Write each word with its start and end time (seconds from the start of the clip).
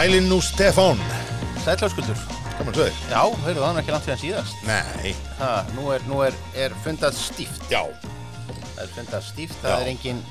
Sælinn 0.00 0.28
nú 0.32 0.38
Stefán 0.40 0.96
Sætláskuldur. 1.64 2.16
Gaman 2.56 2.72
þig 2.72 2.94
Já, 3.10 3.20
heyrðu 3.44 3.60
það 3.60 3.74
er 3.74 3.80
ekki 3.82 3.92
langt 3.92 4.06
síðan 4.06 4.20
síðast. 4.22 4.62
Nei, 4.64 5.10
Ha, 5.36 5.48
nú 5.76 5.90
er, 5.92 6.00
nú 6.08 6.22
er, 6.24 6.36
er 6.56 6.72
fundað 6.84 7.18
stíft. 7.20 7.66
já, 7.68 7.82
Það 8.76 8.80
er 8.86 8.94
fundað 8.94 9.26
stíft, 9.26 9.58
Já. 9.60 9.66
það 9.68 9.82
er 9.82 9.90
engin, 9.92 10.22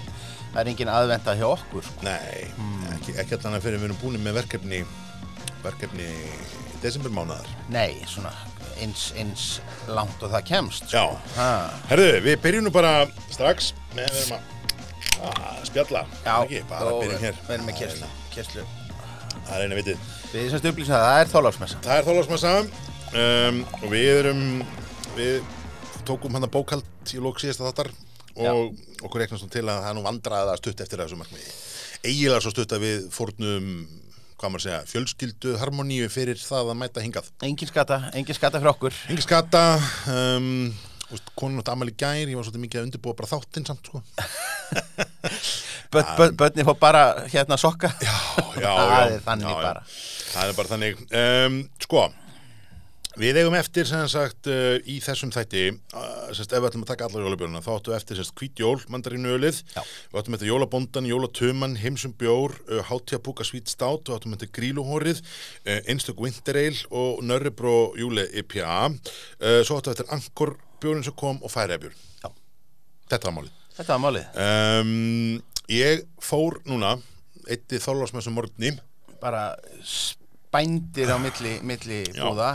það 0.56 0.60
er 0.64 0.72
engin 0.72 0.90
aðvenda 0.96 1.36
hjá 1.38 1.46
okkur. 1.52 1.86
sko. 1.86 2.02
nei 2.02 2.50
Ekki, 2.96 3.14
ekki 3.22 3.38
allan 3.38 3.60
að 3.60 3.68
fyrir 3.68 3.78
við 3.84 3.86
erum 3.92 4.02
búin 4.02 4.18
með 4.26 4.40
verkefni 4.40 4.82
Verkefni 5.62 6.10
desembermánaðar 6.82 7.54
Nei, 7.70 8.02
svona 8.10 8.34
eins, 8.82 9.12
eins 9.22 9.46
langt 9.88 10.24
og 10.24 10.34
það 10.34 10.46
kemst. 10.50 10.90
sko. 10.90 10.98
Já, 10.98 11.38
Ha, 11.38 11.70
herðu, 11.94 12.10
við 12.26 12.42
byrjum 12.42 12.66
nú 12.66 12.74
bara 12.74 13.06
strax 13.30 13.74
með 13.94 14.10
við 14.10 14.26
erum 14.26 14.40
að, 14.40 15.30
að 15.30 15.64
spjalla 15.70 16.06
já, 16.26 16.36
ekki, 16.42 16.64
bara 16.74 17.00
byrjum 17.06 17.22
hér 17.22 17.42
Við 17.46 17.58
erum 17.60 17.66
með 17.70 17.82
kerslu. 18.34 18.66
Það 19.50 19.56
er 19.58 19.66
eina 19.66 19.78
vitið. 19.80 20.02
Við 20.30 20.52
semst 20.52 20.68
upplýsum 20.70 20.94
það, 20.94 21.06
það 21.08 21.20
er 21.22 21.32
þólagsmessa. 21.32 21.80
Það 21.86 22.00
er 22.00 22.08
þólasmassa 22.10 22.52
um, 22.60 23.64
og 23.80 23.88
við 23.90 24.10
erum 24.12 24.44
við 25.16 25.56
tókum 26.06 26.38
hann 26.38 26.46
að 26.46 26.54
bókald 26.54 27.14
í 27.14 27.22
lók 27.24 27.42
síðasta 27.42 27.66
þáttar 27.66 27.90
og 28.40 28.78
okkur 29.04 29.24
reiknast 29.24 29.46
nú 29.46 29.50
til 29.52 29.66
að 29.66 29.82
það 29.88 29.98
nú 29.98 30.04
vandraða 30.06 30.54
stutt 30.60 30.84
eftir 30.86 31.02
þessu 31.02 31.18
markmiði. 31.20 31.50
Eiginlega 32.06 32.44
svo 32.46 32.54
stutt 32.54 32.76
að 32.78 32.86
við 32.86 33.10
fórnum 33.14 33.74
hvað 34.40 34.54
maður 34.54 34.66
segja, 34.68 34.84
fjölskyldu 34.88 35.56
harmoníu 35.60 36.12
fyrir 36.14 36.40
það 36.40 36.72
að 36.72 36.80
mæta 36.80 37.04
hingað. 37.04 37.34
Engin 37.44 37.68
skata, 37.68 38.00
engin 38.16 38.38
skata 38.38 38.62
fyrir 38.62 38.72
okkur. 38.72 39.02
Engi 39.12 39.26
skata 39.26 39.64
um, 40.14 40.70
konun 41.34 41.60
átt 41.60 41.74
amal 41.74 41.90
í 41.90 41.98
gær, 41.98 42.22
ég 42.22 42.38
var 42.38 42.48
svolítið 42.48 42.64
mikið 42.68 42.80
að 42.80 42.88
undirbúa 42.88 43.18
bara 43.20 43.34
þáttinn 43.34 43.68
samt 43.68 43.90
sko 43.90 44.04
Börni 45.90 46.64
fór 46.68 46.78
bara 46.78 47.04
hérna 47.32 47.58
sokka. 47.58 47.90
Já, 48.02 48.18
já, 48.62 48.74
Það 48.78 48.90
já, 48.90 49.06
er 49.10 49.22
þannig 49.26 49.48
já, 49.48 49.54
já. 49.54 49.62
bara. 49.64 49.86
Það 50.30 50.50
er 50.50 50.58
bara 50.60 50.74
þannig 50.76 51.06
um, 51.10 51.62
Sko 51.82 52.10
Við 53.20 53.36
eigum 53.42 53.56
eftir 53.58 53.88
sem 53.90 54.06
sagt 54.08 54.48
uh, 54.48 54.78
í 54.88 55.00
þessum 55.04 55.32
þætti 55.34 55.64
uh, 55.74 56.30
semst, 56.38 56.54
ef 56.54 56.62
við 56.62 56.68
ætlum 56.70 56.86
að 56.86 56.92
taka 56.94 57.08
allar 57.10 57.26
jólabjörnuna 57.26 57.62
þá 57.66 57.70
áttu 57.74 57.96
eftir 57.98 58.20
semst 58.20 58.36
hvítjól, 58.40 58.78
mandarínuölið 58.94 59.60
Já. 59.74 59.82
við 60.14 60.22
áttum 60.22 60.38
eftir 60.38 60.52
jólabondan, 60.52 61.10
jólatöman, 61.10 61.76
heimsum 61.82 62.14
bjór 62.22 62.56
uh, 62.70 62.80
hátjapúka 62.88 63.44
svít 63.44 63.74
stát 63.74 64.08
við 64.08 64.16
áttum 64.16 64.38
eftir 64.38 64.54
gríluhórið, 64.56 65.20
uh, 65.66 65.82
einstök 65.92 66.24
wintereil 66.24 66.78
og 66.96 67.20
nörribró 67.28 67.78
júli 68.00 68.24
IPA 68.40 68.78
svo 69.68 69.82
áttum 69.82 69.98
eftir 69.98 70.14
angkor 70.16 70.56
bjórin 70.80 71.04
sem 71.04 71.18
kom 71.20 71.44
og 71.44 71.52
færiðabjörn 71.52 72.00
Já. 72.24 72.30
Þetta 73.10 73.26
var 73.28 73.42
málið 73.42 73.59
Þetta 73.80 73.96
var 73.96 74.02
málið. 74.04 74.26
um, 74.44 75.42
Ég 75.70 76.02
fór 76.26 76.58
núna 76.68 76.96
eitti 77.50 77.78
þólasmessum 77.82 78.34
morgni 78.36 78.74
Bara 79.22 79.54
spændir 79.86 81.12
á 81.14 81.18
milli, 81.22 81.58
milli 81.64 82.02
búða. 82.18 82.52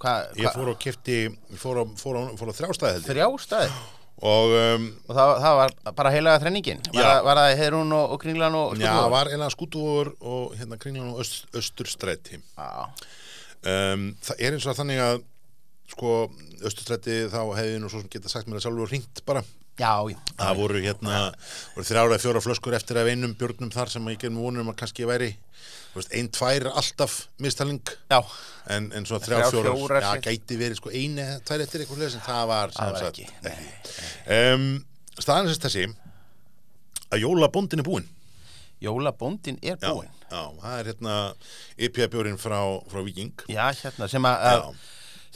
Hva, 0.00 0.12
Ég 0.40 0.48
fór 0.54 0.70
og 0.72 0.80
ég 0.86 1.34
fór 1.60 1.82
á, 1.82 1.84
fór 2.00 2.16
á, 2.16 2.22
fór 2.40 2.50
á 2.50 2.54
þrjástæði 2.56 2.92
held 2.96 3.04
ég 3.04 3.10
Þrjá 3.12 3.26
staði. 3.44 3.70
og 4.24 4.54
um, 4.56 4.86
Og 5.08 5.16
það, 5.16 5.32
það 5.44 5.58
var 5.60 5.74
bara 6.00 6.12
heilaga 6.14 6.40
þrenningin. 6.44 6.80
Var, 6.94 7.04
það- 7.04 7.24
var 7.28 7.40
það 7.42 7.54
Heirún 7.60 7.92
og, 7.96 8.14
og 8.16 8.20
Kringlan 8.24 8.54
og 8.58 8.74
já, 8.76 8.80
Skútuvogur? 8.88 9.10
var 9.14 9.30
einlega 9.34 9.54
skútúur 9.56 10.12
og 10.20 10.54
hérna 10.58 10.78
kringlan 10.80 11.12
og 11.14 11.20
öst, 11.24 11.46
östurstræti 11.56 12.40
um, 12.40 14.10
Það 14.24 14.40
er 14.40 14.56
eins 14.56 14.66
og 14.70 14.76
þannig 14.80 15.00
að 15.04 15.22
sko, 15.90 16.10
östurstræti 16.64 17.16
þá 17.32 17.40
hefði 17.58 17.80
nú 17.82 17.90
svo 17.92 18.00
sem 18.04 18.10
geta 18.12 18.30
sagt 18.32 18.48
mér 18.48 18.60
að 18.60 18.66
sjálfur 18.68 18.92
hringt 18.92 19.22
bara 19.28 19.42
Já, 19.80 19.92
já. 20.12 20.16
Það 20.36 20.58
voru 20.60 20.80
hérna, 20.84 21.20
voru 21.74 21.86
þrjára 21.88 22.12
eða 22.12 22.22
fjóra 22.24 22.42
flöskur 22.44 22.76
eftir 22.76 23.00
af 23.00 23.08
einum 23.08 23.32
björnum 23.40 23.70
þar 23.72 23.92
sem 23.92 24.10
ég 24.12 24.20
gerum 24.20 24.42
vonum 24.44 24.68
að 24.72 24.76
kannski 24.82 25.08
væri 25.08 25.30
þú 25.90 25.98
veist, 25.98 26.12
ein, 26.14 26.28
tvær 26.36 26.68
alltaf 26.70 27.16
mistalning 27.42 27.94
Já, 28.12 28.20
en, 28.76 28.90
en 28.94 29.08
svona 29.08 29.24
þrjá, 29.24 29.40
Þrjár, 29.40 29.50
fjórar, 29.56 29.80
fjórar, 29.80 30.06
já, 30.06 30.22
gæti 30.28 30.60
verið 30.60 30.80
sko 30.82 30.92
eða 31.00 31.26
tvær 31.48 31.64
eftir 31.64 31.84
eitthvað 31.84 32.06
sem 32.14 32.24
það 32.28 32.44
var, 32.52 32.76
sem 32.76 32.84
það 32.84 32.94
var 32.94 33.04
sagt, 33.06 33.18
ekki. 33.18 33.26
Nei. 33.48 34.38
Um, 34.38 34.68
staðan 35.18 35.50
sérst 35.50 35.66
þessi 35.66 35.86
að 37.10 37.24
jólabóndin 37.24 37.82
er 37.82 37.88
búinn 37.88 38.08
Jólabóndin 38.80 39.58
er 39.60 39.76
búinn. 39.82 40.12
já, 40.30 40.42
það 40.62 40.78
er 40.78 40.92
hérna 40.92 41.16
IPA-bjórin 41.88 42.38
frá, 42.40 42.60
frá 42.88 43.02
Viking 43.04 43.44
Já, 43.50 43.66
hérna, 43.82 44.08
sem 44.08 44.28
að. 44.30 44.70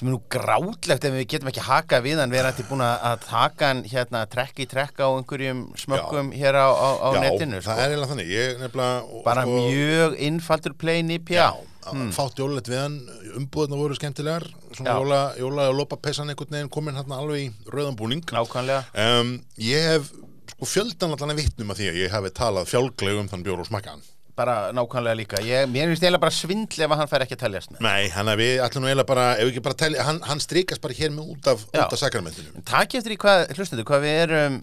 Sem 0.04 0.10
er 0.10 0.18
nú 0.18 0.20
grátlegt 0.28 1.04
ef 1.08 1.14
við 1.14 1.28
getum 1.32 1.48
ekki 1.48 1.64
hakað 1.64 2.02
við 2.04 2.18
hann, 2.20 2.32
við 2.32 2.40
erum 2.42 2.52
þetta 2.52 2.68
búin 2.68 2.82
að 2.84 3.22
taka 3.24 3.68
hann 3.70 3.82
hérna 3.88 4.24
trekk 4.28 4.60
í 4.60 4.66
trekk 4.68 5.00
á 5.00 5.08
einhverjum 5.08 5.62
smökkum 5.80 6.32
hér 6.36 6.58
á, 6.60 6.68
á, 6.68 6.88
á 7.00 7.08
já, 7.16 7.20
netinu 7.24 7.60
það 7.60 7.64
sko. 7.64 7.76
er 7.78 7.94
eiginlega 7.94 8.10
þannig. 8.10 8.32
Ég 8.34 8.58
nefnilega 8.60 9.22
bara 9.24 9.46
sko, 9.46 9.62
mjög 9.64 10.18
innfaldur 10.28 10.76
plain 10.76 11.14
IPA 11.16 11.38
já, 11.38 11.48
hmm. 11.88 12.12
fátt 12.16 12.42
jólulegt 12.42 12.68
við 12.68 12.82
hann. 12.82 12.98
Umbúðna 13.40 13.80
voru 13.80 13.96
skemmtilegar. 13.96 14.48
Já. 14.74 14.90
jóla, 14.92 15.22
jóla 15.40 15.68
og 15.72 15.78
lópapessan 15.80 16.34
einhvern 16.34 16.58
veginn 16.58 16.72
komin 16.76 17.00
hérna 17.00 17.22
alveg 17.22 17.46
í 17.46 17.72
rauðan 17.72 17.96
búning. 17.96 18.26
Nákvæmlega. 18.28 18.84
Um, 18.92 19.38
ég 19.56 19.88
hef 19.94 20.12
sko 20.54 20.68
fjöldan 20.68 21.16
allan 21.16 21.32
að 21.32 21.46
vitnum 21.46 21.72
að 21.72 21.80
því 21.80 21.88
að 21.90 22.02
ég 22.04 22.12
hafi 22.12 22.36
talað 22.36 22.68
fjálgleg 22.72 23.22
um 23.22 23.32
þann 23.32 23.46
bjór 23.46 23.64
og 23.64 23.72
smakka 23.72 23.96
hann 23.96 24.04
bara 24.38 24.56
nákvæmlega 24.74 25.18
líka, 25.18 25.40
ég, 25.46 25.68
mér 25.70 25.90
finnst 25.90 26.02
eiginlega 26.02 26.24
bara 26.24 26.34
svindl 26.34 26.84
ef 26.86 26.94
hann 26.98 27.10
fær 27.10 27.24
ekki 27.24 27.36
að 27.38 27.44
teljast 27.44 27.74
með 27.74 27.84
Nei, 27.86 28.08
hann 28.14 28.30
að 28.32 28.40
við 28.42 28.54
ætlum 28.64 28.84
nú 28.84 28.90
eiginlega 28.90 29.10
bara, 29.12 29.26
ef 29.38 29.50
ekki 29.52 29.64
bara 29.68 29.78
telja, 29.84 30.06
hann, 30.08 30.20
hann 30.26 30.42
strikast 30.42 30.82
bara 30.84 30.98
hér 30.98 31.14
með 31.14 31.32
út 31.36 31.50
af, 31.52 31.62
af 31.84 31.94
sakramentinu. 32.00 32.50
En 32.58 32.66
takk 32.66 32.98
eftir 32.98 33.14
í 33.14 33.20
hvað, 33.22 33.46
hlustendur, 33.54 33.86
hvað 33.88 34.06
við 34.06 34.20
erum 34.24 34.60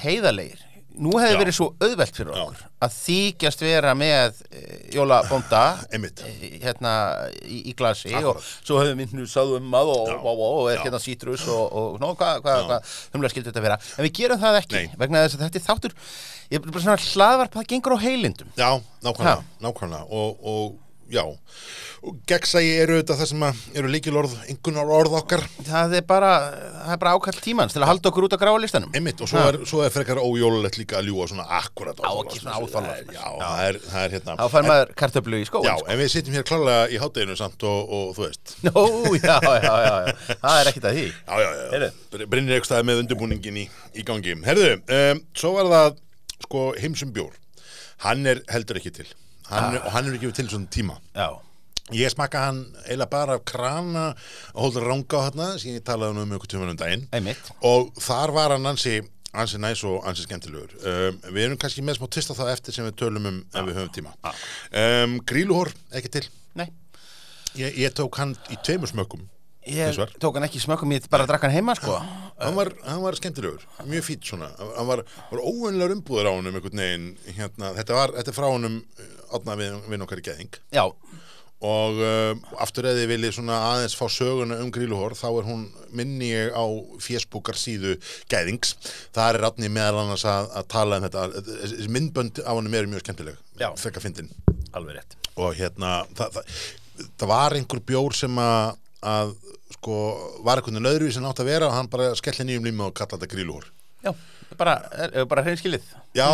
heiðalegir. 0.00 0.64
Nú 1.00 1.14
hefði 1.16 1.38
verið 1.40 1.56
svo 1.56 1.66
auðvelt 1.80 2.18
fyrir 2.18 2.34
okkur 2.34 2.64
að 2.84 2.96
þykjast 2.96 3.62
vera 3.64 3.92
með 3.96 4.40
e, 4.50 4.62
jólabónda 4.94 5.62
Einmitt. 5.94 6.20
e, 6.26 6.50
hérna 6.60 6.92
í, 7.40 7.62
í 7.70 7.74
glasi 7.78 8.12
Akkurat. 8.12 8.36
og 8.36 8.66
svo 8.68 8.80
hefði 8.82 8.98
við 8.98 9.14
nú 9.16 9.24
sáðum 9.30 9.72
að 9.80 9.92
og, 9.94 10.12
og, 10.18 10.28
og, 10.34 10.42
og 10.60 10.68
er 10.74 10.82
hérna 10.84 11.00
sítrus 11.00 11.46
og, 11.48 11.64
hvað 12.20 12.42
hva, 12.44 12.58
Já. 12.58 12.66
hva, 12.68 12.80
humlega 13.14 13.32
skildur 13.32 13.52
þetta 13.54 13.64
vera. 13.64 13.80
En 13.96 14.06
við 14.08 14.14
gerum 14.20 14.42
það 14.44 14.60
ekki 14.60 14.76
Nei. 14.76 14.92
vegna 15.00 15.24
þess 15.24 15.38
að 15.38 15.46
þetta 15.46 15.60
er 15.62 15.66
þáttur, 15.70 15.96
ég 16.50 16.60
er 16.60 16.68
bara 16.68 16.84
svona 16.84 17.00
hlaðvarp 17.08 17.58
það 17.58 17.68
gengur 17.72 17.96
á 17.96 18.04
heilindum. 18.04 18.52
Já, 18.60 18.70
nákvæmlega, 19.06 19.48
nákvæmlega 19.64 20.20
og, 20.20 20.46
og 20.52 20.78
já, 21.10 21.24
og 22.00 22.16
gegnsægi 22.30 22.70
eru 22.80 22.94
auðvitað 22.96 23.18
það 23.20 23.28
sem 23.28 23.42
eru 23.76 23.88
líkilorð, 23.92 24.34
einhvernar 24.48 24.88
orð 24.96 25.16
okkar, 25.18 25.42
Það 25.66 25.94
er 25.98 26.04
bara, 26.08 26.30
það 26.86 26.92
er 26.94 27.00
bara 27.02 27.12
ákall 27.18 27.40
tímans 27.44 27.74
til 27.76 27.82
að 27.84 27.90
halda 27.90 28.08
okkur 28.08 28.24
út 28.28 28.36
á 28.36 28.38
gráa 28.40 28.60
listanum. 28.62 28.92
einmitt, 28.96 29.20
og 29.20 29.28
svo 29.28 29.42
er, 29.50 29.58
svo 29.68 29.82
er 29.84 29.92
frekar 29.92 30.20
ójólulegt 30.22 30.78
líka 30.80 30.96
að 31.00 31.10
ljúa 31.10 31.26
svona 31.28 31.44
akkurat 31.58 32.00
Á, 32.00 32.08
ekki 32.24 32.40
það 32.40 33.60
er, 33.66 33.78
það 33.90 34.04
er 34.06 34.14
hérna, 34.16 34.36
Þá 34.40 34.46
fær 34.54 34.68
maður 34.70 34.94
kartöflu 35.02 35.40
í 35.42 35.48
skóin. 35.50 35.68
já, 35.68 35.74
en 35.92 36.00
við 36.00 36.08
sitjum 36.14 36.38
hér 36.38 36.46
klálega 36.48 36.88
í 36.88 37.00
hátteginu 37.04 37.36
samt 37.36 37.66
og, 37.68 37.92
og 37.98 38.16
þú 38.16 38.24
veist, 38.26 38.54
já, 39.20 39.36
já, 39.44 39.74
já, 39.84 40.36
það 40.40 40.60
er 40.62 40.72
ekkert 40.72 40.88
að 40.90 40.96
því. 41.00 41.06
já, 41.10 41.34
já, 41.44 41.50
já, 41.60 41.64
Heyrðu. 41.74 41.90
Br- 42.14 42.28
Brynir 42.32 42.56
eitthvað 42.56 42.70
staði 42.72 42.88
með 42.88 43.02
undirbúningin 43.04 43.60
í, 43.60 43.66
í 44.00 44.06
gangi. 44.08 44.38
Herðu, 44.46 44.70
svo 45.36 45.52
var 45.58 45.68
það, 45.74 46.00
sko, 46.46 46.64
heimsum 46.80 47.12
bjór, 47.12 47.36
hann 48.06 48.24
er 48.30 48.40
heldur 48.48 48.80
ekki 48.80 48.94
til, 49.02 49.08
hann, 49.50 49.78
og 49.80 49.92
hann 49.94 50.08
er 50.10 50.18
ekki 50.18 50.32
til 50.36 50.50
svona 50.50 50.70
tíma. 50.72 50.98
Já, 51.14 51.30
Ég 51.90 52.06
smakka 52.12 52.38
hann 52.46 52.58
eiginlega 52.84 53.10
bara 53.10 53.34
af 53.34 53.40
krana 53.50 54.02
og 54.54 54.60
hóldar 54.62 54.84
ranga 54.86 55.18
á 55.18 55.26
hérna 55.26 55.46
sem 55.58 55.72
ég 55.74 55.82
talaði 55.82 56.14
um 56.14 56.20
um 56.22 56.36
ykkur 56.36 56.52
tjóman 56.52 56.70
um 56.70 56.76
daginn. 56.78 57.08
Einmitt. 57.10 57.50
og 57.66 57.90
þar 57.98 58.30
var 58.36 58.54
hann 58.54 58.66
ansi, 58.70 59.00
ansi 59.34 59.58
næs 59.58 59.82
og 59.84 60.06
ansi 60.06 60.22
skemmtilegur. 60.22 60.70
Um, 60.86 61.18
við 61.34 61.48
erum 61.48 61.58
kannski 61.58 61.82
með 61.82 61.98
smá 61.98 62.06
tvist 62.06 62.30
á 62.30 62.38
það 62.38 62.52
eftir 62.52 62.76
sem 62.76 62.86
við 62.86 62.94
tölum 63.02 63.26
um 63.26 63.40
ef 63.42 63.66
við 63.66 63.80
höfum 63.80 63.92
tíma. 63.96 64.14
Um, 64.70 65.18
Gríluhór, 65.26 65.72
ekki 65.98 66.12
til. 66.14 66.24
Nei, 66.54 66.68
ég, 67.58 67.74
ég 67.74 67.98
tók 67.98 68.22
hann 68.22 68.36
í 68.54 68.60
tveimur 68.62 68.90
smökkum 68.92 69.26
ég 69.70 69.90
Tvisvar. 69.92 70.12
tók 70.22 70.36
hann 70.38 70.46
ekki 70.48 70.60
í 70.60 70.64
smökkum, 70.64 70.92
ég 70.96 71.08
bara 71.12 71.26
drakk 71.30 71.46
hann 71.46 71.54
heima, 71.54 71.74
sko. 71.78 71.96
hann 72.40 72.58
var, 72.58 72.72
hann 72.86 73.02
var 73.04 73.18
skemmtilegur, 73.18 73.64
mjög 73.86 74.06
fýtt 74.10 74.30
svona 74.32 74.50
hann 74.58 74.88
var, 74.90 75.04
var 75.30 75.42
óvunlegar 75.44 75.96
umbúður 75.96 76.30
á 76.30 76.32
honum 76.34 76.56
einhvern 76.60 76.84
veginn, 76.84 77.10
hérna, 77.38 77.74
þetta 77.78 77.98
var 77.98 78.14
þetta 78.18 78.34
er 78.34 78.38
frá 78.40 78.48
honum 78.50 78.80
átna 79.30 79.58
við, 79.60 79.76
við 79.90 80.06
okkar 80.06 80.22
í 80.22 80.26
geðing 80.30 80.60
Já, 80.74 80.84
og 81.60 81.98
um, 82.00 82.38
aftur 82.64 82.86
eða 82.88 83.02
þið 83.02 83.10
viljið 83.10 83.34
svona 83.36 83.56
aðeins 83.68 83.96
fá 83.98 84.06
söguna 84.08 84.56
um 84.64 84.70
gríluhor 84.72 85.12
þá 85.18 85.26
er 85.28 85.48
hún 85.50 85.66
minni 85.92 86.30
ég 86.30 86.54
á 86.56 86.64
fésbúkar 87.04 87.58
síðu 87.60 87.98
gæðings 88.32 88.72
það 89.12 89.26
er 89.26 89.40
ratni 89.44 89.68
meðal 89.68 90.06
annars 90.06 90.24
að, 90.24 90.48
að 90.56 90.68
tala 90.72 90.96
um 91.00 91.04
þetta 91.04 91.26
þessi 91.44 91.90
myndbönd 91.92 92.40
af 92.46 92.56
honum 92.56 92.78
eru 92.80 92.88
mjög 92.94 93.04
skemmtileg 93.04 93.36
Já. 93.60 93.68
þekka 93.76 94.04
fyndin 94.06 94.32
alveg 94.72 94.96
rétt. 95.02 95.18
og 95.36 95.52
hérna 95.58 95.92
það, 96.16 96.38
það, 96.38 96.56
það 97.20 97.32
var 97.34 97.58
einhver 97.58 97.84
bjór 97.92 98.16
sem 98.16 98.40
að, 98.40 98.80
að 99.12 99.36
sko 99.80 99.98
var 100.44 100.60
einhvern 100.60 100.76
veginn 100.76 100.90
öðru 100.92 101.12
sem 101.14 101.24
átt 101.28 101.40
að 101.42 101.48
vera 101.54 101.68
og 101.70 101.74
hann 101.76 101.88
bara 101.92 102.10
skelli 102.18 102.44
nýjum 102.50 102.66
lími 102.68 102.84
og 102.86 102.94
kalla 102.98 103.16
þetta 103.16 103.30
gríluhor 103.34 103.70
Já, 104.00 104.14
bara, 104.56 104.74
bara 105.28 105.42
hreinskilið. 105.44 105.82
Já, 106.16 106.28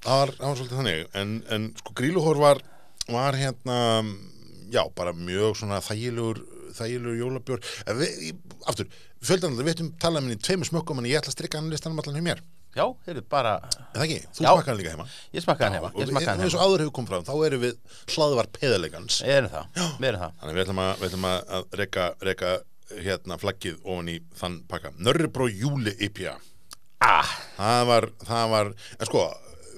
það, 0.00 0.20
var, 0.22 0.30
var 0.40 0.54
svolítið 0.56 0.78
þannig. 0.78 1.02
En, 1.20 1.34
en 1.52 1.66
sko 1.76 1.92
gríluhór 1.98 2.38
var, 2.40 2.60
var 3.12 3.36
hérna 3.36 3.76
já, 4.72 4.80
bara 4.96 5.12
mjög 5.12 5.58
svona 5.60 5.82
þægilegur 5.84 6.40
þægilegur 6.78 7.60
í- 8.30 8.32
aftur, 8.70 8.88
fjöldanlega, 9.20 9.60
við 9.60 9.68
veitum 9.68 9.90
talað 10.00 10.24
minni 10.24 10.38
í 10.38 10.40
tveimur 10.40 10.70
smökkum 10.70 11.02
en 11.02 11.10
ég 11.10 11.20
ætla 11.20 11.32
að 11.34 11.36
strikka 11.36 11.60
hann 11.60 11.68
listanum 11.72 12.00
allan 12.00 12.16
hjá 12.16 12.24
mér. 12.30 12.40
Já, 12.70 12.84
heyrðu, 13.04 13.24
bara, 13.28 13.56
Er 13.90 13.98
það 13.98 14.04
ekki? 14.06 14.18
Þú 14.30 14.44
smakkaði 14.46 14.78
líka 14.80 14.90
heima? 14.94 15.06
Ég 15.34 15.42
smakkaði 15.44 15.66
hann 15.66 15.76
heima, 15.76 15.90
ég 15.98 16.10
smakkaði 16.12 16.30
hann 16.30 16.42
eins 16.46 16.54
og 16.54 16.60
heima. 16.62 16.70
áður 16.70 16.84
hefur 16.84 16.94
komið 17.00 17.12
fram, 17.12 17.24
þá 17.26 17.46
erum 17.50 17.64
við 17.64 17.78
hlaðvar 18.14 18.50
peðalegans. 18.56 19.16
Erum 19.26 19.50
það, 19.50 19.80
erum 20.06 20.20
það. 20.22 20.36
Þannig 20.40 20.56
við 20.56 20.62
ætlum 20.64 20.82
að, 21.32 21.40
að, 21.58 21.64
reka 21.82 22.52
hérna 22.98 23.38
flaggið 23.40 23.78
ofan 23.84 24.08
í 24.12 24.18
þann 24.40 24.60
pakka. 24.70 24.90
Nörribró 24.98 25.46
Júli 25.50 25.94
IPA 26.08 26.36
Ah, 27.00 27.28
Það 27.56 27.86
var, 27.88 28.06
það 28.28 28.50
var, 28.52 28.72
en 28.98 29.08
sko 29.08 29.22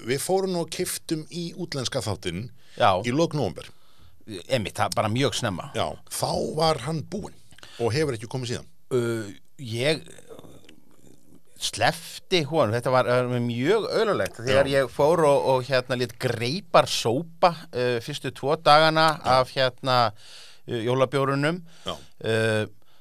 Við 0.03 0.19
fórum 0.19 0.57
og 0.59 0.67
kiftum 0.73 1.21
í 1.31 1.53
útlenska 1.55 2.01
þáttinn 2.03 2.49
í 3.07 3.11
lok 3.15 3.31
nóvember. 3.37 3.69
Emitt, 4.51 4.75
það 4.75 4.89
er 4.89 4.95
bara 4.97 5.11
mjög 5.13 5.37
snemma. 5.37 5.69
Já, 5.77 5.85
þá 6.11 6.31
var 6.57 6.81
hann 6.83 6.99
búinn 7.07 7.37
og 7.79 7.93
hefur 7.95 8.17
ekki 8.17 8.27
komið 8.27 8.49
síðan. 8.51 8.67
Uh, 8.91 9.29
ég 9.63 10.03
slefti 11.63 12.41
honum, 12.49 12.73
þetta 12.75 12.91
var 12.91 13.07
mjög 13.39 13.85
öðlulegt 13.95 14.41
þegar 14.43 14.67
Já. 14.67 14.73
ég 14.81 14.91
fór 14.91 15.23
og, 15.29 15.45
og 15.53 15.67
hérna 15.69 15.95
lít 16.01 16.17
greipar 16.19 16.89
sópa 16.91 17.53
uh, 17.71 17.99
fyrstu 18.03 18.33
tvo 18.35 18.57
dagana 18.59 19.13
af 19.23 19.53
hérna 19.55 19.97
uh, 20.11 20.79
jólabjórunum. 20.83 21.61
Já. 21.87 21.95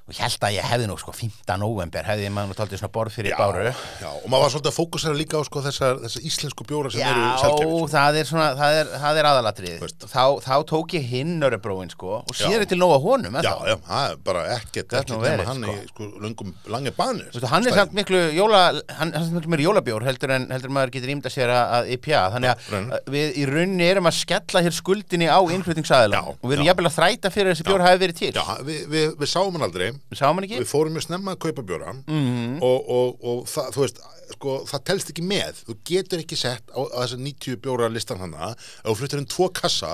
Og 0.02 0.10
ég 0.16 0.18
held 0.24 0.42
að 0.42 0.54
ég 0.56 0.64
hefði 0.66 0.86
nú 0.90 0.96
sko 0.98 1.12
15. 1.14 1.52
november 1.62 2.06
hefði 2.08 2.30
maður 2.34 2.48
nú 2.50 2.56
taldið 2.58 2.80
svona 2.80 2.92
borð 2.96 3.14
fyrir 3.14 3.36
báru 3.38 3.68
já, 3.70 4.08
og 4.10 4.24
maður 4.32 4.42
var 4.42 4.50
svolítið 4.50 4.70
að 4.72 4.76
fókusera 4.80 5.14
líka 5.14 5.38
á 5.38 5.42
sko, 5.46 5.60
þessar, 5.62 6.00
þessar 6.02 6.24
íslensku 6.26 6.66
bjóra 6.66 6.90
sem 6.90 7.04
eru 7.06 7.26
sjálfgefir 7.38 7.70
Já, 7.70 7.92
það 7.92 8.18
er 8.18 8.26
svona, 8.26 8.48
það 8.58 8.78
er, 8.80 8.90
það 9.04 9.20
er 9.20 9.28
aðalatrið 9.30 9.76
Veist. 9.84 10.06
þá, 10.10 10.24
þá 10.42 10.56
tók 10.72 10.94
ég 10.98 11.06
hinn 11.06 11.36
Nörrebróin 11.38 11.92
sko 11.94 12.16
og 12.18 12.34
Já. 12.34 12.42
sér 12.48 12.64
er 12.64 12.70
til 12.72 12.80
nóga 12.82 12.98
honum 13.04 13.38
Já, 13.38 13.52
já, 13.70 13.76
það 13.86 14.08
er 14.08 14.18
bara 14.26 14.42
ekkert, 14.56 14.96
ekkert 14.98 15.22
nema 15.22 15.46
hann 15.52 15.62
sko. 15.62 15.76
í 15.76 15.86
sko, 15.92 16.08
löngum, 16.26 16.50
langi 16.74 16.94
banir 16.98 17.30
Veistu, 17.30 17.46
hann 17.54 17.70
er 17.70 17.78
samt 17.78 17.94
miklu 18.00 18.24
jóla 18.34 18.64
hann, 18.98 19.14
er 19.14 19.22
samt 19.22 19.38
miklu 19.38 19.54
meir 19.54 19.64
jólabjór 19.68 20.08
heldur 20.10 20.34
en 20.34 20.48
heldur 20.50 20.74
maður 20.74 20.96
getur 20.98 21.14
ímda 21.14 21.30
sér 21.30 21.54
að, 21.54 21.92
IPA 21.94 22.24
þannig 22.34 22.66
að 22.74 23.08
við 23.14 23.38
í 23.38 23.46
rauninni 23.46 23.86
erum 23.86 24.10
að 24.10 24.18
skella 24.18 24.66
hér 24.66 24.74
skuldinni 24.74 25.30
á 25.30 25.38
innflutningsaðila 25.46 26.20
Já, 26.26 26.34
og 26.34 26.42
við 26.50 26.58
erum 26.58 26.66
já. 26.66 26.72
jafnvel 26.72 26.90
að 26.90 26.98
þræta 26.98 27.32
fyrir 27.38 27.54
þessi 27.54 27.68
bjór 27.70 27.86
hafi 27.86 28.02
verið 28.02 28.18
til 28.18 28.32
Já, 28.34 28.44
við, 28.66 28.84
við, 28.90 29.08
við 29.22 29.30
sáum 29.30 29.54
hann 29.54 29.68
aldrei 29.68 29.91
sáum 30.18 30.38
hann 30.38 30.46
ekki. 30.48 30.60
Við 30.62 30.70
fórum 30.70 30.96
mjög 30.96 31.06
snemma 31.08 31.34
að 31.36 31.40
kaupa 31.46 31.64
bjóra. 31.68 31.92
Mhm. 32.06 32.58
og, 32.62 32.90
og, 32.96 33.22
og 33.32 33.44
það, 33.50 33.68
þú 33.76 33.84
veist, 33.84 34.00
sko, 34.32 34.56
það 34.70 34.84
telst 34.90 35.12
ekki 35.12 35.24
með. 35.28 35.62
Þú 35.68 35.76
getur 35.92 36.22
ekki 36.24 36.38
sett 36.40 36.72
á, 36.72 36.80
á 36.80 36.96
þessar 37.04 37.22
90 37.26 37.60
bjóra 37.64 37.90
listan 37.92 38.20
hana 38.22 38.52
ef 38.56 38.88
þú 38.88 38.96
fluttir 39.02 39.22
inn 39.22 39.28
tvo 39.30 39.48
kassa 39.52 39.92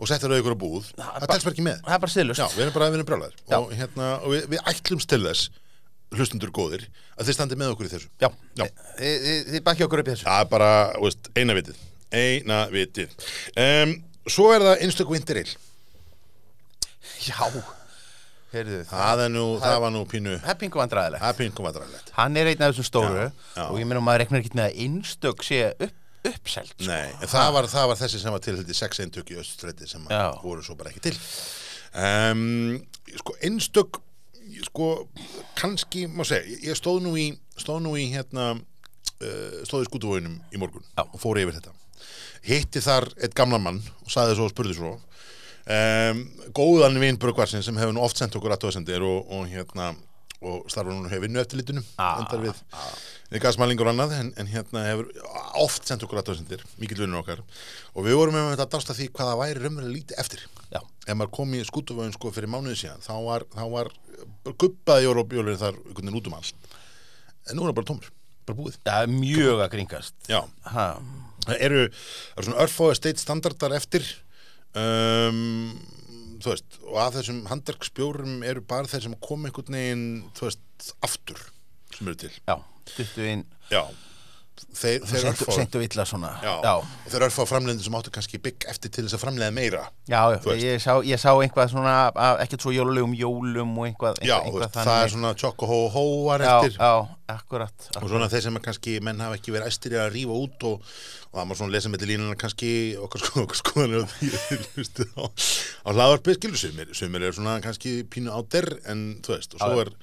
og 0.00 0.08
settir 0.08 0.30
það 0.32 0.40
ykkur 0.40 0.54
á 0.56 0.60
búð 0.60 0.86
það 0.96 1.26
telst 1.28 1.44
bara 1.44 1.52
ekki 1.54 1.64
með. 1.66 1.80
það 1.84 1.94
er 1.96 2.02
bara 2.04 2.12
stiðlust 2.14 2.40
Já, 2.40 2.46
við 2.56 2.62
erum 2.64 2.76
bara 2.76 2.86
við 2.88 2.98
erum 3.00 3.08
brjálæðir. 3.10 3.34
Já. 3.50 3.56
og, 3.58 3.72
hérna, 3.76 4.06
og 4.24 4.32
við, 4.32 4.46
við 4.54 4.62
ætlumst 4.72 5.10
til 5.12 5.20
þess 5.26 5.50
hlustundur 6.16 6.50
góðir 6.56 6.86
að 7.20 7.28
þið 7.28 7.36
standið 7.36 7.60
með 7.60 7.72
okkur 7.74 7.86
í 7.86 7.90
þessu. 7.92 8.08
Já, 8.18 8.28
Já. 8.58 8.64
þið, 8.96 9.26
þið, 9.26 9.42
þið 9.52 9.64
bakki 9.68 9.84
okkur 9.86 10.00
upp 10.02 10.08
í 10.08 10.14
þessu. 10.14 10.24
Það 10.26 10.40
er 10.44 10.48
bara, 10.54 10.70
veist, 11.04 11.28
eina 11.36 11.56
vitið. 11.60 11.82
Eina 12.10 12.60
vitið. 12.72 13.12
Um, 13.60 13.92
Svo 14.30 14.48
er 14.54 14.64
það 14.64 14.82
einstök 14.84 15.12
vinteril 15.14 15.46
Já, 17.24 17.36
heyrðu 18.54 18.80
það 18.90 19.22
nú, 19.34 19.44
það 19.62 19.78
var 19.84 19.94
nú 19.94 20.02
pínu 20.10 20.34
Það 20.40 20.52
er 20.52 20.58
pingu 20.60 20.80
vandræðilegt 20.80 21.22
Það 21.22 21.32
er 21.32 21.38
pínu 21.40 21.56
komadræðilegt 21.58 22.12
Hann 22.16 22.38
er 22.40 22.50
einn 22.50 22.64
af 22.66 22.72
þessum 22.72 22.88
stóru 22.88 23.22
Já, 23.22 23.30
já. 23.56 23.64
og 23.68 23.78
ég 23.78 23.88
meina 23.90 24.02
maður 24.04 24.24
reknar 24.24 24.42
ekki 24.42 24.52
með 24.58 24.66
að 24.66 24.80
einstök 24.84 25.46
sé 25.46 25.60
upp, 25.70 25.96
uppselt 26.30 26.74
sko. 26.74 26.90
Nei, 26.90 27.28
það 27.30 27.50
var, 27.56 27.70
það 27.72 27.88
var 27.92 28.00
þessi 28.02 28.22
sem 28.22 28.34
var 28.34 28.44
til 28.44 28.56
í 28.60 28.76
sex 28.76 29.02
eintök 29.04 29.32
í 29.34 29.40
öststræti 29.40 29.90
sem 29.90 30.06
voru 30.42 30.64
svo 30.66 30.76
bara 30.80 30.92
ekki 30.92 31.04
til 31.08 31.16
um, 31.94 32.80
Sko, 33.20 33.36
einstök 33.46 34.00
sko, 34.66 34.88
kannski 35.58 36.06
má 36.10 36.24
segja, 36.26 36.58
ég 36.70 36.78
stóð 36.78 37.04
nú 37.06 37.14
í 37.18 37.30
stóð 37.60 37.84
nú 37.86 37.94
í 37.98 38.08
hérna 38.12 38.52
uh, 38.56 39.60
stóð 39.68 39.84
í 39.84 39.90
skútuvóinum 39.90 40.40
í 40.50 40.60
morgun 40.60 40.84
Já. 40.96 41.04
og 41.06 41.18
fór 41.22 41.40
yfir 41.42 41.56
þetta 41.58 41.76
hitti 42.46 42.82
þar 42.82 43.08
eitt 43.20 43.36
gamla 43.36 43.60
mann 43.60 43.80
og 44.00 44.12
sagði 44.12 44.38
svo 44.38 44.48
og 44.48 44.54
spurði 44.54 44.78
svo 44.78 44.94
um, 45.66 46.22
góðan 46.56 47.00
vinn 47.02 47.18
Brugvarsin 47.20 47.64
sem 47.66 47.76
hefur 47.80 47.96
nú 47.96 48.04
oft 48.04 48.20
sendt 48.20 48.36
okkur 48.38 48.54
aðtöðsendir 48.56 49.04
og, 49.06 49.26
og 49.30 49.48
hérna 49.50 49.92
og 50.40 50.70
starfa 50.72 50.94
núna 50.94 51.10
hefur 51.12 51.26
vinnu 51.26 51.40
eftir 51.42 51.60
litinu 51.60 51.82
Ah, 52.00 52.22
endar 52.22 52.40
við, 52.40 52.60
gasmælingur 53.44 53.90
og 53.90 53.92
annað 53.92 54.14
en, 54.16 54.30
en 54.40 54.48
hérna 54.48 54.84
hefur 54.86 55.10
oft 55.60 55.84
sendt 55.88 56.06
okkur 56.06 56.22
aðtöðsendir 56.22 56.62
mikill 56.80 57.02
vinnur 57.02 57.20
okkar. 57.20 57.42
Og 57.92 58.06
við 58.06 58.16
vorum 58.16 58.38
með 58.38 58.54
þetta 58.54 58.64
að 58.64 58.72
dásta 58.76 58.96
því 58.96 59.08
hvað 59.12 59.30
það 59.30 59.40
væri 59.42 59.64
raunverulega 59.64 59.96
lítið 59.98 60.22
eftir. 60.22 60.46
Já, 60.72 60.80
ef 60.80 61.18
maður 61.20 61.34
kom 61.36 61.52
í 61.58 61.60
skútuvöðun 61.68 62.16
sko 62.16 62.32
fyrir 62.32 62.52
mánuði 62.54 62.78
síðan 62.80 63.04
þá 63.04 63.12
var, 63.26 63.44
þá 63.52 63.64
var 63.74 63.92
guppaði 64.64 65.06
jólabjólur 65.10 65.60
þar 65.60 65.76
einhvern 65.76 66.00
veginn 66.08 66.18
út 66.22 66.32
um 66.32 66.38
allt. 66.40 66.72
En 67.50 67.56
nú 67.60 67.66
er 67.66 67.70
það 67.72 67.78
bara 67.82 67.90
tómur, 67.92 68.10
bara 68.48 68.58
búið. 68.62 68.80
Það 68.88 69.04
er 69.04 69.14
mjög 69.18 69.62
að 69.66 69.70
kringast. 69.76 70.16
Eru, 71.60 71.84
eru 71.90 72.48
svona 72.48 72.60
örfáði 72.64 72.96
state 73.02 73.20
standardar 73.22 73.76
eftir 73.76 74.08
um, 74.78 75.40
þú 76.40 76.52
veist 76.52 76.78
og 76.86 76.98
af 77.02 77.16
þessum 77.18 77.40
handverksbjórum 77.50 78.44
eru 78.46 78.62
bara 78.66 78.90
þeir 78.90 79.08
sem 79.08 79.16
kom 79.22 79.46
einhvern 79.48 79.76
veginn 79.76 80.06
þú 80.38 80.46
veist, 80.48 80.92
aftur 81.04 81.42
sem 81.96 82.08
eru 82.08 82.20
til. 82.22 82.32
Já, 82.48 82.56
stuttu 82.92 83.26
inn 83.26 83.44
já, 83.72 83.82
þeir, 84.80 85.04
þeir 85.08 85.26
og 85.28 87.10
þeir 87.10 87.24
örfáði 87.26 87.48
framleiðin 87.50 87.82
sem 87.84 87.96
áttu 87.98 88.12
kannski 88.14 88.40
bygg 88.42 88.66
eftir 88.70 88.92
til 88.94 89.04
þess 89.06 89.16
að 89.16 89.22
framleiða 89.24 89.54
meira 89.56 89.82
já, 90.10 90.20
ég, 90.60 90.82
sá, 90.82 90.92
ég 91.06 91.20
sá 91.20 91.30
einhvað 91.32 91.72
svona 91.72 91.94
ekkert 92.44 92.64
svo 92.64 92.74
jólulegum 92.74 93.14
jólum 93.18 93.72
og 93.78 93.88
einhvað, 93.88 94.20
já, 94.22 94.36
einhvað, 94.38 94.66
einhvað 94.68 94.88
það 94.90 95.04
er 95.04 95.14
svona 95.14 95.32
tjokk 95.42 95.66
og 95.66 95.72
hó 95.72 95.78
hó 95.96 96.04
var 96.28 96.46
já, 96.46 96.54
já, 96.76 96.92
akkurat, 97.34 97.90
og 98.00 98.08
svona 98.12 98.30
þeir 98.32 98.46
sem 98.46 98.60
er 98.60 98.66
kannski 98.68 98.96
menn 99.04 99.22
hafa 99.24 99.40
ekki 99.40 99.56
verið 99.56 99.72
æstir 99.72 99.98
að 100.00 100.12
rífa 100.16 100.40
út 100.46 100.66
og, 100.70 100.88
og 101.30 101.38
það 101.40 101.50
má 101.50 101.54
svona 101.60 101.76
lesa 101.76 101.92
með 101.92 102.08
línuna 102.10 102.38
kannski 102.40 102.72
okkar 103.00 103.26
sko, 103.26 103.46
okkar 103.46 103.62
skoðanir 103.62 104.04
á 104.04 104.08
á, 105.20 105.24
á 105.26 105.88
hlaðvarpið 105.90 106.40
skilur 106.40 106.90
sumir 106.94 107.24
eru 107.26 107.36
svona 107.36 107.60
kannski 107.64 108.00
pínu 108.10 108.34
áder 108.34 108.76
en 108.90 109.08
þú 109.24 109.36
veist, 109.36 109.56
og 109.56 109.64
svo 109.64 109.86
er 109.86 109.94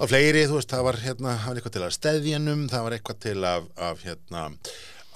og 0.00 0.08
fleiri, 0.08 0.46
þú 0.48 0.56
veist, 0.56 0.72
það 0.72 0.86
var 0.86 0.98
hérna 1.04 1.34
það 1.36 1.50
var 1.50 1.60
eitthvað 1.60 1.74
til 1.76 1.84
að 1.84 1.96
steðjanum, 1.98 2.62
það 2.72 2.86
var 2.86 2.96
eitthvað 2.96 3.18
til 3.26 3.36
af, 3.50 3.66
af 3.90 4.04
hérna 4.06 4.44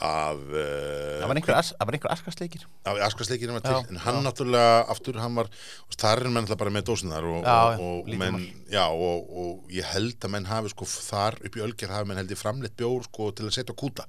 af 0.05 0.41
uh, 0.45 1.21
það 1.21 1.31
var 1.31 1.41
einhver, 1.41 1.57
as, 1.59 1.71
einhver 1.81 2.13
askastleikir 2.13 2.67
af 2.85 3.01
askasleikinu 3.09 3.57
var 3.57 3.65
til, 3.65 3.75
Já, 3.75 3.91
en 3.91 4.01
hann 4.05 4.21
náttúrulega 4.27 4.75
aftur, 4.93 5.19
hann 5.23 5.39
var, 5.39 5.49
þar 5.95 6.23
er 6.25 6.31
menn 6.31 6.43
alltaf 6.45 6.61
bara 6.61 6.73
með 6.75 6.87
dósinar 6.91 7.27
og, 7.29 7.41
Já, 7.47 7.55
og, 7.55 7.79
já, 7.79 7.87
og, 7.89 8.11
menn, 8.21 8.41
já, 8.73 8.85
og, 8.93 9.31
og 9.45 9.73
ég 9.75 9.89
held 9.95 10.27
að 10.29 10.35
menn 10.35 10.49
hafi 10.51 10.73
sko 10.75 10.89
þar 10.91 11.39
upp 11.49 11.59
í 11.59 11.65
Ölger 11.65 11.95
hafi 11.95 12.11
menn 12.11 12.21
held 12.21 12.35
í 12.35 12.39
framleitt 12.39 12.77
bjór 12.79 13.07
sko 13.09 13.31
til 13.37 13.49
að 13.49 13.57
setja 13.57 13.77
kúta. 13.79 14.07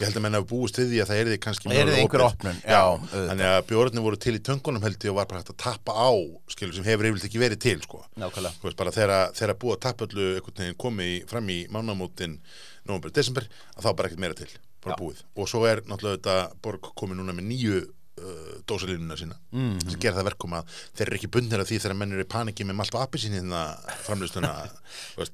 Ég 0.00 0.06
held 0.08 0.18
að 0.18 0.26
menn 0.26 0.38
hafi 0.38 0.48
búist 0.50 0.80
við 0.80 0.92
því 0.92 1.02
að 1.04 1.10
það 1.12 1.22
er 1.22 1.30
því 1.32 1.40
kannski 1.46 1.68
Það 1.68 1.74
mögulega 1.74 2.02
einhver 2.02 2.24
já, 2.24 2.28
já, 2.64 2.82
auðvitað. 2.82 3.28
þannig 3.30 3.50
að 3.50 3.60
bjórnir 3.70 4.06
voru 4.06 4.20
til 4.24 4.36
í 4.38 4.42
töngunum 4.48 4.86
held 4.86 5.08
ég 5.08 5.14
og 5.14 5.18
var 5.20 5.30
bara 5.30 5.42
hægt 5.42 5.54
að 5.54 5.60
tappa 5.64 5.96
á 5.96 6.10
skilur 6.54 6.76
sem 6.76 6.86
hefur 6.88 7.08
yfirleitt 7.10 7.28
ekki 7.30 7.42
verið 7.42 7.62
til 7.64 7.80
sko. 7.84 8.04
Veist, 8.14 8.78
bara 8.78 8.94
þegar, 8.94 9.56
búið 9.60 9.76
að 9.78 9.82
tappa 9.88 10.08
öllu 10.08 10.74
komið 10.80 11.26
fram 11.30 11.50
í 11.52 11.64
mánamótin 11.72 12.38
november, 12.84 13.12
desember, 13.14 13.48
að 13.74 13.86
þá 13.86 13.90
bara 13.96 14.10
ekkert 14.10 14.24
meira 14.24 14.38
til 14.38 14.50
bara 14.84 14.96
Já. 14.96 15.00
búið, 15.02 15.20
og 15.34 15.50
svo 15.50 15.66
er 15.68 15.84
náttúrulega 15.88 16.18
þetta 16.20 16.64
borg 16.64 16.90
komið 16.98 17.20
núna 17.20 17.36
með 17.36 17.48
nýju 17.50 17.78
uh, 17.84 18.52
dósalínuna 18.68 19.16
sína, 19.18 19.38
mm. 19.54 19.80
sem 19.86 20.02
gera 20.02 20.18
það 20.18 20.28
verkum 20.30 20.54
að 20.58 20.76
þeir 20.98 21.06
eru 21.06 21.18
ekki 21.18 21.30
bundnir 21.36 21.64
af 21.64 21.70
því 21.70 21.80
þegar 21.84 21.98
menn 22.00 22.14
eru 22.14 22.26
í 22.26 22.30
paniki 22.34 22.68
með 22.68 22.78
malt 22.80 22.94
og 22.94 23.02
appi 23.04 23.22
sín 23.22 23.36
hérna 23.38 23.64
framlýstuna 24.06 24.52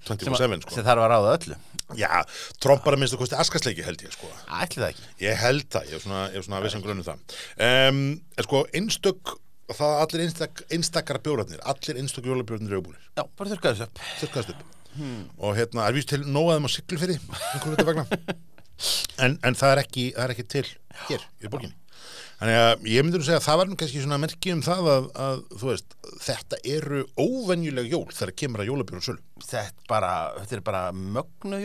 24-7 0.09 0.65
sko. 0.65 0.75
sem 0.77 0.87
þarf 0.87 1.05
að 1.05 1.13
ráða 1.13 1.37
öllu. 1.37 1.61
Já, 1.99 2.11
trompar 2.63 2.97
að 2.97 3.03
minnst 3.03 3.17
að 3.17 3.23
kosti 3.25 3.39
askasleiki 3.41 3.87
held 3.87 4.03
ég 4.07 4.15
sko. 4.15 4.31
Ætli 4.61 4.83
það 4.83 4.91
ekki. 4.95 5.07
Ég 5.27 5.39
held 5.45 5.69
það, 5.75 5.91
ég 5.91 5.99
er 5.99 6.05
svona, 6.07 6.25
ég 6.31 6.41
er 6.41 6.47
svona 6.47 6.61
að 6.61 6.67
vissan 6.69 6.85
grunum 6.87 7.07
það. 7.07 7.39
Um, 7.69 8.03
en 8.37 8.47
sko, 8.47 8.65
einstök 8.81 9.37
það 9.77 9.97
allir 10.05 10.25
einstak, 10.27 10.63
einstakar 10.75 11.21
bjórarnir 11.23 11.63
allir 11.71 12.01
einstak 12.01 12.27
jólabjórarnir 12.27 12.75
eru 12.75 12.85
búinir 12.89 13.03
já, 13.15 13.23
bara 13.23 13.53
þurrkaðu 13.53 13.77
þessu 13.79 13.87
upp. 13.87 14.01
Þurrkaðast 14.23 14.55
upp. 14.55 14.65
Og 15.39 15.55
hérna 15.55 15.85
er 15.87 15.95
víst 15.95 16.11
til 16.11 16.25
nóaðum 16.27 16.67
á 16.67 16.71
vegna 17.87 18.07
en, 19.19 19.39
en 19.45 19.59
það 19.59 19.75
er 19.75 19.83
ekki, 19.85 20.07
það 20.17 20.25
er 20.27 20.35
ekki 20.37 20.47
til 20.57 20.67
hér 21.09 21.27
í 21.45 21.53
borginni 21.53 21.77
þannig 22.41 22.59
að 22.61 22.87
ég 22.89 23.05
myndi 23.05 23.21
nú 23.21 23.27
segja 23.27 23.41
að 23.41 23.47
það 23.49 23.59
var 23.61 23.69
nú 23.71 23.77
kannski 23.81 24.01
svona 24.05 24.21
merki 24.23 24.53
um 24.55 24.63
það 24.65 24.91
að, 24.95 25.09
að 25.27 25.43
þú 25.61 25.71
veist, 25.73 25.97
þetta 26.25 26.61
eru 26.77 27.03
óvenjuleg 27.21 27.91
jól 27.93 28.07
þegar 28.17 28.33
kemur 28.43 28.63
að 28.65 28.71
jólabjóru 28.73 29.05
sölu 29.05 29.21
þetta, 29.41 29.85
bara, 29.89 30.09
þetta 30.43 30.57
er 30.59 30.61
bara 30.65 30.81
mögnu 30.93 31.59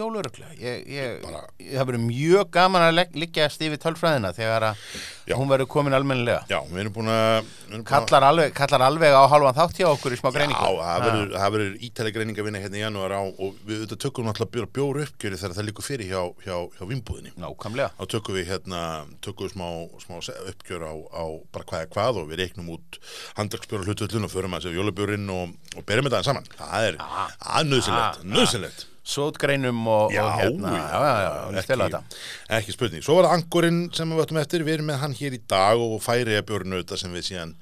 ég, 0.87 1.25
það 1.73 1.89
verður 1.89 2.03
mjög 2.05 2.51
gaman 2.55 2.85
að 2.85 3.01
liggja 3.19 3.47
stífi 3.51 3.79
tölfræðina 3.83 4.31
þegar 4.37 4.65
að 4.69 4.83
Já. 5.27 5.35
hún 5.35 5.49
verður 5.51 5.67
komin 5.73 5.95
almennilega. 5.97 6.45
Já, 6.47 6.59
við 6.69 6.79
erum 6.85 6.93
búin 6.95 7.09
að 7.11 7.49
að- 7.75 7.83
kallar 7.89 8.27
kallar 8.55 8.85
alveg 8.87 9.11
á 9.17 9.23
halvan 9.27 9.57
þátt 9.57 9.79
hjá 9.81 9.87
okkur 9.91 10.15
í 10.15 10.19
smá 10.21 10.29
Já, 10.29 10.35
greiningu. 10.37 10.69
verður, 11.05 11.33
það 11.35 11.53
verður 11.57 11.75
ítæli 11.89 12.13
greining 12.15 12.39
að 12.39 12.47
vinna 12.47 12.61
hérna 12.63 12.79
í 12.79 12.83
janúar 12.85 13.15
á 13.17 13.21
og 13.25 13.59
við 13.67 13.81
auðvitað 13.83 14.01
tökum 14.05 14.29
náttúrulega 14.29 14.53
bjór, 14.55 14.69
bjór 14.79 15.01
uppgjöri 15.05 15.41
þegar 15.41 15.57
það 15.59 15.67
líkur 15.71 15.87
fyrir 15.89 16.11
hjá, 16.13 16.21
hjá, 16.45 16.55
hjá 16.79 16.83
vimbúðinni 16.93 17.33
nákvæmlega. 17.43 17.91
Þá 17.99 18.05
tökum 18.15 18.39
við 18.39 18.47
hérna 18.53 18.81
tökum 19.25 19.49
við 19.49 19.55
smá, 19.57 19.67
smá 20.05 20.21
se- 20.23 20.39
uppgjör 20.65 20.81
á, 20.89 20.93
á 21.13 21.23
bara 21.53 21.67
hvað 21.69 21.85
er 21.85 21.93
hvað 21.93 22.19
og 22.21 22.27
við 22.31 22.41
reiknum 22.41 22.73
út 22.73 22.97
handverksbjóra 23.37 23.85
hlutvöldun 23.85 24.25
og 24.25 24.33
förum 24.33 24.57
að 24.57 24.65
sér 24.65 24.77
jólabjörinn 24.79 25.29
og, 25.29 25.53
og 25.77 25.85
berum 25.85 26.09
þetta 26.09 26.23
saman. 26.25 26.49
Það 26.57 26.89
er, 26.89 26.99
það 26.99 27.59
er 27.61 27.69
nöðsynlegt, 27.69 28.19
Ah, 28.19 28.27
nöðsynlegt 28.35 28.85
sótgreinum 29.05 29.83
og, 29.85 30.13
Já, 30.15 30.23
og 30.25 30.39
hérna, 30.39 30.71
já, 30.73 30.99
já, 31.05 31.17
já, 31.21 31.59
ekki, 31.61 31.75
ekki, 31.85 32.21
ekki 32.57 32.73
spurning. 32.73 33.05
Svo 33.05 33.19
var 33.19 33.27
það 33.29 33.35
angurinn 33.37 33.81
sem 33.93 34.09
við 34.09 34.21
vöttum 34.23 34.39
eftir, 34.41 34.65
við 34.65 34.79
erum 34.79 34.89
með 34.89 35.03
hann 35.03 35.13
hér 35.19 35.37
í 35.37 35.41
dag 35.45 35.83
og 35.85 35.99
færi 36.01 36.39
að 36.39 36.47
björnu 36.49 36.81
þetta 36.81 36.97
sem 36.97 37.13
við 37.13 37.27
síðan 37.29 37.53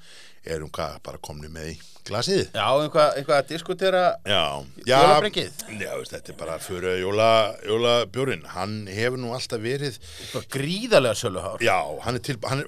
erum 0.56 0.72
hvað, 0.72 0.96
bara 1.04 1.20
komni 1.20 1.52
með 1.52 1.74
í 1.74 1.76
glasið. 2.08 2.44
Já, 2.52 2.66
einhvað, 2.68 3.18
einhvað 3.18 3.40
að 3.40 3.50
diskutera 3.50 4.04
Já, 4.28 4.44
já, 4.84 4.98
já, 4.98 5.90
veist, 5.98 6.14
þetta 6.14 6.32
er 6.34 6.38
bara 6.38 6.60
fyrir 6.62 7.02
jóla, 7.02 7.28
jólabjörn, 7.66 8.46
hann 8.54 8.78
hefur 8.92 9.20
nú 9.22 9.34
alltaf 9.36 9.62
verið, 9.64 9.98
gríðarlega 10.52 11.18
söluhár. 11.18 11.64
Já, 11.64 11.78
hann 12.06 12.20
er 12.20 12.34
er, 12.34 12.64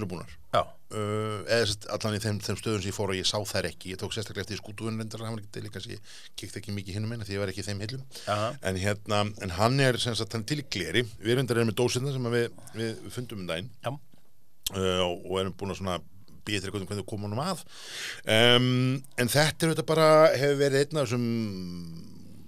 eru 0.00 0.10
búnar. 0.10 0.36
Já, 0.50 0.64
Uh, 0.90 1.46
allan 1.94 2.16
í 2.16 2.18
þeim, 2.18 2.38
þeim 2.42 2.56
stöðum 2.58 2.80
sem 2.82 2.90
ég 2.90 2.94
fór 2.96 3.12
og 3.12 3.18
ég 3.20 3.26
sá 3.28 3.36
þær 3.46 3.68
ekki, 3.68 3.92
ég 3.92 3.98
tók 4.00 4.10
sérstaklega 4.10 4.42
eftir 4.42 4.58
skútuðun 4.58 4.96
reyndar, 4.98 5.20
hann 5.22 5.36
var 5.36 5.42
ekki 5.44 5.52
til 5.54 5.62
líka 5.62 5.82
ég 5.86 6.00
kíkti 6.34 6.58
ekki 6.58 6.74
mikið 6.74 6.96
hinnum 6.96 7.12
eina 7.14 7.26
því 7.28 7.36
ég 7.36 7.42
var 7.44 7.52
ekki 7.52 7.62
í 7.62 7.66
þeim 7.68 7.82
hillum. 7.84 8.00
Aha. 8.26 8.48
en 8.66 8.80
hérna, 8.82 9.20
en 9.46 9.54
hann 9.54 9.78
er 9.84 10.00
sem 10.02 10.16
sagt, 10.18 10.34
hann 10.34 10.42
til 10.50 10.58
í 10.58 10.66
gleri, 10.66 11.04
við 11.22 11.36
erum 11.36 11.46
reyndar 11.46 11.62
með 11.68 11.76
dósina 11.78 12.10
sem 12.10 12.26
við, 12.34 12.48
við, 12.74 13.06
fundum 13.14 13.44
um 13.44 13.52
daginn. 13.52 13.70
Uh, 13.86 14.98
og, 15.06 15.14
og 15.30 15.38
erum 15.44 15.54
búin 15.62 15.76
að 15.76 15.78
svona 15.84 16.00
býða 16.46 16.66
til 16.66 16.74
hvernig 16.74 16.92
við 16.92 17.08
komum 17.08 17.28
honum 17.28 17.42
að. 17.44 17.64
Um, 18.24 19.00
en 19.20 19.32
þetta 19.32 19.66
er 19.66 19.74
þetta 19.74 19.88
bara 19.90 20.08
hefur 20.34 20.62
verið 20.62 20.84
einn 20.84 21.02
af 21.02 21.10
þessum 21.10 21.26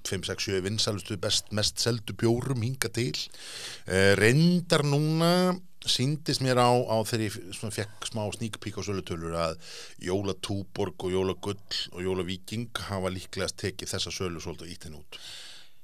5-6-7 0.08 0.62
vinsalustu 0.64 1.18
mest 1.54 1.82
seldu 1.82 2.16
bjórum 2.18 2.64
hinga 2.64 2.90
til. 2.94 3.14
Uh, 3.86 4.14
reyndar 4.18 4.86
núna 4.86 5.54
síndist 5.88 6.42
mér 6.44 6.60
á, 6.62 6.70
á 6.70 6.96
þegar 7.06 7.24
ég 7.26 7.36
fekk 7.74 8.06
smá 8.06 8.22
sneak 8.34 8.58
peek 8.62 8.78
á 8.78 8.82
sölutölur 8.86 9.34
að 9.34 9.56
Jóla 10.02 10.34
Túborg 10.38 11.06
og 11.06 11.14
Jóla 11.14 11.34
Gull 11.42 11.80
og 11.90 12.04
Jóla 12.04 12.26
Víking 12.26 12.70
hafa 12.88 13.10
líklegast 13.10 13.58
tekið 13.62 13.90
þessa 13.94 14.14
sölu 14.14 14.42
svolítið 14.42 14.74
ítt 14.74 14.86
henn 14.86 15.00
út 15.00 15.18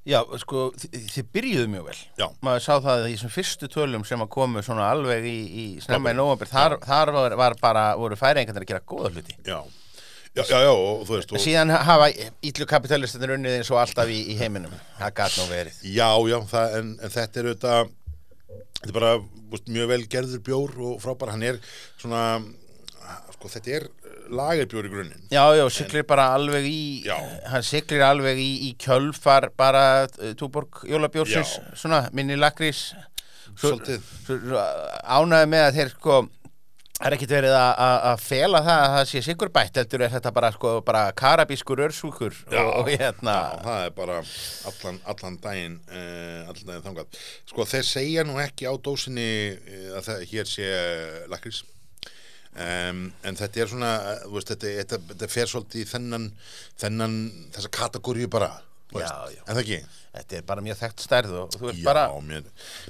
já, 0.09 0.19
sko, 0.43 0.63
þi- 0.81 1.03
þið 1.15 1.27
byrjuðu 1.37 1.67
mjög 1.75 1.85
vel. 1.91 1.97
Já. 2.21 2.27
Maður 2.47 2.63
sá 2.65 2.73
það 2.87 3.03
í 3.09 3.11
þessum 3.17 3.33
fyrstu 3.35 3.69
tölum 3.75 4.07
sem 4.09 4.23
að 4.25 4.31
komu 4.37 4.63
svona 4.65 4.87
alveg 4.93 5.27
í, 5.29 5.37
í 5.63 5.67
snemma 5.85 6.15
í 6.15 6.17
nóvambir 6.19 6.49
Þar, 6.53 6.79
þar 6.87 7.13
var, 7.19 7.37
var 7.43 7.57
bara, 7.61 7.85
voru 8.01 8.17
færingarnir 8.19 8.65
að 8.65 8.71
gera 8.73 8.85
góða 8.89 9.13
hluti. 9.15 9.37
Já, 9.47 9.59
já, 10.39 10.43
já, 10.49 10.59
já 10.65 10.73
og 10.73 11.05
þú 11.09 11.17
veist 11.19 11.33
og, 11.37 11.43
Síðan 11.45 11.75
hafa 11.91 12.09
ítlu 12.51 12.67
kapitalistinir 12.71 13.35
unnið 13.37 13.59
eins 13.61 13.71
og 13.75 13.81
alltaf 13.83 14.09
í, 14.13 14.21
í 14.33 14.39
heiminum. 14.41 14.73
Það 15.01 15.15
gat 15.21 15.39
nú 15.41 15.49
verið. 15.53 15.81
Já, 15.93 16.09
já, 16.33 16.39
það, 16.55 16.79
en, 16.81 16.95
en 17.03 17.15
þetta 17.19 17.41
er 17.45 17.51
auðvitað 17.53 17.93
þetta 18.79 18.89
er 18.93 18.97
bara 19.01 19.13
veist, 19.53 19.69
mjög 19.75 19.89
vel 19.93 20.03
gerður 20.13 20.43
bjór 20.47 20.75
og 20.89 20.99
frábær, 21.03 21.33
hann 21.35 21.43
er 21.53 21.61
svona 21.99 22.23
sko, 23.35 23.49
þetta 23.53 23.77
er 23.79 23.87
lagerbjór 24.31 24.89
í 24.89 24.93
grunninn 24.93 25.27
Já, 25.33 25.43
já, 25.59 25.65
siglir 25.73 26.05
bara 26.09 26.29
alveg 26.37 26.67
í 26.69 26.81
Já. 27.07 27.17
Hann 27.53 27.63
siglir 27.67 28.03
alveg 28.07 28.41
í, 28.43 28.49
í 28.69 28.73
kjölfar 28.81 29.51
bara 29.59 29.85
uh, 30.07 30.33
Túborg 30.39 30.83
jólabjórsins. 30.89 31.57
Svona, 31.79 32.05
minni 32.13 32.37
lakrís 32.39 32.91
Svo, 33.59 33.73
Svolítið. 33.75 34.03
svo, 34.27 34.37
svo 34.45 34.65
ánæði 35.19 35.49
með 35.55 35.65
að 35.71 35.79
þeir 35.81 35.95
sko 35.97 36.19
Það 36.99 37.07
er 37.07 37.15
ekkit 37.15 37.31
verið 37.31 37.53
að- 37.55 38.23
fela 38.27 38.59
það 38.67 38.81
að 38.83 38.93
það 38.97 39.05
sé 39.07 39.21
sigur 39.23 39.51
bætt 39.55 39.77
heldur 39.79 40.03
er 40.03 40.11
þetta 40.17 40.33
bara 40.35 40.49
sko 40.51 40.73
bara 40.83 41.03
karabískur 41.15 41.79
örsúkur 41.87 42.35
Já, 42.51 42.59
og, 42.65 42.73
og 42.81 42.89
hérna 42.91 43.35
já, 43.39 43.61
það 43.63 43.83
er 43.85 43.93
bara 44.01 44.17
allan, 44.73 44.99
allan 45.15 45.37
daginn 45.45 45.77
uh, 45.87 46.51
allan 46.51 46.65
daginn 46.73 46.87
þangað 46.89 47.21
sko 47.53 47.69
þeir 47.71 47.87
segja 47.87 48.25
nú 48.27 48.41
ekki 48.43 48.67
á 48.67 48.75
dósinni 48.83 49.29
uh, 49.55 49.95
að 50.01 50.09
það, 50.09 50.25
hér 50.33 50.51
sé 50.51 50.73
lakrís 51.31 51.63
um, 52.59 53.03
en 53.29 53.39
þetta 53.39 53.63
er 53.65 53.71
svona 53.73 53.93
þú 54.25 54.33
veist, 54.37 54.53
þetta, 54.55 54.73
þetta, 54.83 54.99
þetta 55.13 55.29
fer 55.35 55.51
svolítið 55.53 55.83
í 55.85 55.89
þennan, 55.93 56.27
þennan 56.83 57.17
þessa 57.57 57.73
kategóriu 57.79 58.29
bara 58.33 58.51
veist. 58.93 59.07
Já, 59.07 59.37
já. 59.37 59.43
en 59.47 59.55
það 59.55 59.65
ekki 59.67 59.81
Þetta 60.19 60.35
er 60.39 60.47
bara 60.49 60.63
mjög 60.65 60.79
þekkt 60.81 61.03
stærð 61.05 61.35
og 61.43 61.51
þú 61.55 61.67
veist 61.69 61.79
Já, 61.79 61.85
bara 61.87 62.05
mér, 62.25 62.47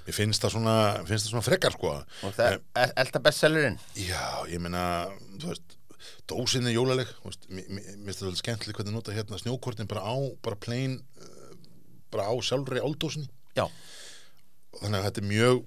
mér 0.06 0.14
finnst 0.16 0.44
það 0.44 0.52
svona 0.54 0.74
svona 1.18 1.42
frekar 1.44 1.74
sko 1.74 1.90
og 1.98 2.36
það 2.36 2.60
er 2.78 2.92
elda 3.02 3.20
bestsellerinn 3.26 3.76
Já, 3.98 4.22
ég 4.48 4.62
meina, 4.62 4.84
þú 5.42 5.50
veist, 5.50 5.74
dósin 6.30 6.68
er 6.70 6.76
jólaleg, 6.76 7.10
veist, 7.26 7.48
mér 7.50 7.66
mér- 7.74 7.90
finnst 8.06 8.22
það 8.22 8.30
vel 8.30 8.38
skemmtileg 8.40 8.78
hvernig 8.78 8.94
nota 8.96 9.16
hérna 9.16 9.40
snjókortin 9.42 9.90
bara 9.90 10.06
á, 10.06 10.16
bara 10.44 10.56
plain, 10.62 11.00
uh, 11.20 11.52
bara 12.14 12.28
á 12.30 12.34
sjálfri 12.40 12.80
áldósinni. 12.80 13.28
Já, 13.58 13.66
Þannig 14.78 15.00
að 15.00 15.06
þetta 15.08 15.22
er 15.24 15.28
mjög 15.32 15.62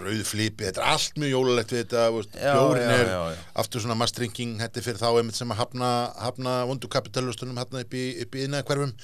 rauð 0.00 0.22
flipi, 0.26 0.64
þetta 0.64 0.80
er 0.82 0.92
allt 0.94 1.18
mjög 1.20 1.32
jólalegt 1.34 1.74
við 1.74 1.82
þetta, 1.82 2.04
bjórin 2.36 2.94
er 2.94 3.10
já, 3.10 3.18
já. 3.34 3.42
aftur 3.62 3.84
svona 3.84 3.96
mastringing, 4.00 4.54
þetta 4.62 4.80
er 4.80 4.86
fyrir 4.86 5.02
þá 5.02 5.08
einmitt 5.10 5.36
sem 5.38 5.52
að 5.52 5.60
hafna, 5.60 5.90
hafna 6.22 6.54
vondu 6.70 6.88
kapitalustunum 6.92 7.60
hérna 7.60 7.82
upp 7.84 7.98
í, 7.98 8.06
upp 8.24 8.38
í 8.38 8.46
innæðakverfum 8.46 8.94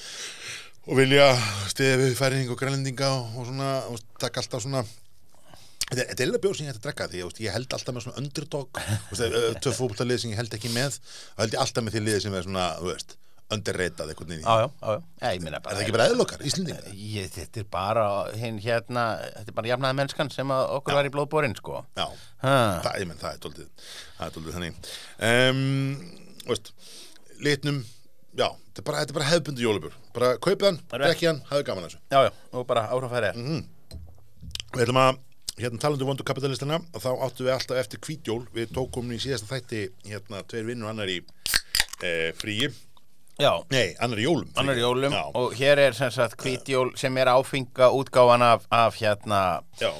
og 0.88 0.97
vilja 0.97 1.28
stiðið 1.68 2.04
við 2.07 2.16
færing 2.18 2.54
og 2.54 2.59
grænlendinga 2.62 3.11
og, 3.18 3.37
og 3.37 3.50
svona, 3.50 3.71
og 3.92 4.00
takk 4.23 4.40
alltaf 4.42 4.64
svona 4.64 4.87
Þetta 5.88 6.21
er- 6.21 6.28
eða 6.28 6.38
bjór 6.42 6.57
sem 6.57 6.66
ég 6.66 6.75
hætti 6.75 6.83
að 6.83 6.85
drekka 6.85 7.04
því 7.09 7.21
ég, 7.23 7.38
ég 7.47 7.54
held 7.54 7.73
alltaf 7.73 7.95
með 7.97 8.02
svona 8.04 8.21
underdog 8.21 8.80
tvö 9.64 9.71
fótboltalið 9.78 10.18
sem 10.21 10.33
ég 10.35 10.40
held 10.40 10.52
ekki 10.59 10.68
með 10.75 10.99
og 11.00 11.38
held 11.40 11.54
ég 11.57 11.62
alltaf 11.62 11.87
með 11.87 11.95
því 11.97 12.02
liði 12.04 12.21
sem 12.26 12.35
er 12.37 12.45
svona 12.45 12.66
þú 12.76 12.90
veist, 12.90 13.14
underreitað 13.55 14.11
eitthvað 14.12 14.33
já, 14.35 14.40
já, 14.45 14.67
já, 14.69 14.93
já. 14.93 15.31
Já, 15.33 15.40
meina 15.40 15.59
Er 15.59 15.73
það 15.73 15.83
ekki 15.85 15.95
bara 15.97 16.07
eðlokar, 16.11 16.43
Íslendinga? 16.45 16.93
Ég, 16.93 17.28
þetta 17.33 17.62
er 17.62 17.69
bara 17.73 18.07
hinn 18.37 18.59
hérna, 18.61 19.05
þetta 19.38 19.52
er 19.52 19.57
bara 19.57 19.71
jafnaði 19.71 19.99
mennskan 20.02 20.33
sem 20.35 20.52
að 20.52 20.64
okkur 20.76 20.99
var 20.99 21.09
í 21.09 21.12
blóðbórin 21.14 21.57
sko. 21.57 21.81
Já, 21.97 22.07
Ha. 22.45 22.57
það, 22.85 22.99
ég 23.00 23.09
menn, 23.09 23.19
það 23.19 23.33
er 23.33 23.40
doldið 23.47 23.87
það 24.19 24.26
er 24.26 24.35
doldið 24.37 24.59
þannig 24.59 24.90
um, 25.31 25.95
veist, 26.47 26.69
litnum 27.43 27.81
já, 28.38 28.47
þetta 28.47 28.83
er 28.83 28.87
bara, 28.90 29.00
þetta 29.00 29.14
er 29.14 29.19
bara 29.19 29.31
hefðbundi 29.33 29.64
jólubjör 29.64 29.97
bara 30.14 30.28
kaupið 30.45 30.69
hann, 30.69 30.78
drekki 30.93 31.31
hann, 31.31 31.40
hafið 31.49 31.64
gaman 31.71 31.88
þessu 31.88 32.02
Já, 32.12 32.21
já, 32.28 32.31
og 32.52 32.69
bara 32.69 32.85
áhrifæri 32.93 33.33
er. 33.33 33.40
Mhm. 33.40 33.64
Við 34.76 34.85
ætlum 34.85 35.00
að, 35.00 35.19
hérna 35.59 35.81
talandi 35.83 36.05
um 36.05 36.12
vondu 36.12 36.26
kapitalistina 36.28 36.78
og 36.93 37.02
þá 37.02 37.09
áttum 37.26 37.49
við 37.49 37.55
alltaf 37.57 37.81
eftir 37.81 38.02
kvítjól 38.05 38.43
við 38.55 38.71
tókum 38.76 39.09
í 39.11 39.19
síðasta 39.23 39.49
þætti 39.50 39.81
hérna 40.07 40.45
tveir 40.47 40.69
vinnur 40.69 40.93
annar 40.93 41.11
í 41.11 41.19
e, 42.05 42.12
fríi 42.38 42.69
Já, 43.38 43.52
nei, 43.71 43.95
annar 44.02 44.18
jólum 44.18 44.49
annar 44.59 44.75
jólum 44.80 45.12
já, 45.14 45.21
og 45.38 45.52
hér 45.54 45.78
er 45.78 45.92
sem 45.95 46.11
sagt 46.11 46.40
hvítjól 46.42 46.88
sem 46.99 47.16
er 47.23 47.28
áfenga 47.30 47.87
útgáfan 47.95 48.42
af, 48.42 48.64
af 48.75 48.97
hérna 48.99 49.61
já, 49.78 49.92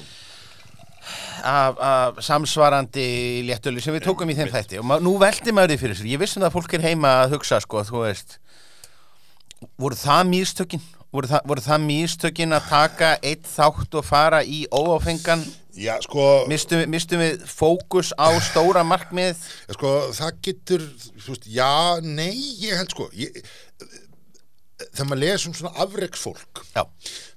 af, 1.43 1.77
af 1.79 2.19
samsvarandi 2.25 3.05
léttölu 3.47 3.79
sem 3.79 3.95
við 3.95 4.03
tókum 4.09 4.29
í 4.29 4.35
þeim 4.35 4.51
þætti. 4.51 4.81
Og 4.83 4.91
nú 5.05 5.13
veldi 5.21 5.53
maður 5.55 5.71
því 5.71 5.79
fyrir 5.85 5.97
sér. 6.01 6.09
Ég 6.11 6.19
vissum 6.21 6.43
að 6.43 6.51
fólk 6.57 6.75
er 6.75 6.83
heima 6.89 7.13
að 7.23 7.37
hugsa 7.37 7.61
sko, 7.63 7.85
þú 7.87 8.03
veist 8.03 8.35
voru 9.79 9.95
það 9.99 10.27
místökin 10.33 10.83
voru, 11.11 11.27
það- 11.31 11.47
voru 11.49 11.63
það 11.63 11.81
místökin 11.87 12.53
að 12.59 12.67
taka 12.69 13.13
eitt 13.23 13.47
þátt 13.55 13.95
og 14.01 14.05
fara 14.05 14.43
í 14.43 14.65
óáfengan 14.67 15.47
já, 15.79 15.95
sko 16.03 16.27
mistum, 16.51 16.81
við- 16.83 16.91
mistum 16.95 17.23
við 17.23 17.47
fókus 17.49 18.11
á 18.19 18.27
stóra 18.43 18.83
markmið 18.87 19.39
sko, 19.77 19.95
það 20.19 20.39
getur, 20.49 20.85
þú 21.23 21.33
veist, 21.33 21.49
já, 21.55 21.71
nei 22.03 22.35
ég 22.65 22.75
held 22.79 22.91
sko 22.95 23.09
ég, 23.15 23.39
þegar 24.91 25.09
maður 25.09 25.23
les 25.25 25.47
um 25.49 25.55
svona 25.57 25.73
afreksfólk 25.85 26.63
já, 26.75 26.83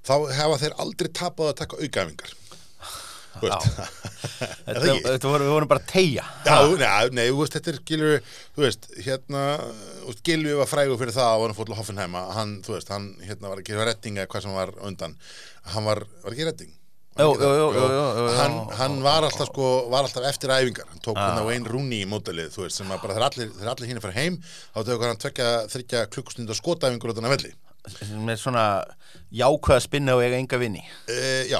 þá 0.05 0.13
hefa 0.37 0.61
þeir 0.63 0.77
aldrei 0.83 1.09
tapað 1.15 1.53
að 1.53 1.59
taka. 1.63 1.81
Er 3.43 3.49
það 3.49 4.83
þetta, 4.93 5.09
þetta 5.09 5.29
voru, 5.31 5.45
við 5.47 5.53
vorum 5.55 5.69
bara 5.71 5.81
að 5.81 5.87
tegja 5.89 6.23
Já, 6.45 6.57
nei, 6.77 7.07
nei, 7.17 7.23
þú 7.31 7.39
veist, 7.39 7.55
þetta 7.57 7.71
er 7.73 7.79
Gilvi, 7.89 8.17
þú 8.53 8.63
veist, 8.63 8.85
hérna, 9.07 9.41
veist, 10.05 10.21
Gilvi 10.27 10.53
var 10.59 10.69
frægur 10.69 10.99
fyrir 11.01 11.15
það 11.15 11.31
að 11.31 11.43
hann 11.47 11.55
fór 11.57 11.67
til 11.71 11.77
Hoffenheim 11.79 12.17
að 12.19 12.29
hann, 12.37 12.53
þú 12.67 12.75
veist, 12.75 12.91
hann, 12.93 13.07
hérna, 13.25 13.49
var 13.49 13.63
ekki 13.63 13.79
redding 13.79 14.19
eða 14.21 14.29
hvað 14.35 14.45
sem 14.45 14.53
var 14.59 14.73
undan, 14.85 15.17
hann 15.73 15.87
var, 15.89 16.03
var 16.23 16.35
ekki 16.37 16.47
redding? 16.51 16.71
Jú, 16.77 16.82
hann, 17.17 18.55
hann 18.79 18.95
var 19.05 19.27
alltaf 19.27 19.51
sko, 19.51 19.67
var 19.93 20.07
alltaf 20.07 20.25
eftir 20.29 20.53
æfingar. 20.53 20.87
Hann 20.89 21.03
tók 21.05 21.19
hérna 21.19 21.43
Wayne 21.45 21.69
Rooney 21.69 22.01
í 22.01 22.09
mótalið 22.09 22.49
þú 22.55 22.65
veist, 22.65 22.79
sem 22.79 22.89
að 22.89 23.03
bara 23.03 23.17
þegar 23.19 23.27
allir, 23.73 23.89
hinn 23.89 23.99
er 23.99 24.05
fara 24.05 24.17
heim 24.17 24.39
þá 24.47 24.79
tekur 24.87 25.11
hann 25.11 25.21
tvekja, 25.21 25.51
þryggja 25.75 26.07
klukkustund 26.15 26.49
og 26.49 26.59
skotæfingur 26.59 27.13
utan 27.13 27.29
að 27.29 27.35
velli. 27.37 27.53
Með 28.23 28.37
svona 28.39 28.65
jákvæða 29.35 29.83
spinna 29.83 30.13
og 30.15 30.23
eiga 30.23 30.37
enga 30.39 30.59
vinni 30.61 30.83
Uh, 31.11 31.43
já, 31.51 31.59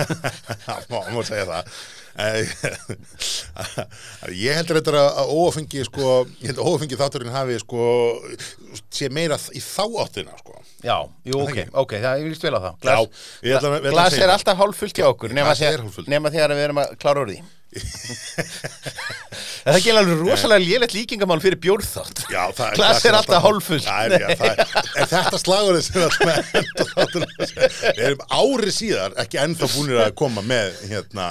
það 0.66 0.86
má, 0.88 1.00
segja 1.28 1.46
það. 1.50 1.58
Eh, 1.60 1.99
Ég 4.34 4.56
heldur 4.58 4.80
þetta 4.80 5.04
að 5.06 5.30
óafengi 5.34 5.84
sko, 5.86 6.08
ég 6.40 6.50
held 6.50 6.58
að 6.58 6.66
óafengi 6.72 6.98
þátturinn 7.00 7.34
hafi 7.34 7.58
sko, 7.62 7.84
sé 8.90 9.10
meira 9.12 9.38
í 9.54 9.62
þá 9.62 9.84
áttina 10.04 10.34
sko. 10.40 10.58
Já, 10.80 10.96
jú, 11.28 11.36
ok, 11.44 11.58
ok, 11.76 11.92
það 12.00 12.18
ég 12.22 12.26
vilst 12.30 12.44
vel 12.46 12.56
á 12.56 12.60
það. 12.64 12.74
Já, 12.88 12.98
ég 13.46 13.56
ætla 13.60 13.80
Glas 13.86 14.12
segja 14.14 14.26
er 14.26 14.34
alltaf 14.34 14.60
hálffullt 14.60 14.96
hjá 15.00 15.06
okkur 15.10 15.30
nema 15.36 15.52
Glas 15.52 15.62
er 15.68 15.80
þegar, 15.84 16.54
við 16.56 16.66
erum 16.66 16.80
að 16.82 16.94
klára 17.00 17.24
því. 17.28 17.40
Það 19.60 19.68
er 19.70 19.76
ekki 19.76 19.92
alveg 19.94 20.22
rosalega 20.24 20.64
lélegt 20.64 20.94
líkingamál 20.96 21.36
fyrir 21.38 21.60
bjórþátt 21.62 22.24
Já, 22.32 22.48
er 22.50 22.74
Glas 22.74 23.04
er 23.06 23.14
alltaf 23.14 23.44
hálffullt. 23.44 23.86
Er, 23.86 24.14
já, 24.18 24.28
er, 24.34 24.62
er 24.98 25.10
þetta 25.12 25.38
slagurinn 25.38 25.84
sem 25.86 26.00
við 27.94 28.04
erum 28.08 28.24
ári 28.26 28.74
síðar 28.74 29.14
ekki 29.22 29.38
ennþá 29.44 29.70
búinir 29.76 30.02
að 30.02 30.16
koma 30.18 30.42
með 30.42 30.80
hérna 30.90 31.28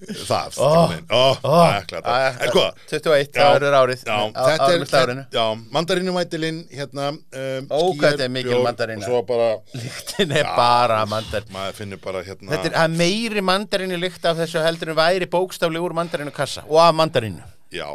það 0.00 0.48
ækla 0.50 2.00
þetta 2.00 2.14
Æ, 2.14 2.30
En 2.40 2.52
hvað? 2.54 2.80
21, 2.90 3.28
Já, 3.34 3.40
það 3.40 3.52
verður 3.56 3.76
árið. 3.80 4.02
Já, 4.06 4.18
þetta 4.38 5.02
er, 5.02 5.20
já, 5.36 5.44
mandarinumætilinn 5.76 6.60
hérna 6.72 7.08
um, 7.12 7.68
Ó, 7.68 7.80
hvað 7.98 8.06
þetta 8.06 8.26
er 8.26 8.32
mikil 8.36 8.54
bjór, 8.54 8.64
mandarína. 8.66 9.04
Og 9.04 9.06
svo 9.10 9.22
bara, 9.28 9.50
Lyktin 9.76 10.34
er 10.40 10.50
bara 10.56 11.00
mandar 11.10 11.46
maður 11.54 11.78
finnur 11.82 12.02
bara 12.02 12.24
hérna 12.26 12.54
Þetta 12.56 12.72
er 12.72 12.78
að 12.84 12.98
meiri 13.02 13.44
mandarínu 13.44 14.00
lykt 14.00 14.28
af 14.30 14.40
þessu 14.40 14.64
heldur 14.64 14.94
en 14.94 15.00
væri 15.00 15.30
bókstafli 15.30 15.82
úr 15.82 15.96
mandarínu 15.96 16.34
kassa 16.34 16.66
og 16.68 16.80
af 16.82 16.92
mandarínu. 16.96 17.44
Já, 17.74 17.88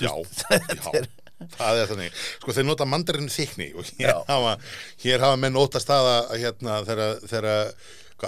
já, 0.00 0.12
já. 0.78 1.04
Það 1.58 1.80
er 1.80 1.88
þannig, 1.90 2.18
sko 2.38 2.52
þeir 2.54 2.66
nota 2.68 2.86
mandarinu 2.86 3.32
þykni 3.32 3.72
og 3.74 3.88
hér 3.88 4.12
Já. 4.12 4.18
hafa, 4.28 4.52
hér 5.02 5.24
hafa 5.24 5.38
menn 5.42 5.56
óta 5.58 5.80
staða 5.82 6.12
hérna 6.38 6.76
þegar, 6.86 7.16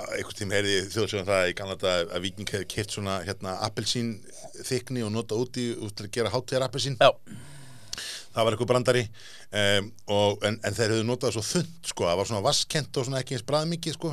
einhvern 0.02 0.38
tíma 0.38 0.58
heyrði 0.58 0.76
þjóðsögum 0.92 1.28
það 1.28 1.48
í 1.50 1.56
Kanada 1.58 1.94
að 2.04 2.24
Viking 2.26 2.52
hefði 2.54 2.68
keft 2.74 2.94
svona 2.96 3.20
hérna 3.26 3.56
appelsín 3.66 4.14
þykni 4.64 5.04
og 5.06 5.12
nota 5.14 5.38
úti 5.38 5.70
út 5.78 5.94
til 5.96 6.08
að 6.08 6.14
gera 6.16 6.32
hátíðar 6.34 6.66
appelsín. 6.68 6.96
Já, 6.98 7.10
það 8.34 8.46
var 8.46 8.56
eitthvað 8.56 8.70
brandari 8.72 9.04
um, 9.06 9.90
og, 10.16 10.44
en, 10.48 10.58
en 10.58 10.76
þeir 10.76 10.94
hefðu 10.96 11.06
notað 11.08 11.36
svo 11.36 11.44
þund 11.46 11.90
sko, 11.92 12.08
það 12.08 12.20
var 12.20 12.30
svona 12.30 12.46
vaskent 12.48 12.98
og 12.98 13.08
svona 13.08 13.22
ekki 13.22 13.38
eins 13.38 13.46
brað 13.46 13.70
mikið 13.70 13.96
sko. 13.98 14.12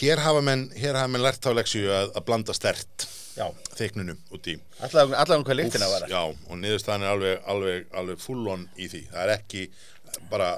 hér 0.00 0.24
hafa 0.24 0.42
menn 0.44 0.68
hér 0.76 1.00
hafa 1.00 1.12
menn 1.12 1.24
lært 1.26 1.48
á 1.48 1.52
leksju 1.52 1.84
að, 1.92 2.14
að 2.14 2.26
blanda 2.30 2.56
stert 2.56 3.08
já. 3.36 3.46
þykninu 3.78 4.16
út 4.34 4.50
í. 4.50 4.56
Allavega 4.80 5.22
allavega 5.22 5.50
hvað 5.50 5.60
lyktina 5.60 5.92
var. 5.92 6.08
Já, 6.10 6.22
og 6.24 6.60
niðurstaðan 6.62 7.06
er 7.06 7.14
alveg, 7.14 7.38
alveg, 7.54 7.86
alveg 8.02 8.24
full 8.24 8.42
on 8.54 8.66
í 8.76 8.88
því. 8.90 9.04
Það 9.12 9.24
er 9.26 9.34
ekki 9.36 9.68
bara 10.32 10.52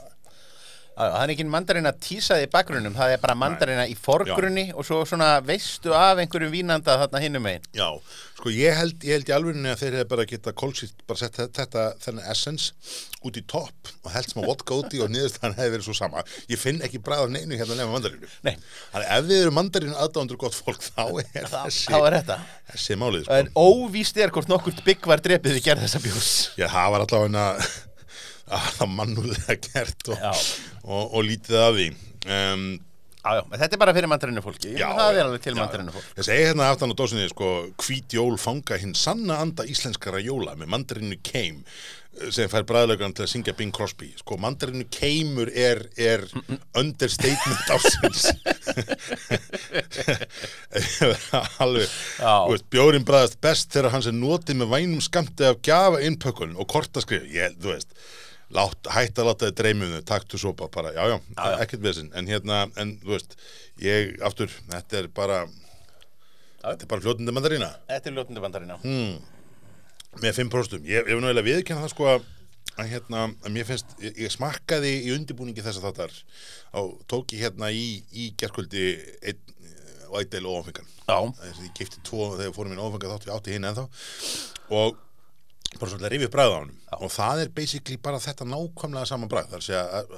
Það 1.01 1.23
er 1.25 1.33
ekki 1.35 1.45
mandarína 1.51 1.93
tísaði 1.97 2.47
í 2.47 2.51
bakgrunnum 2.53 2.97
Það 2.99 3.15
er 3.15 3.21
bara 3.23 3.37
mandarína 3.39 3.87
í 3.89 3.95
forgrunni 3.97 4.67
og 4.75 4.85
svo 4.87 5.01
svona 5.09 5.31
veistu 5.45 5.95
af 5.97 6.21
einhverjum 6.21 6.53
vínanda 6.53 6.99
þarna 7.01 7.23
hinnum 7.25 7.45
megin. 7.47 7.65
Já, 7.77 7.89
sko 8.37 8.53
ég 8.53 8.77
held, 8.77 9.01
ég 9.07 9.17
held 9.19 9.31
í 9.33 9.35
alvegni 9.37 9.73
að 9.73 9.81
þeir 9.85 9.97
hefði 9.99 10.09
bara 10.13 10.27
geta 10.31 10.53
kólsýtt, 10.57 11.03
bara 11.09 11.21
sett 11.23 11.41
þetta, 11.57 11.87
þennan 12.05 12.29
essence 12.33 12.73
út 13.25 13.37
í 13.37 13.43
topp 13.49 13.91
og 14.05 14.13
held 14.15 14.31
sem 14.31 14.41
að 14.43 14.49
vodka 14.49 14.79
út 14.81 14.95
í 14.97 15.03
og 15.05 15.11
niðurstaðan 15.13 15.57
hefði 15.61 15.75
verið 15.77 15.89
svo 15.89 15.97
sama. 15.99 16.25
Ég 16.53 16.61
finn 16.61 16.81
ekki 16.87 17.01
bræð 17.05 17.27
af 17.27 17.35
neinu 17.35 17.59
hérna 17.61 17.77
nefna 17.81 17.93
mandarínu. 17.97 18.31
Nei. 18.49 18.55
Þannig 18.95 19.11
ef 19.19 19.29
þið 19.31 19.37
eru 19.43 19.55
mandarínu 19.61 19.99
aðdándur 20.07 20.41
gott 20.45 20.57
fólk 20.57 20.85
þá 20.87 21.05
er 21.25 21.51
þessi, 21.53 21.91
Þá 21.93 21.99
er 22.01 22.17
þetta. 22.21 22.39
þessi 22.73 22.99
málið 23.01 23.29
Það 23.29 23.45
sko. 23.45 23.45
er 23.45 23.53
óvíst 23.69 24.21
er 24.25 24.33
hvort 24.37 24.51
nokkurt 24.53 24.83
bygg 24.89 25.11
var 25.13 25.23
drepið 25.25 25.59
við 25.59 25.67
gerð 25.69 25.85
þessa 25.87 26.03
bjós 26.05 26.33
Já, 26.61 26.67
það 26.73 26.93
var 26.97 27.07
allavega 27.07 27.45
að 28.57 28.69
það 28.77 28.95
mannulega 28.99 29.59
gert 29.67 30.13
og, 30.13 30.23
Já. 30.23 30.31
og, 30.85 31.03
og 31.05 31.27
lítið 31.27 31.61
af 31.65 31.75
því. 31.79 31.91
Um, 32.27 32.71
Já, 33.21 33.35
já, 33.37 33.43
en 33.45 33.61
þetta 33.61 33.77
er 33.77 33.81
bara 33.83 33.93
fyrir 33.93 34.09
mandarínu 34.09 34.41
fólki 34.41 34.71
Já, 34.79 34.87
Það 34.97 35.19
er 35.19 35.27
alveg 35.27 35.43
til 35.45 35.53
já, 35.53 35.59
mandarínu 35.59 35.93
fólk 35.93 36.17
Ég 36.17 36.25
segi 36.25 36.45
hérna 36.47 36.71
aftan 36.73 36.89
á 36.89 36.97
dósinni, 36.97 37.27
sko, 37.29 37.49
hvít 37.85 38.15
jól 38.17 38.39
fanga 38.41 38.79
hinn 38.81 38.95
sanna 38.97 39.37
anda 39.45 39.67
íslenskara 39.69 40.23
jóla 40.25 40.55
með 40.57 40.71
mandarinu 40.73 41.19
keim 41.21 41.59
sem 42.35 42.49
fær 42.51 42.65
bræðlaugan 42.67 43.13
til 43.15 43.23
að 43.25 43.31
syngja 43.31 43.53
Bing 43.57 43.73
Crosby. 43.73 44.09
Sko, 44.19 44.35
mandarinu 44.41 44.83
keimur 44.93 45.49
er, 45.55 45.85
er 46.01 46.25
understatement 46.77 47.71
ásins 47.71 48.27
alveg 51.63 51.87
veist, 51.87 52.67
bjórin 52.73 53.07
bræðast 53.07 53.39
best 53.45 53.71
þegar 53.77 53.95
hans 53.95 54.09
er 54.11 54.17
notið 54.17 54.63
með 54.63 54.73
vænum 54.75 55.05
skamti 55.05 55.47
af 55.49 55.61
gjafa 55.65 56.03
innpökkun 56.09 56.57
og 56.59 56.69
kortaskrif, 56.73 57.29
ég, 57.31 57.57
þú 57.63 57.77
veist 57.77 57.95
hætt 58.51 59.21
að 59.21 59.29
láta 59.31 59.49
þið 59.49 59.57
dreymum 59.61 59.93
þau, 59.95 60.03
taktu 60.11 60.41
sopa 60.43 60.69
bara, 60.73 60.93
já, 60.97 61.03
já, 61.13 61.17
Já, 61.37 61.45
já. 61.53 61.57
ekkert 61.65 61.85
vesinn 61.85 62.11
en 62.19 62.27
hérna, 62.31 62.63
en 62.81 62.97
þú 63.05 63.15
veist, 63.15 63.37
ég 63.83 64.17
aftur, 64.27 64.51
þetta 64.73 64.99
er 65.03 65.09
bara 65.15 65.39
þetta 66.65 66.85
er 66.85 66.91
bara 66.91 67.05
fljótandi 67.05 67.33
mandarína. 67.37 67.71
Þetta 67.89 68.11
er 68.11 68.17
ljótandi 68.19 68.43
mandarína. 68.45 68.81
Hmm. 68.83 69.21
með 70.21 70.41
5% 70.43 70.83
ég, 70.91 71.07
ég 71.07 71.07
vil 71.15 71.21
nú 71.23 71.29
eiginlega 71.31 71.47
viðkjanna 71.47 71.85
það 71.85 71.93
sko 71.95 72.09
að, 72.11 72.25
hérna, 72.91 73.21
að 73.47 73.53
mér 73.55 73.69
finnst 73.69 73.93
ég, 74.03 74.17
ég 74.25 74.33
smakkaði 74.35 74.91
í 75.07 75.13
undirbúningi 75.15 75.63
þess 75.63 75.79
að 75.79 75.87
þáttar 75.87 76.17
á 76.75 76.81
tók 77.07 77.31
ég 77.37 77.45
hérna 77.47 77.71
í, 77.71 78.03
í 78.11 78.33
vætdeil 80.11 80.47
og 80.51 80.65
ófengan 80.65 80.89
Já, 81.07 81.19
þess 81.39 81.61
að 81.61 81.67
ég 81.69 81.77
kefti 81.79 82.03
tvo 82.07 82.27
þegar 82.39 82.57
fórum 82.57 82.75
minn 82.75 82.83
ófengan 82.83 83.15
þátt 83.15 83.27
við 83.29 83.35
átti 83.37 83.55
hinn 83.55 83.69
ennþá. 83.71 83.85
Og 84.81 84.99
bara 85.79 85.91
svolítið 85.93 86.09
að 86.09 86.13
rifja 86.15 86.29
upp 86.29 86.35
bræða 86.35 86.55
á 86.55 86.59
honum. 86.59 86.79
Og 86.99 87.13
það 87.15 87.43
er 87.45 87.53
basically 87.61 87.99
bara 88.03 88.23
þetta 88.23 88.49
nákvæmlega 88.49 89.11
saman 89.11 89.31
bræð 89.31 89.53
þar 89.53 89.67
segja 89.67 89.85
að, 90.01 90.17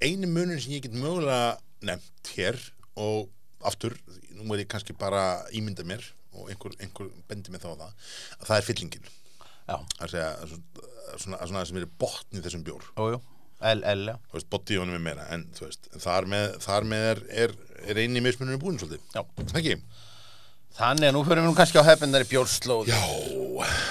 einu 0.00 0.30
munin 0.30 0.62
sem 0.62 0.76
ég 0.76 0.86
get 0.86 0.96
mögulega 0.96 1.58
nefnt 1.84 2.32
hér 2.36 2.60
og 3.00 3.28
aftur, 3.64 3.98
nú 4.36 4.48
er 4.54 4.64
ég 4.64 4.70
kannski 4.70 4.96
bara 4.96 5.44
ímynda 5.56 5.84
mér 5.88 6.06
og 6.34 6.48
einhver, 6.50 6.74
einhver 6.80 7.12
bendi 7.28 7.52
mig 7.52 7.62
þá 7.62 7.74
á 7.74 7.76
það 7.76 7.90
að 7.90 8.48
það 8.48 8.56
er 8.56 8.66
fyllingin. 8.70 9.12
Já, 9.64 9.76
að 9.76 10.10
segja 10.14 10.32
að 10.32 10.50
svona, 10.54 10.66
að 11.04 11.22
svona, 11.22 11.38
að 11.38 11.52
svona 11.52 11.68
sem 11.68 11.80
er 11.80 11.94
botn 12.00 12.40
í 12.40 12.44
þessum 12.44 12.66
bjór. 12.66 12.90
Ójú 13.00 13.20
L, 13.64 13.80
L, 13.80 14.08
já. 14.10 14.16
Þú 14.28 14.36
veist, 14.36 14.48
botni 14.52 14.76
í 14.76 14.80
honum 14.80 14.96
er 14.98 15.04
meira 15.04 15.28
en 15.32 15.46
þú 15.56 15.68
veist, 15.68 15.86
þar 16.02 16.26
með, 16.28 16.56
þar 16.64 16.88
með 16.90 17.06
er, 17.12 17.22
er, 17.44 17.54
er 17.86 18.00
eini 18.02 18.20
mismuninu 18.24 18.60
búin 18.60 18.76
svolítið. 18.80 19.04
Já. 19.14 19.22
Það 19.40 19.60
ekki? 19.62 19.76
Þannig 20.74 21.08
að 21.08 21.14
nú 21.14 21.22
fyrir 21.24 21.44
við 21.44 21.48
nú 21.48 21.56
kannski 21.56 21.80
á 21.80 21.86
hefnindari 21.86 22.26
bjórslóð. 22.28 22.90
Já, 22.90 23.00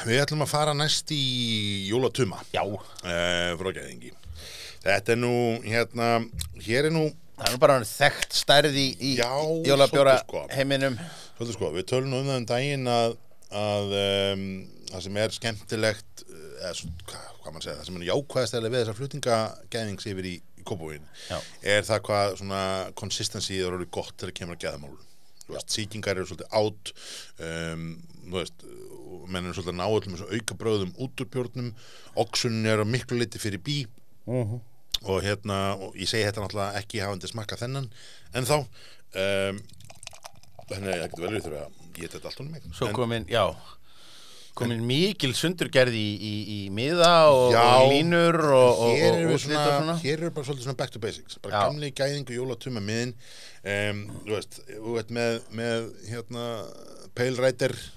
við 0.08 0.22
ætlum 0.24 0.44
að 0.46 0.52
fara 0.52 0.76
næst 0.78 1.12
í 1.16 1.24
jólatuma 1.90 2.42
Já, 2.54 2.64
uh, 2.66 3.54
frá 3.60 3.70
gæðingi. 3.76 4.14
Þetta 4.84 5.14
er 5.16 5.20
nú, 5.22 5.36
hérna, 5.64 6.08
hér 6.66 6.90
er 6.90 6.96
nú 6.96 7.06
það 7.38 7.48
er 7.48 7.56
nú 7.56 7.62
bara 7.64 7.78
þekkt 7.88 8.38
stærð 8.38 8.78
í, 8.78 8.88
í 9.00 9.12
Já, 9.20 9.32
jólabjóra 9.68 10.18
sko. 10.24 10.46
heiminum. 10.54 10.98
Svolítið 11.38 11.58
sko, 11.58 11.72
við 11.76 11.88
tölum 11.92 12.12
nú 12.12 12.22
um 12.22 12.30
það 12.30 12.42
um 12.42 12.48
daginn 12.52 12.90
að, 12.92 13.16
að 13.64 13.96
um, 14.00 14.48
það 14.92 15.06
sem 15.08 15.22
er 15.24 15.38
skemmtilegt 15.38 16.26
eh, 16.28 16.50
eða 16.62 16.74
svona, 16.80 17.08
hvað, 17.10 17.30
hvað 17.40 17.56
mann 17.56 17.66
segja, 17.66 17.78
það 17.80 17.90
sem 17.90 17.98
er 18.02 18.10
jákvæðast 18.10 18.58
eða 18.60 18.70
við 18.74 18.80
þessar 18.82 19.00
flutningagæðings 19.00 20.10
yfir 20.12 20.30
í, 20.30 20.36
í 20.60 20.68
kópavóin 20.68 21.08
Já. 21.30 21.40
er 21.76 21.88
það 21.88 22.04
hvað 22.10 22.36
svona 22.44 22.62
consistency 23.00 23.60
er 23.60 23.74
orðið 23.74 23.92
gott 23.98 24.16
til 24.20 24.30
að 24.30 24.38
kemur 24.40 24.60
að 24.60 24.68
gæðamálun 24.68 25.10
sýkingar 25.70 26.18
eru 26.18 26.30
svolítið 26.30 26.54
átt 26.56 26.94
um, 27.44 27.90
þú 28.24 28.38
veist 28.38 28.64
og 29.24 29.32
menn 29.32 29.48
eru 29.48 29.56
svolítið 29.58 29.74
að 29.74 29.80
ná 29.80 29.86
öllum 29.88 30.18
þessu 30.18 30.30
auka 30.38 30.58
bröðum 30.60 30.94
út 31.06 31.24
úr 31.24 31.30
bjórnum, 31.34 31.70
oxunin 32.24 32.70
er 32.70 32.84
miklu 32.88 33.20
liti 33.20 33.42
fyrir 33.42 33.64
bí. 33.64 33.84
Og 35.04 35.24
hérna, 35.26 35.76
og 35.76 35.96
ég 36.00 36.08
segi 36.08 36.28
þetta 36.28 36.44
náttúrulega 36.44 36.80
ekki 36.80 37.02
hafandi 37.04 37.28
smakka 37.28 37.58
þennan 37.60 37.90
en 38.38 38.46
þá 38.48 38.56
um, 38.62 39.64
þannig 40.70 40.90
að 40.90 40.94
ég 40.94 41.08
getur 41.08 41.26
vel 41.26 41.34
við 41.34 41.48
þurfa 41.48 41.64
að 41.66 41.80
geta 41.98 42.14
þetta 42.18 42.30
allt 42.30 42.40
honum 42.40 42.54
mig 42.56 42.68
Svo 42.78 42.92
komin, 42.96 43.26
já 43.28 43.44
komin 44.58 44.84
mikil 44.86 45.34
sundurgerð 45.36 45.96
í, 45.98 46.10
í, 46.14 46.34
í 46.56 46.60
miða 46.74 47.12
og, 47.34 47.48
Já. 47.56 47.64
og 47.82 47.90
línur 47.90 48.38
og, 48.54 48.84
og, 48.86 48.92
hér 49.00 49.18
og, 49.26 49.40
svona, 49.42 49.64
svona. 49.72 49.96
hér 50.04 50.20
eru 50.20 50.34
bara 50.36 50.48
svolítið 50.48 50.68
svona 50.68 50.80
back 50.80 50.94
to 50.94 51.02
basics. 51.02 51.40
Bara 51.42 51.56
Já. 51.56 51.64
gamli 51.72 51.90
gæðingu 51.98 52.38
jólatuma 52.38 52.84
miðin 52.86 53.16
um, 53.16 54.04
þú 54.28 54.36
veist, 54.36 54.60
þú 54.70 54.96
veist 55.00 55.14
með, 55.18 55.40
með 55.58 55.90
hérna 56.12 56.46
Pale 57.18 57.42
Rider 57.42 57.74
eh, 57.74 57.90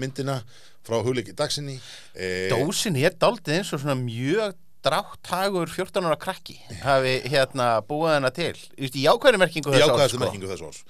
myndina 0.00 0.40
frá 0.86 0.98
hugleiki 1.04 1.36
dagsinni 1.36 1.76
eh, 2.14 2.48
Dósin 2.52 2.96
hér 2.98 3.14
daldið 3.20 3.60
eins 3.60 3.72
og 3.76 3.82
svona 3.84 3.98
mjög 4.00 4.56
dráttagur 4.84 5.68
14 5.68 6.06
ára 6.08 6.16
krakki. 6.16 6.56
Hafi 6.80 7.16
hérna 7.28 7.68
búið 7.86 8.14
hana 8.16 8.30
til. 8.34 8.54
Í 8.80 8.88
jákvæðri 9.04 9.40
merkingu 9.40 9.74
þess 9.74 9.92
árs, 9.92 10.14
sko. 10.14 10.30
þess 10.48 10.80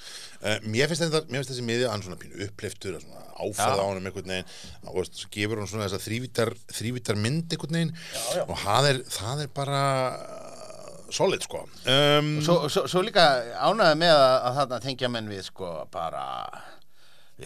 uh, 0.40 0.60
mér 0.70 0.90
finnst 0.90 1.50
þessi 1.50 1.64
miði 1.66 1.88
hann 1.90 2.04
svona 2.04 2.18
pínu 2.20 2.44
uppliftur, 2.46 3.00
svona 3.02 3.24
áfæða 3.34 3.74
Já. 3.74 3.82
á 3.82 3.86
hann 3.88 4.06
einhvern 4.06 4.34
veginn, 4.34 4.54
og 4.86 5.00
veist, 5.00 5.24
gefur 5.34 5.62
hann 5.62 5.70
svona 5.70 5.88
þessa 5.88 6.02
þrývítar, 6.06 6.54
þrývítar 6.70 7.18
mynd 7.18 7.56
einhvern 7.56 7.78
veginn. 7.80 7.94
Já. 8.36 8.44
og 8.46 8.56
það 8.62 8.90
er, 8.92 9.02
það 9.18 9.44
er 9.44 9.54
bara 9.58 9.84
uh, 10.14 11.06
solid 11.10 11.46
sko. 11.46 11.64
Um, 11.82 12.36
Svo, 12.46 12.60
svo, 12.70 12.86
svo 12.90 13.02
líka 13.06 13.26
ánæði 13.58 14.02
með 14.04 14.14
að, 14.14 14.36
að 14.38 14.60
þarna 14.60 14.84
tengja 14.86 15.10
menn 15.10 15.32
við 15.34 15.48
sko 15.50 15.74
bara 15.90 16.26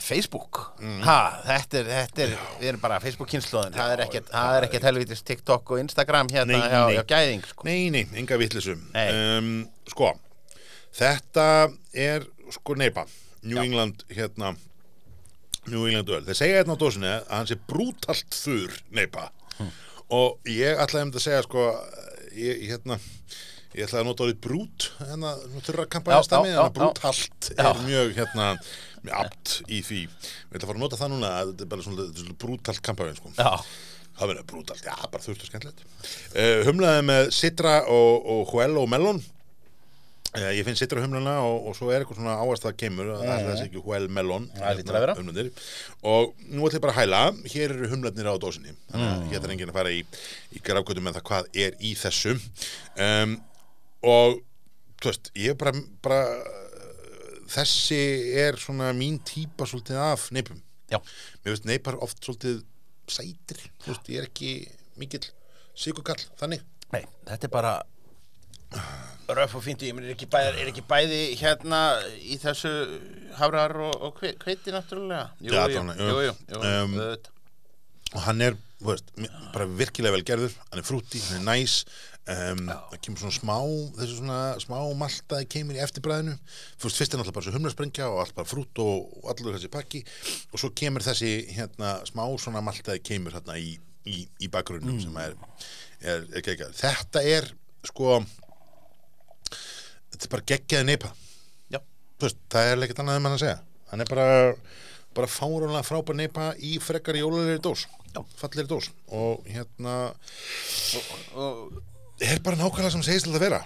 Facebook 0.02 0.58
ha, 1.04 1.16
þetta 1.46 1.78
er, 1.80 1.88
þetta 1.92 2.22
er, 2.24 2.34
við 2.60 2.68
erum 2.72 2.80
bara 2.82 2.98
Facebook 3.02 3.30
kynnslóðin, 3.30 3.74
það 3.76 3.92
er 3.94 4.02
ekkert, 4.06 4.32
er 4.34 4.66
ekkert 4.68 4.86
helvitis 4.88 5.22
TikTok 5.26 5.70
og 5.74 5.80
Instagram 5.84 6.30
hérna 6.32 6.52
Nei, 6.58 6.60
hjá, 6.72 6.80
nei. 6.88 6.94
hjá 6.98 7.04
gæðing 7.14 7.44
sko. 7.50 7.66
Nei, 7.68 7.78
nei, 7.94 8.04
enga 8.22 8.38
vitlisum 8.40 8.82
Nei. 8.94 9.06
um, 9.38 9.50
Sko, 9.90 10.12
þetta 10.98 11.46
er 11.92 12.26
sko 12.54 12.76
neipa 12.80 13.06
New 13.44 13.58
Já. 13.58 13.64
England 13.66 14.04
hérna 14.08 14.54
New 15.68 15.86
England 15.88 16.10
öl, 16.12 16.24
þeir 16.26 16.36
segja 16.40 16.60
hérna 16.60 16.76
á 16.76 16.80
dósinni 16.80 17.08
að 17.12 17.24
hann 17.32 17.48
sé 17.50 17.56
brútalt 17.70 18.36
þur 18.42 18.78
neipa 18.96 19.30
Hm. 19.54 19.68
og 20.10 20.48
ég 20.50 20.80
ætlaði 20.82 21.04
um 21.06 21.10
þetta 21.14 21.20
að 21.20 21.26
segja 21.28 21.42
sko 21.46 21.64
ég, 22.34 22.64
hérna 22.72 22.96
ég 23.74 23.84
ætlaði 23.86 24.00
að 24.00 24.08
nota 24.08 24.24
orðið 24.24 24.40
brút 24.42 24.86
hérna, 24.98 25.30
þurra 25.62 25.84
þannig 25.94 26.56
að 26.56 26.58
já, 26.58 26.64
brútalt 26.74 27.48
já. 27.52 27.60
er 27.70 27.78
mjög 27.86 28.10
hérna 28.18 28.48
apt 29.12 29.58
í 29.68 29.82
því 29.84 30.00
við 30.06 30.54
ætla 30.56 30.62
að 30.64 30.68
fara 30.70 30.78
að 30.78 30.84
nota 30.86 30.96
það 31.02 31.12
núna 31.14 31.32
að 31.40 31.50
þetta 31.52 31.64
er 31.66 31.72
bara 31.74 31.82
svona, 31.88 32.06
svona 32.16 32.38
brútalt 32.44 32.82
kampaðið 32.86 33.20
sko 33.20 33.34
Já, 33.36 33.52
Það 34.14 34.28
verður 34.30 34.44
brútalt, 34.46 34.82
já, 34.86 34.94
bara 35.10 35.22
þurft 35.24 35.42
og 35.42 35.48
skemmtilegt. 35.50 35.80
Uh, 36.38 36.60
humlaði 36.68 37.00
með 37.08 37.30
Citra 37.34 37.72
og, 37.90 38.28
og 38.30 38.52
Huel 38.52 38.76
og 38.78 38.86
Melon. 38.92 39.18
Eh, 40.34 40.52
Ég 40.58 40.64
finn 40.66 40.74
sittur 40.78 40.98
á 40.98 41.04
humluna 41.04 41.32
og, 41.46 41.66
og 41.70 41.74
svo 41.78 41.90
er 41.90 42.02
eitthvað 42.02 42.20
svona 42.20 42.36
áast 42.42 42.64
að 42.66 42.76
kemur 42.78 43.10
að 43.14 43.20
það 43.26 43.50
er 43.52 43.60
ekki 43.68 43.82
Huel 43.84 44.06
Melon 44.10 44.46
Það 44.54 45.10
humlanir. 45.18 45.50
og 46.10 46.32
nú 46.50 46.62
ætlum 46.66 46.78
ég 46.78 46.82
bara 46.82 46.94
að 46.94 47.00
hæla 47.00 47.20
hér 47.52 47.74
eru 47.76 47.90
humlarnir 47.92 48.30
á 48.30 48.34
dósinni 48.42 48.72
þannig 48.90 49.04
Mm. 49.04 49.20
að 49.20 49.30
hér 49.34 49.44
er 49.46 49.52
enginn 49.54 49.70
að 49.70 49.78
fara 49.78 49.92
í, 49.94 50.00
í 50.54 50.62
grafgötum 50.66 51.06
með 51.06 51.18
það 51.20 51.26
hvað 51.28 51.50
er 51.66 51.76
í 51.78 51.92
þessu 51.98 52.34
um, 52.98 53.36
og 54.02 54.40
þú 55.02 55.10
veist, 55.10 55.30
ég 55.38 55.58
bara, 55.58 55.74
bara 56.02 56.18
þessi 57.50 57.98
er 58.44 58.56
svona 58.60 58.92
mín 58.96 59.18
típa 59.26 59.66
svolítið 59.68 59.98
af 60.00 60.28
neipum 60.34 60.60
Já. 60.92 60.98
mér 61.44 61.54
veist 61.54 61.64
neipar 61.68 61.96
oft 62.04 62.20
svolítið 62.24 62.62
sætir, 63.10 63.58
þú 63.84 63.90
veist, 63.92 64.08
ég 64.08 64.20
er 64.22 64.28
ekki 64.28 64.50
mikill 65.00 65.24
sigurkall, 65.76 66.20
þannig 66.40 66.62
Nei, 66.94 67.02
þetta 67.26 67.48
er 67.48 67.52
bara 67.52 67.72
röf 69.34 69.54
og 69.56 69.62
fínt 69.64 69.82
ég 69.86 69.94
menn 69.96 70.06
er 70.08 70.14
ekki 70.14 70.26
bæði, 70.30 70.60
er 70.62 70.70
ekki 70.72 70.82
bæði 70.90 71.18
hérna 71.40 71.80
í 72.20 72.36
þessu 72.42 72.70
hafrar 73.38 73.74
og, 73.86 73.94
og 74.08 74.18
hve- 74.20 74.34
hveiti 74.42 74.74
náttúrulega 74.74 75.28
jú, 75.40 75.54
Já, 75.54 75.64
jú, 75.70 75.78
þannig, 75.80 76.00
jú, 76.00 76.08
jú. 76.10 76.20
jú, 76.24 76.34
jú, 76.50 76.60
Um, 76.60 76.96
auðvitað. 76.98 77.30
og 78.14 78.20
hann 78.28 78.42
er 78.46 78.56
þú 78.80 78.90
veist, 78.90 79.12
bara 79.54 79.66
virkilega 79.80 80.14
vel 80.16 80.26
gerður 80.28 80.56
hann 80.70 80.82
er 80.82 80.86
frúti, 80.86 81.22
hann 81.28 81.40
er 81.40 81.46
næs 81.48 81.76
um, 82.32 82.62
það 82.68 83.00
kemur 83.06 83.22
svona 83.22 83.36
smá 83.36 83.56
þessu 83.98 84.18
svona 84.18 84.38
smá 84.62 84.76
maltaði 85.00 85.48
kemur 85.54 85.78
í 85.78 85.82
eftirbræðinu. 85.84 86.36
Fyrst, 86.82 87.00
fyrst 87.00 87.14
er 87.14 87.20
náttúrulega 87.20 87.38
bara 87.38 87.48
svo 87.48 87.56
humlasprengja 87.56 88.10
og 88.12 88.22
allt 88.24 88.36
bara 88.38 88.50
frút 88.50 88.84
og, 88.84 89.10
og 89.22 89.32
allur 89.34 89.58
þessi 89.58 89.72
pakki. 89.72 90.04
Og 90.52 90.62
svo 90.62 90.72
kemur 90.76 91.04
þessi 91.06 91.34
hérna 91.56 91.96
smá 92.08 92.24
svona 92.40 92.64
maltaði 92.64 93.04
kemur 93.06 93.36
hérna 93.38 93.58
í, 93.60 93.74
í, 94.08 94.24
í 94.44 94.52
bakgrunnum 94.52 95.02
sem 95.02 95.20
er, 95.24 95.36
er, 96.00 96.24
er 96.30 96.46
geggjað. 96.46 96.78
þetta 96.80 97.26
er 97.34 97.52
sko 97.84 98.18
þetta 100.14 100.24
er 100.24 100.32
bara 100.32 100.50
geggjaði 100.54 100.90
neipa. 100.92 101.12
Veist, 102.22 102.38
það 102.52 102.70
er 102.70 102.84
ekkert 102.86 103.00
annað 103.02 103.18
um 103.18 103.26
hann 103.26 103.36
að 103.36 103.42
segja. 103.42 103.56
Hann 103.90 104.02
er 104.04 104.10
bara, 104.10 104.26
bara 105.16 105.30
fárunlega 105.30 105.86
frábær 105.86 106.16
neipa 106.18 106.52
í 106.62 106.76
frekar 106.82 107.18
jólulegri 107.18 107.60
dós. 107.62 107.86
Fallegri 108.38 108.68
dós. 108.70 108.90
Og 109.10 109.42
hérna 109.50 109.96
og, 111.34 111.80
er 112.22 112.40
bara 112.44 112.56
nákvæmlega 112.60 112.94
sem 112.94 113.04
segist 113.06 113.28
til 113.28 113.34
að 113.34 113.44
vera. 113.48 113.60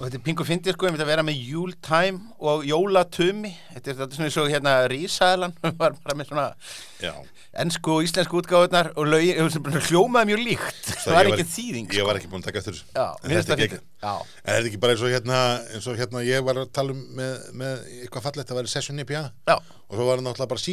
Og 0.00 0.06
þetta 0.06 0.16
er 0.16 0.22
pingu 0.24 0.44
fyndið 0.48 0.72
sko, 0.72 0.86
ég 0.88 0.94
myndi 0.94 1.04
að 1.04 1.10
vera 1.10 1.22
með 1.28 1.40
júltime 1.44 2.30
og 2.40 2.62
jólatumi. 2.64 3.50
Þetta 3.74 3.90
er 3.90 3.96
þetta 3.98 4.16
svona 4.16 4.28
eins 4.30 4.38
og 4.40 4.46
hérna 4.48 4.72
Rísæðlan 4.88 5.52
var 5.82 5.96
bara 6.00 6.14
með 6.16 6.30
svona 6.30 6.44
já, 7.02 7.10
ennsku 7.60 7.92
og 7.98 8.06
íslensku 8.06 8.38
útgáðunar 8.40 8.88
og 8.96 9.04
hljómaði 9.90 10.30
mjög 10.30 10.40
líkt. 10.46 10.88
Það 11.02 11.16
var 11.18 11.28
ég 11.28 11.36
ekki 11.36 11.52
þýðing 11.52 11.92
ég 11.92 11.98
sko. 12.00 12.06
var 12.08 12.20
ekki 12.20 12.30
búin 12.32 12.40
að 12.40 12.48
taka 12.48 12.62
eftir 12.62 12.78
þessu. 12.78 12.86
En 12.96 13.34
þetta 13.34 13.50
það 13.50 13.64
er 13.66 13.74
er 13.76 14.56
þetta 14.56 14.70
ekki 14.70 14.80
bara 14.86 14.96
eins 14.96 15.04
og 15.04 15.12
hérna 15.12 15.40
eins 15.74 15.90
og 15.92 16.00
hérna 16.00 16.22
ég 16.24 16.46
var 16.48 16.62
að 16.62 16.72
tala 16.80 16.96
um 16.96 17.02
með, 17.18 17.34
með 17.60 17.82
eitthvað 17.98 18.24
fallegt 18.30 18.54
að 18.54 18.60
vera 18.62 18.72
session 18.72 19.04
IPA 19.04 19.26
Já. 19.28 19.58
og 19.58 19.92
svo 19.98 20.06
var 20.08 20.16
það 20.22 20.30
náttúrulega 20.30 20.52
bara 20.54 20.64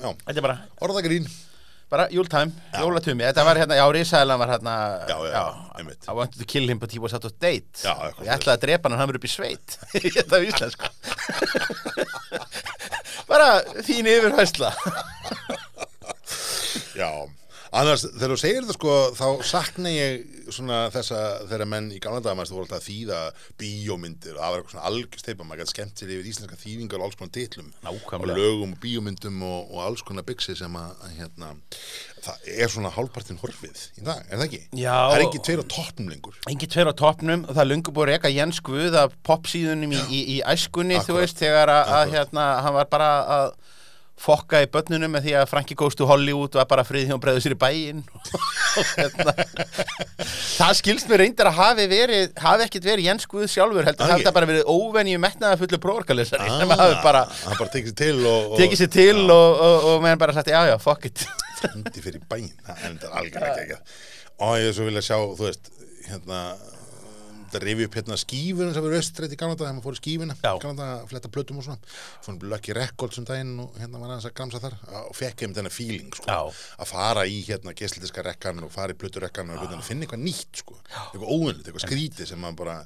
já, 0.00 0.08
þetta 0.24 0.38
er 0.40 0.46
bara 0.48 0.56
orðagrín 0.86 1.28
bara 1.90 2.08
júltime, 2.10 2.50
jólatumi 2.74 3.22
þetta 3.28 3.44
var 3.46 3.56
hérna, 3.60 3.76
já, 3.78 3.84
Rísæðlan 3.94 4.40
var 4.42 4.50
hérna 4.56 4.72
Já, 5.06 5.16
já, 5.16 5.30
já, 5.36 5.44
einmitt. 5.78 6.02
I 6.08 6.12
wanted 6.18 6.38
to 6.40 6.46
kill 6.50 6.66
him 6.70 6.78
but 6.82 6.90
he 6.92 6.98
was 7.02 7.14
out 7.14 7.24
of 7.28 7.34
date. 7.38 7.78
Já, 7.84 7.92
eitthvað 8.08 8.26
ég 8.26 8.32
ætlaði 8.36 8.56
að 8.56 8.64
drepa 8.66 8.88
hann 8.90 8.98
hann 8.98 9.10
verið 9.12 9.20
upp 9.22 9.28
í 9.28 9.30
sveit. 9.30 9.68
Þetta 10.16 10.34
er 10.40 10.48
íslensku. 10.50 10.86
Bara 13.30 13.46
þín 13.82 14.06
yfirhæsla 14.06 14.68
Já, 16.94 17.10
annars 17.72 18.04
þegar 18.06 18.32
þú 18.34 18.38
segir 18.40 18.62
þetta 18.62 18.76
sko 18.76 18.96
þá 19.16 19.26
sakna 19.50 19.90
ég 19.90 20.24
svona 20.54 20.80
þessa 20.94 21.20
þegar 21.50 21.66
menn 21.70 21.88
í 21.94 22.00
gamla 22.02 22.20
dagar 22.22 22.38
mæstu 22.38 22.54
voru 22.54 22.66
alltaf 22.66 22.82
að 22.82 22.88
þýða 22.90 23.20
bíómyndir 23.60 24.36
og 24.36 24.42
það 24.42 24.52
var 24.52 24.60
eitthvað 24.60 24.74
svona 24.76 24.86
algjörsteipa 24.90 25.46
maður 25.46 25.62
gæti 25.62 25.74
skemmt 25.74 26.02
sér 26.02 26.12
yfir 26.14 26.30
íslenska 26.30 26.58
þýðingar 26.60 27.00
og 27.02 27.08
alls 27.08 27.18
konar 27.18 27.32
Nákvæmlega. 27.86 28.20
og 28.20 28.38
lögum 28.38 28.74
og 28.76 28.80
bíómyndum 28.82 29.42
og, 29.46 29.74
og 29.74 29.82
alls 29.86 30.04
konar 30.06 30.26
byggsi 30.26 30.56
sem 30.58 30.78
að, 30.78 30.94
að 31.02 31.14
hérna, 31.20 31.50
það 32.26 32.48
er 32.56 32.72
svona 32.72 32.92
hálfpartin 32.94 33.40
horfið 33.42 33.82
í 34.00 34.06
dag, 34.06 34.22
er 34.30 34.40
það 34.40 34.46
ekki? 34.46 34.62
Já. 34.80 34.94
Það 34.96 35.16
er 35.18 35.24
ekki 35.26 35.42
tveir 35.48 35.62
á 35.62 35.66
toppnum 35.76 36.10
lengur 36.12 36.40
Engi 36.50 36.70
tveir 36.70 36.90
á 36.90 36.94
toppnum 37.02 37.46
og 37.46 37.54
það 37.54 37.62
er 37.64 37.70
lungu 37.72 37.94
búið 37.96 38.06
að 38.06 38.12
reka 38.14 38.34
Jens 38.34 38.60
Guð 38.66 38.98
af 39.02 39.16
popsíðunum 39.26 39.94
í, 39.96 40.02
í, 40.10 40.20
í 40.36 40.42
æskunni, 40.46 40.98
þú 41.00 41.16
Akkurat. 41.16 41.22
veist, 41.22 41.42
þegar 41.42 41.72
að, 41.74 41.94
að 42.00 42.14
hérna, 42.16 42.46
að 44.16 44.24
fokka 44.26 44.62
í 44.64 44.68
börnunum 44.72 45.12
með 45.12 45.26
því 45.26 45.34
að 45.40 45.50
Frankie 45.50 45.76
Goes 45.78 45.96
to 45.98 46.06
Hollywood 46.08 46.56
var 46.56 46.66
bara 46.70 46.84
frið 46.86 47.10
hjá 47.10 47.18
breiðu 47.20 47.42
sér 47.44 47.54
í 47.54 47.58
bæinn 47.60 48.00
og 48.00 48.92
hérna. 48.96 49.34
Það 50.56 50.72
skilst 50.80 51.10
mér 51.10 51.22
reyndar 51.22 51.50
að 51.50 51.58
hafi 51.60 51.86
verið 51.90 52.32
hafi 52.40 52.66
ekkit 52.66 52.88
verið 52.88 53.08
Jens 53.10 53.28
Guð 53.30 53.46
sjálfur 53.52 53.86
heldur. 53.86 54.06
Ah, 54.06 54.16
ekki. 54.16 54.26
það 54.26 54.36
bara 54.38 54.50
verið 54.50 54.72
óvenju 54.72 55.20
metnaða 55.22 55.60
fullu 55.60 55.80
próorkalisari 55.84 56.48
sem 56.48 56.74
hafi 56.80 56.98
bara 57.04 57.24
hann 57.28 57.60
bara 57.60 57.72
tekið 57.76 57.92
sér 57.92 58.00
til 58.02 58.18
og, 58.24 58.50
og 58.52 58.60
tekið 58.62 58.82
sér 58.82 58.92
til 58.96 59.24
og, 59.26 59.62
og, 59.68 59.88
og 59.92 60.04
meðan 60.06 60.24
bara 60.24 60.36
sagt 60.36 60.52
já 60.52 60.60
já, 60.70 60.76
fuck 60.82 61.08
it. 61.10 61.26
Hendi 61.66 62.04
fyrir 62.04 62.24
bæinn. 62.28 62.52
Það 62.66 62.82
þetta 62.86 63.12
algjörlega 63.20 63.66
ekki 63.66 63.80
og 64.36 64.56
ég 64.60 64.68
er 64.68 64.74
svo 64.76 64.84
vilja 64.84 65.04
sjá, 65.04 65.16
þú 65.16 65.46
veist 65.46 65.70
hérna 66.06 66.40
það 66.56 66.75
rifi 67.62 67.86
upp 67.86 67.96
hérna 67.98 68.18
skífunum 68.20 68.74
sem 68.74 68.84
verið 68.84 69.00
austrætt 69.00 69.34
í 69.34 69.38
Kanada 69.40 69.64
þegar 69.64 69.76
maður 69.76 69.86
fór 69.86 69.96
í 69.96 70.00
skífuna. 70.00 70.36
Kanada 70.62 70.88
fletta 71.10 71.30
plötum 71.32 71.60
og 71.60 71.66
svona. 71.66 71.94
Fór 72.24 72.46
Lucky 72.52 72.76
Records 72.76 73.20
um 73.20 73.28
daginn 73.28 73.54
og 73.62 73.76
hérna 73.80 74.02
var 74.02 74.14
hans 74.14 74.28
að 74.28 74.36
gramsa 74.38 74.62
þar. 74.62 74.78
Og 75.06 75.14
fekk 75.16 75.44
heim 75.44 75.56
þennan 75.56 75.74
feeling 75.74 76.10
sko, 76.16 76.26
Já. 76.30 76.40
að 76.82 76.90
fara 76.92 77.26
í 77.28 77.42
hérna 77.46 77.76
gesslitiska 77.76 78.24
rekkan 78.26 78.64
og 78.66 78.72
fara 78.74 78.96
í 78.96 78.98
plöturekkan 78.98 79.54
og 79.54 79.62
að 79.66 79.84
finna 79.86 80.06
eitthvað 80.06 80.24
nýtt 80.24 80.62
sko, 80.64 80.80
eitthvað 80.86 81.30
óvinnlegt, 81.30 81.68
eitthvað 81.70 81.86
skrítið 81.86 82.32
sem 82.32 82.42
maður 82.42 82.60
bara 82.64 82.80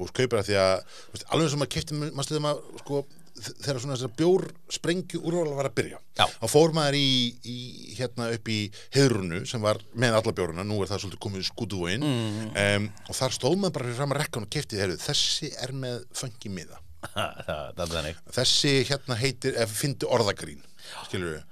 og 0.00 0.12
kaupir 0.14 0.40
að 0.40 0.50
því 0.50 0.58
að 0.60 0.74
veist, 1.12 1.26
alveg 1.34 1.50
sem 1.52 1.60
maður 1.60 1.72
kefti, 1.74 1.98
maður 2.00 2.28
stuðum 2.28 2.48
að 2.50 2.60
sko, 2.82 3.00
þegar 3.38 3.80
svona 3.80 3.96
þessar 3.96 4.12
bjór 4.18 4.44
sprengju 4.72 5.20
úrvala 5.22 5.56
var 5.58 5.68
að 5.70 5.76
byrja 5.80 6.00
Já. 6.18 6.24
þá 6.26 6.46
fór 6.52 6.74
maður 6.76 6.98
í, 6.98 7.10
í 7.46 7.58
hérna 7.98 8.28
upp 8.34 8.50
í 8.52 8.58
heiðrunu 8.96 9.42
sem 9.48 9.64
var 9.64 9.80
með 9.94 10.18
alla 10.20 10.34
bjóruna 10.36 10.66
nú 10.66 10.80
er 10.82 10.90
það 10.90 11.04
svolítið 11.04 11.22
komið 11.26 11.48
skútuvóin 11.48 12.06
mm. 12.06 12.52
um, 12.64 12.88
og 13.08 13.18
þar 13.20 13.36
stóð 13.36 13.58
maður 13.58 13.76
bara 13.78 13.88
fyrir 13.88 14.00
fram 14.00 14.14
að 14.14 14.22
rekkan 14.22 14.46
og 14.46 14.54
keftið 14.56 14.84
heyrðu, 14.84 15.02
þessi 15.06 15.52
er 15.64 15.74
með 15.86 16.00
fengi 16.20 16.54
miða. 16.54 16.80
Þessi 18.36 18.72
hérna 18.90 19.16
heitir, 19.16 19.54
ef 19.56 19.70
fyndi 19.72 20.08
orðagrín 20.08 20.60
skilur 21.06 21.38
við 21.38 21.44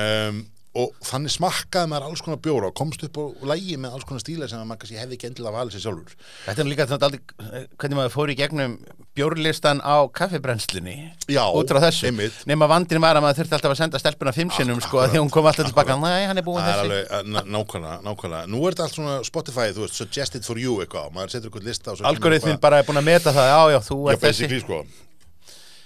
um, 0.00 0.38
og 0.76 0.92
þannig 1.08 1.32
smakkaði 1.32 1.88
maður 1.92 2.06
alls 2.10 2.22
konar 2.26 2.40
bjóra 2.44 2.68
og 2.70 2.74
komst 2.76 3.02
upp 3.06 3.16
á 3.16 3.24
lægi 3.52 3.76
með 3.80 3.94
alls 3.96 4.04
konar 4.08 4.22
stíla 4.22 4.48
sem 4.50 4.60
að 4.60 4.66
maður 4.68 4.82
kannski 4.84 4.98
hefði 5.00 5.16
ekki 5.18 5.28
endilega 5.30 5.54
valið 5.56 5.76
sér 5.76 5.84
sjálfur. 5.86 6.16
Þetta 6.46 6.62
er 6.64 6.68
líka 6.70 6.86
þannig 6.90 7.06
aldrei, 7.08 7.62
hvernig 7.80 7.98
maður 8.00 8.14
fór 8.16 8.32
í 8.32 8.36
gegnum 8.40 8.74
bjórlistan 9.16 9.80
á 9.80 9.96
kaffibrennslinni 10.12 10.96
Já, 11.32 11.42
út 11.56 11.70
frá 11.72 11.80
þessu, 11.86 12.10
einmitt. 12.10 12.42
nema 12.50 12.68
vandinn 12.68 13.00
var 13.00 13.16
að 13.16 13.24
maður 13.24 13.38
þurfti 13.40 13.56
alltaf 13.56 13.72
að 13.72 13.80
senda 13.80 14.00
stelpuna 14.02 14.34
fimm 14.36 14.50
sinnum 14.52 14.82
sko, 14.84 14.98
akkurat, 15.00 15.14
því 15.14 15.22
hún 15.24 15.32
kom 15.32 15.48
alltaf 15.48 15.70
tilbaka, 15.70 15.96
næ, 16.02 16.12
hann 16.28 16.36
er 16.42 16.44
búin 16.44 16.60
þessi. 16.60 16.84
alveg 16.84 17.08
eh, 17.08 17.24
ná- 17.32 17.46
nákvæmlega, 17.56 17.96
nákvæmlega. 18.04 18.50
Nú 18.52 18.60
er 18.68 18.76
þetta 18.76 18.84
allt 18.90 18.98
svona 18.98 19.16
Spotify, 19.24 19.70
þú 19.72 19.86
veist, 19.86 19.96
suggested 19.96 20.44
for 20.44 20.60
you 20.60 20.76
eitthvað, 20.84 21.08
maður 21.16 21.32
setur 21.32 21.48
eitthvað 21.48 21.68
lista 21.70 21.96
og 21.96 22.04
Algoritmin 22.12 22.60
bara 22.60 22.82
er 22.82 22.88
búin 22.90 23.00
að 23.00 23.08
meta 23.08 23.32
það, 23.32 23.48
já, 23.54 23.60
já, 23.72 23.80
þú 23.88 23.98
er 24.12 24.20
þessi 24.20 24.26
basically, 24.28 24.60
sko 24.66 24.84
Uss, 24.84 24.92
Já, 24.92 24.96
Sem 24.96 25.85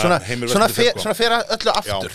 svona, 0.00 0.18
Heimir 0.24 0.48
svona, 0.48 0.68
fer, 0.72 0.90
sko. 0.94 1.00
svona 1.04 1.14
fer 1.18 1.32
öllu 1.56 1.70
aftur. 1.74 2.12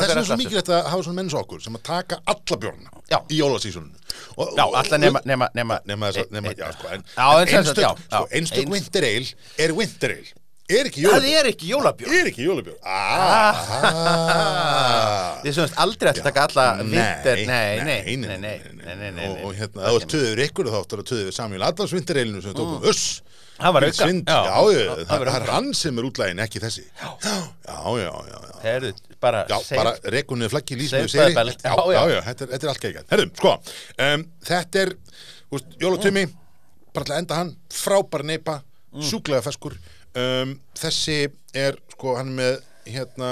þess 0.00 0.14
er 0.16 0.24
svo 0.26 0.36
mikilvægt 0.40 0.68
að 0.74 0.88
hafa 0.90 1.02
svona 1.06 1.18
menn 1.20 1.30
svo 1.30 1.40
okkur 1.44 1.60
sem 1.62 1.74
að 1.78 1.82
taka 1.86 2.18
alla 2.26 2.56
bjórna 2.64 2.90
Já. 3.10 3.18
í 3.30 3.38
jólasísunum. 3.38 3.92
Og- 4.36 4.56
Já, 4.58 4.64
alltaf 4.66 4.98
nema, 4.98 5.20
nema, 5.24 5.48
nema, 5.54 5.78
nema 5.86 6.10
að, 6.10 6.26
nema, 6.30 6.48
e- 6.48 6.52
e- 6.52 6.58
já, 6.58 6.72
sko, 6.74 6.88
en, 6.92 7.04
Já, 7.16 7.28
en 7.40 7.48
einstök, 7.48 7.84
já, 7.84 7.92
sko, 8.10 8.26
winter 8.70 9.04
ale 9.04 9.26
er 9.58 9.72
winter 9.78 10.10
ale, 10.10 10.34
er 10.68 10.84
ekki 10.90 11.00
Það 11.00 11.06
jólabjór, 11.08 11.38
er 11.38 11.46
ekki 11.52 11.66
jólabjór. 11.70 12.08
Er 12.18 12.26
ekki 12.32 12.42
jólabjór, 12.44 12.78
ah, 12.84 13.54
Við 15.44 15.54
sem 15.54 15.70
aldrei 15.80 16.10
að 16.12 16.22
taka 16.26 16.40
alla 16.48 16.66
vinter 16.82 17.36
Nei, 17.46 17.78
nei, 17.78 18.16
nei, 18.16 18.16
nei, 18.16 18.38
nei, 18.38 18.96
nei, 18.96 19.10
nei, 19.12 19.28
og, 19.28 19.36
og 19.46 19.52
nei. 19.52 19.58
hérna, 19.60 19.80
það 19.86 19.92
var 19.98 20.06
töður 20.14 20.38
ykkur 20.48 20.64
og 20.68 20.72
þá 20.74 20.78
áttur 20.82 20.98
að 21.04 21.08
töður 21.12 21.26
við 21.30 21.34
Samuel 21.38 21.62
Adams 21.68 21.92
winter 21.96 22.16
ale 22.22 22.42
sem 22.44 22.52
tókum, 22.58 22.82
uss 22.90 23.04
Það 23.58 23.72
var 23.74 23.86
auka. 23.88 24.06
Já, 24.08 24.38
já, 24.38 24.82
það 24.88 25.04
það 25.10 25.22
var 25.24 25.30
það 25.34 25.48
hann 25.52 25.68
sem 25.74 25.98
er 25.98 26.06
útlægin, 26.08 26.42
ekki 26.44 26.60
þessi. 26.62 26.84
Já, 27.02 27.10
já, 27.66 27.78
já, 27.98 28.12
já, 28.28 28.38
já. 28.38 28.58
Heyrðu, 28.62 28.92
bara 29.20 29.40
Já, 29.50 29.56
bara 29.74 29.92
rekunni 30.14 30.48
flaggi 30.52 30.78
belt. 30.78 31.64
Já, 31.66 31.74
Já, 31.94 32.02
já, 32.14 32.20
þetta 32.28 32.46
er, 32.48 32.54
er 32.60 32.72
allt 32.72 32.84
geggjað. 32.86 33.08
Herðum, 33.12 33.32
sko, 33.40 33.54
þetta 34.52 34.82
er 34.84 34.94
úst, 35.58 35.74
Jólatumi, 35.82 36.24
bara 36.94 37.08
til 37.08 37.14
að 37.16 37.22
enda 37.24 37.40
hann 37.42 37.54
frábær 37.74 38.26
neipa, 38.30 38.60
Mm. 38.88 39.02
sjúklega 39.04 39.42
feskur. 39.44 39.74
Þessi 40.80 41.16
er, 41.54 41.76
sko, 41.92 42.14
hann 42.16 42.30
með 42.38 42.54
hérna, 42.88 43.28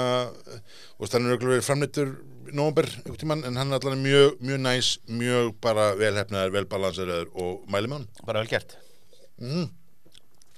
úst, 1.01 1.15
hann 1.15 1.25
er 1.25 1.33
örugglega 1.33 1.55
verið 1.55 1.65
framleittur 1.65 2.11
nómber, 2.53 2.85
einhvern 3.01 3.17
tímann, 3.23 3.41
en 3.49 3.57
hann 3.57 3.73
er 3.73 3.79
allan 3.81 4.03
mjög, 4.05 4.37
mjög 4.45 4.61
næs, 4.63 4.91
mjög 5.09 5.49
bara 5.65 5.87
velhefnaður, 5.97 6.53
velbalanseraður 6.59 7.33
og 7.41 7.65
mæli 7.73 7.89
með 7.89 7.97
hann 8.03 8.07
Bara 8.29 8.43
vel 8.45 8.51
gert 8.53 8.77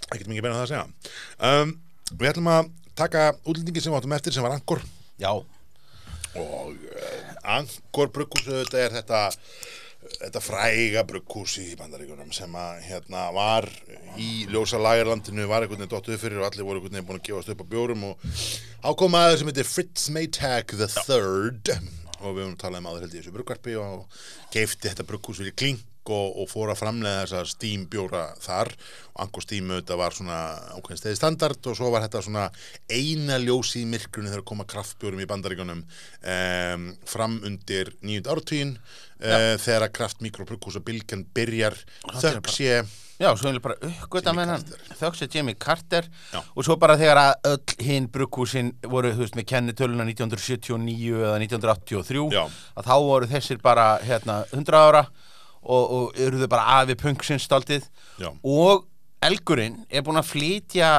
ekkert 0.09 0.31
mikið 0.31 0.45
beina 0.47 0.57
það 0.57 0.65
að 0.65 0.73
segja. 0.73 1.15
Um, 1.49 1.75
Við 2.09 2.31
ætlum 2.31 2.47
að 2.49 2.69
taka 2.97 3.25
útlendingi 3.45 3.83
sem 3.83 3.93
við 3.93 3.99
áttum 3.99 4.15
eftir 4.17 4.33
sem 4.35 4.45
var 4.45 4.55
Angkor. 4.55 4.81
Já, 5.21 5.29
og 6.39 6.71
uh, 6.73 7.35
Angkor 7.57 8.09
brugghús 8.13 8.47
þetta 8.47 8.81
er 8.81 8.95
þetta 8.99 9.21
þetta 10.09 10.41
fræga 10.41 11.03
brugghús 11.05 11.57
í 11.61 11.73
bandaríkunum 11.77 12.31
sem 12.33 12.53
að 12.57 12.79
hérna 12.87 13.25
var 13.35 13.67
í 14.17 14.45
ljósa 14.49 14.79
lagerlandinu 14.81 15.45
var 15.49 15.65
einhvern 15.65 15.83
veginn 15.83 15.91
dottuð 15.91 16.21
fyrir 16.21 16.39
og 16.41 16.47
allir 16.47 16.65
voru 16.65 16.79
einhvern 16.79 16.95
veginn 16.95 17.09
búin 17.09 17.19
að 17.19 17.27
gefast 17.27 17.51
upp 17.53 17.61
á 17.61 17.71
bjórum 17.73 18.05
og 18.09 18.29
ákom 18.89 19.17
aðeins 19.19 19.43
sem 19.43 19.51
heitir 19.51 19.69
Fritz 19.69 20.07
Maytag 20.15 20.73
the 20.79 20.87
Third. 20.87 21.73
Og 22.19 22.33
við 22.35 22.45
höfum 22.45 22.57
talað 22.59 22.81
um 22.81 22.89
aður 22.91 23.05
held 23.05 23.13
í 23.13 23.19
þessu 23.21 23.35
bruggvarpi 23.35 23.75
og 23.79 24.23
keifti 24.55 24.89
þetta 24.89 25.05
brugghús 25.07 25.43
fyrir 25.43 25.55
klink 25.59 25.85
og, 26.13 26.39
og 26.41 26.49
fór 26.51 26.73
að 26.73 26.79
framlega 26.81 27.23
þessa 27.23 27.43
Steam 27.49 27.85
bjóra 27.91 28.25
þar. 28.43 28.71
Og 29.15 29.23
Anko 29.25 29.43
Steam 29.43 29.71
auðvitað 29.73 30.01
var 30.01 30.17
svona 30.17 30.39
ákveðin 30.77 31.01
steði 31.01 31.19
standard 31.19 31.69
og 31.71 31.77
svo 31.79 31.91
var 31.93 32.05
þetta 32.05 32.23
svona 32.25 32.47
eina 32.91 33.39
ljósi 33.41 33.83
í 33.83 33.89
myrkrunni 33.89 34.31
þegar 34.31 34.47
koma 34.51 34.67
kraftbjórum 34.69 35.23
í 35.23 35.27
bandaríkunum 35.29 35.83
um, 35.83 36.87
fram 37.09 37.37
undir 37.47 37.93
nýjund 38.05 38.31
ártvíin 38.31 38.77
uh, 38.79 39.53
þegar 39.59 39.89
að 39.89 39.93
kraft 39.99 40.25
mikrobrukkúsa 40.25 40.83
bylgjan 40.85 41.27
byrjar. 41.35 41.77
Þögg 42.19 42.51
sé 42.53 42.81
Já, 43.19 43.33
svo 43.35 43.51
ég 43.51 43.59
bara 43.59 43.75
uppgöta 43.83 44.31
Jimmy 44.31 44.45
með 44.45 44.51
hann. 44.53 44.61
Þöggs 44.95 45.25
er 45.25 45.33
Jimmy 45.33 45.53
Carter. 45.59 46.05
Já. 46.31 46.39
og 46.39 46.63
svo 46.63 46.77
bara 46.79 46.95
þegar 46.95 47.19
að 47.19 47.49
öll 47.49 47.83
hinn 47.83 48.05
brugghúsin 48.13 48.69
voru, 48.87 49.11
þú 49.11 49.25
veist, 49.25 49.35
með 49.35 49.47
kennitöluna 49.51 50.05
1979 50.07 51.17
eða 51.19 51.33
1983 51.43 52.23
Já. 52.31 52.45
að 52.79 52.87
þá 52.87 52.95
voru 53.09 53.27
þessir 53.33 53.59
bara, 53.59 53.89
hérna, 54.07 54.45
100 54.55 54.79
ára 54.79 55.03
og, 55.69 55.91
og 55.95 56.19
eruðu 56.19 56.49
bara 56.51 56.79
afi 56.81 56.97
punksins 56.99 57.45
stoltið 57.47 57.85
Já. 58.19 58.31
og 58.33 58.87
Elgurinn 59.25 59.81
er 59.91 60.03
búin 60.07 60.19
að 60.19 60.29
flytja 60.31 60.89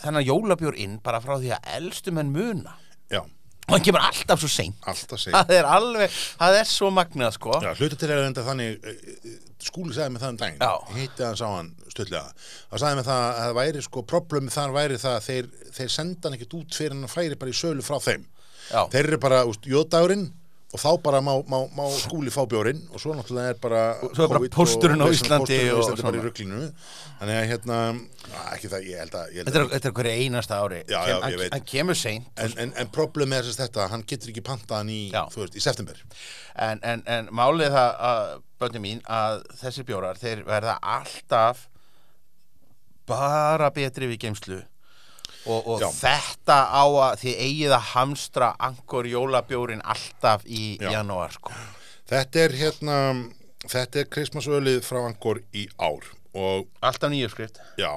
þennan 0.00 0.24
jólabjór 0.26 0.76
inn 0.80 0.98
bara 1.04 1.20
frá 1.24 1.36
því 1.40 1.52
að 1.56 1.72
elstu 1.76 2.14
menn 2.14 2.30
muna. 2.32 2.76
Já, 3.12 3.20
og 3.20 3.74
hann 3.74 3.84
kemur 3.84 4.04
alltaf 4.06 4.40
svo 4.40 4.48
seint. 4.50 4.78
Alltaf 4.88 5.20
segja 5.20 5.42
það 5.48 5.58
er 5.58 5.68
alveg, 5.76 6.20
það 6.40 6.60
er 6.60 6.70
svo 6.70 6.92
magnað 6.94 7.34
sko. 7.36 7.58
Já, 7.64 7.72
hlutu 7.80 7.98
til 8.00 8.12
er 8.14 8.22
enda 8.24 8.44
þannig 8.46 8.78
eh, 8.78 9.02
eh, 9.18 9.36
skúli 9.66 9.96
sagði 9.96 10.14
mig 10.14 10.24
það 10.24 10.32
um 10.32 10.40
daginn. 10.40 10.64
Hitti 10.96 11.26
hann 11.26 11.38
sá 11.40 11.46
hann 11.50 11.70
stutlega 11.90 12.24
og 12.70 12.80
sagði 12.80 13.00
mig 13.00 13.08
það 13.10 13.26
að 13.26 13.42
það 13.42 13.58
væri 13.60 13.84
sko 13.88 14.06
problemi 14.14 14.56
þar 14.56 14.74
væri 14.76 15.02
það 15.02 15.18
að 15.18 15.28
þeir, 15.28 15.52
þeir 15.76 15.92
senda 15.98 16.28
hann 16.28 16.38
ekkert 16.38 16.58
út 16.60 16.80
fyrir 16.80 16.96
hann 16.96 17.06
að 17.08 17.14
færi 17.16 17.40
bara 17.42 17.52
í 17.52 17.60
sölu 17.60 17.84
frá 17.86 18.00
þeim. 18.08 18.26
Já. 18.66 18.80
þeir 18.90 19.04
eru 19.04 19.18
bara 19.22 19.44
úst, 19.46 19.68
jóðdagurinn 19.70 20.26
og 20.74 20.80
þá 20.82 20.88
bara 21.02 21.20
má, 21.22 21.30
má, 21.46 21.58
má 21.76 21.84
skúli 21.94 22.30
fá 22.34 22.42
bjórin 22.50 22.80
og 22.90 22.98
svo 23.00 23.14
náttúrulega 23.14 23.52
er 23.54 23.58
bara 23.62 23.82
svo 24.02 24.26
bara 24.28 24.40
pósturinn 24.50 24.98
á 24.98 25.06
og- 25.06 25.14
Íslandi 25.14 25.58
og 25.70 25.84
Íslandi 25.84 26.02
bara 26.02 26.32
í 26.32 26.32
svona. 26.42 26.70
þannig 27.20 27.36
að 27.38 27.46
hérna, 27.52 27.76
að, 27.94 28.48
ekki 28.56 28.70
það, 28.72 28.88
ég 28.90 28.98
held 29.04 29.14
að, 29.20 29.28
ég 29.30 29.36
held 29.36 29.46
Þetta 29.46 29.60
er, 29.60 29.64
að 29.68 29.74
þetta 29.76 29.88
er 29.88 29.94
hverju 30.00 30.24
einasta 30.24 30.58
ári. 30.64 30.80
Já, 30.90 30.98
já, 31.06 31.14
Kem, 31.20 31.38
hann, 31.38 31.52
hann 31.54 31.64
kemur 31.70 31.94
seint. 32.00 32.26
En, 32.36 32.56
en, 32.64 32.72
en 32.82 32.90
problemi 32.92 33.38
er 33.38 33.46
þess 33.46 33.60
þetta, 33.62 33.86
hann 33.94 34.04
getur 34.10 34.32
ekki 34.34 34.42
pantaðan 34.50 34.90
í, 34.90 35.00
Já. 35.14 35.22
þú 35.32 35.44
veist, 35.44 35.56
í 35.56 35.62
september. 35.64 36.02
En, 36.56 36.82
en, 36.82 37.02
en 37.06 37.30
málið 37.30 37.70
það 37.78 38.04
að 38.10 38.34
bönni 38.60 38.82
mín 38.82 39.00
að 39.06 39.42
þessir 39.62 39.86
bjórar 39.88 40.18
þeir 40.20 40.42
verða 40.50 40.78
alltaf 40.82 41.68
bara 43.06 43.70
betri 43.70 44.08
við 44.10 44.18
geimslu 44.26 44.60
og, 45.46 45.70
og 45.76 45.86
þetta 45.96 46.58
á 46.68 46.84
að 46.84 47.18
þið 47.22 47.40
eigið 47.46 47.74
að 47.78 47.88
hamstra 47.94 48.52
angor 48.68 49.08
jólabjórin 49.10 49.82
alltaf 49.84 50.46
í 50.46 50.76
Já. 50.82 50.90
janúar 50.98 51.34
sko. 51.36 51.54
þetta 52.10 52.44
er 52.44 52.56
hérna 52.60 53.00
þetta 53.70 54.02
er 54.02 54.08
Christmasölið 54.12 54.80
frá 54.86 55.02
Angor 55.04 55.42
í 55.56 55.66
ár 55.78 56.06
og 56.36 56.68
alltaf 56.84 57.12
nýju 57.12 57.30
skrift 57.32 57.60
Já, 57.80 57.92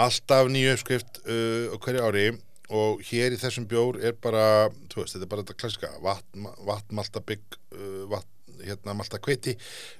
alltaf 0.00 0.50
nýju 0.52 0.76
uppskrift 0.76 1.20
uh, 1.24 1.76
hverju 1.80 2.06
ári 2.06 2.26
og 2.70 3.02
hér 3.08 3.34
í 3.34 3.38
þessum 3.40 3.66
bjór 3.70 3.98
er 4.06 4.14
bara, 4.22 4.68
þú 4.92 5.02
veist, 5.02 5.16
þetta 5.16 5.26
er 5.26 5.30
bara 5.32 5.44
þetta 5.44 5.58
klassika 5.58 5.88
vatn, 6.04 6.44
vatn 6.68 6.94
malta 6.94 7.22
bygg, 7.26 7.58
uh, 7.74 8.04
vatn, 8.12 8.30
hérna 8.64 8.94
malta 8.98 9.20
kveiti, 9.22 9.56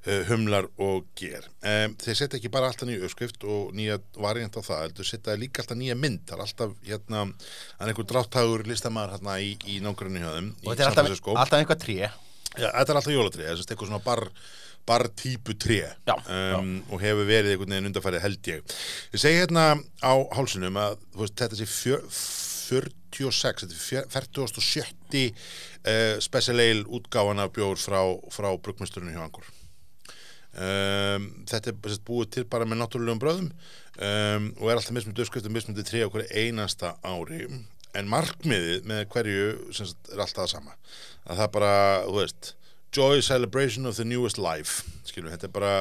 uh, 0.06 0.22
humlar 0.30 0.68
og 0.80 1.08
ger. 1.18 1.46
Um, 1.60 1.96
þeir 2.00 2.18
setja 2.22 2.40
ekki 2.40 2.52
bara 2.52 2.70
alltaf 2.70 2.88
nýju 2.88 3.04
uppskrift 3.08 3.44
og 3.48 3.74
nýja 3.76 4.00
variant 4.20 4.56
á 4.56 4.62
það, 4.62 4.82
heldur 4.86 5.10
setja 5.10 5.36
líka 5.40 5.64
alltaf 5.64 5.78
nýja 5.80 5.98
mynd, 5.98 6.24
það 6.28 6.38
er 6.38 6.46
alltaf, 6.46 6.74
hérna, 6.86 7.26
það 7.74 7.84
er 7.86 7.92
einhver 7.92 8.10
dráttágur 8.14 8.66
listamæður 8.70 9.16
hérna 9.16 9.36
í, 9.44 9.52
í 9.70 9.78
nágrunni 9.84 10.24
hjá 10.24 10.32
þeim, 10.36 10.50
og 10.64 10.72
þetta 10.72 10.86
er 10.86 10.90
alltaf, 10.90 11.30
alltaf 11.36 11.60
einhvað 11.60 11.84
tré. 11.84 12.00
Já, 12.58 12.66
þetta 12.66 12.90
er 12.90 12.98
alltaf 12.98 13.14
jólatrið, 13.14 13.46
þess 13.46 13.64
að 13.64 13.74
eitthvað 13.74 13.90
svona 13.92 14.02
bar, 14.04 14.24
bar 14.88 15.06
típu 15.14 15.54
tré. 15.60 15.82
Já, 16.08 16.16
um, 16.58 16.72
og 16.90 17.02
hefur 17.04 17.28
verið 17.28 17.54
einhvern 17.54 17.76
veginn 17.76 17.90
undarfærið 17.92 18.24
held 18.26 18.50
ég. 18.50 18.78
Ég 19.14 19.22
segi 19.22 19.42
hérna 19.42 19.66
á 20.02 20.12
hálsunum 20.34 20.80
að 20.82 20.98
veist, 21.14 21.36
þetta 21.38 21.60
sé 21.60 21.68
fjör, 21.70 22.90
46, 23.12 23.64
þetta 23.64 23.76
er 23.76 23.84
fjör- 23.84 24.10
47. 24.10 25.30
Uh, 25.80 26.18
special 26.20 26.60
ale 26.60 26.84
útgáfan 26.84 27.40
af 27.42 27.52
bjór 27.56 27.78
frá, 27.80 28.00
frá 28.32 28.50
bruggmesturinu 28.60 29.14
hjá 29.14 29.24
Angor. 29.24 29.46
Um, 30.50 31.28
þetta 31.46 31.70
er 31.70 31.98
búið 32.02 32.30
til 32.34 32.42
bara 32.50 32.66
með 32.66 32.80
náttúrulegum 32.80 33.20
bröðum 33.22 33.50
um, 34.02 34.48
og 34.58 34.64
er 34.66 34.80
alltaf 34.80 34.96
mismundi 34.96 35.22
uppskriftum 35.22 35.54
mismundi 35.54 35.84
tré 35.86 36.00
á 36.02 36.10
hverju 36.10 36.26
einasta 36.34 36.96
ári 37.06 37.44
en 37.94 38.10
markmiðið 38.10 38.88
með 38.90 39.04
hverju 39.12 39.44
sagt, 39.78 40.10
er 40.10 40.24
alltaf 40.24 40.42
það 40.42 40.50
sama 40.56 40.74
að 41.30 41.38
það 41.44 41.52
bara, 41.54 41.74
þú 42.08 42.16
veist 42.16 42.50
joy 42.98 43.22
celebration 43.22 43.86
of 43.86 43.94
the 43.94 44.06
newest 44.06 44.42
life 44.42 44.82
skilur, 45.06 45.30
þetta 45.30 45.46
er 45.46 45.54
bara 45.54 45.74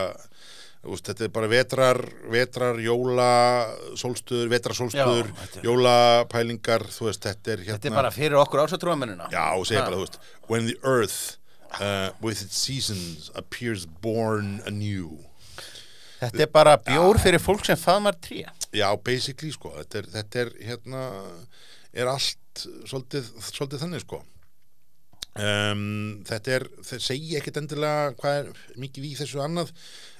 veist, 0.87 1.09
þetta 1.09 1.25
er 1.27 1.31
bara 1.35 1.49
vetrar, 1.51 1.97
vetrar 2.31 2.79
jóla, 2.79 3.31
þetta 3.99 5.09
er- 5.19 5.65
jólapælingar, 5.67 6.85
þú 6.87 7.09
veist, 7.09 7.25
þetta 7.25 7.51
er 7.51 7.65
hérna 7.65 7.75
þetta 7.77 7.91
er 7.91 7.97
bara 7.99 8.11
fyrir 8.15 8.39
okkur 8.39 8.63
ásatrúamennina 8.63 9.27
Já, 9.33 9.43
og 9.59 9.67
segja 9.67 9.83
bara, 9.83 9.99
þú 9.99 10.05
veist 10.07 10.19
When 10.47 10.67
the 10.69 10.77
earth 10.83 11.37
uh, 11.77 12.09
with 12.21 12.41
its 12.41 12.57
seasons 12.57 13.29
appears 13.35 13.85
born 13.85 14.61
anew. 14.65 15.19
Þetta 16.19 16.41
er 16.47 16.51
bara 16.51 16.73
bjór 16.81 17.19
fyrir 17.21 17.39
fólk 17.39 17.67
sem 17.67 17.77
faðmar 17.79 18.17
tré. 18.19 18.41
Já, 18.75 18.89
basically, 19.03 19.51
sko 19.53 19.71
Þetta 19.77 20.01
er, 20.01 20.09
þetta 20.15 20.41
er 20.43 20.49
hérna 20.65 21.03
er 21.93 22.09
allt 22.11 22.65
svolítið, 22.89 23.29
svolítið 23.51 23.83
þannig, 23.85 24.03
sko. 24.03 24.23
Um, 25.39 26.23
Þetta 26.27 26.55
er 26.57 26.65
þeir 26.83 27.03
segja 27.05 27.39
ekkert 27.39 27.59
endilega 27.61 28.15
hvað 28.19 28.39
er 28.41 28.49
mikið 28.81 29.05
í 29.11 29.13
þessu 29.21 29.39
annað 29.43 29.69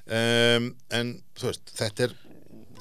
um, 0.09 0.69
en, 0.99 1.13
þú 1.37 1.49
veist, 1.49 1.71
þetta 1.77 2.07
er 2.07 2.15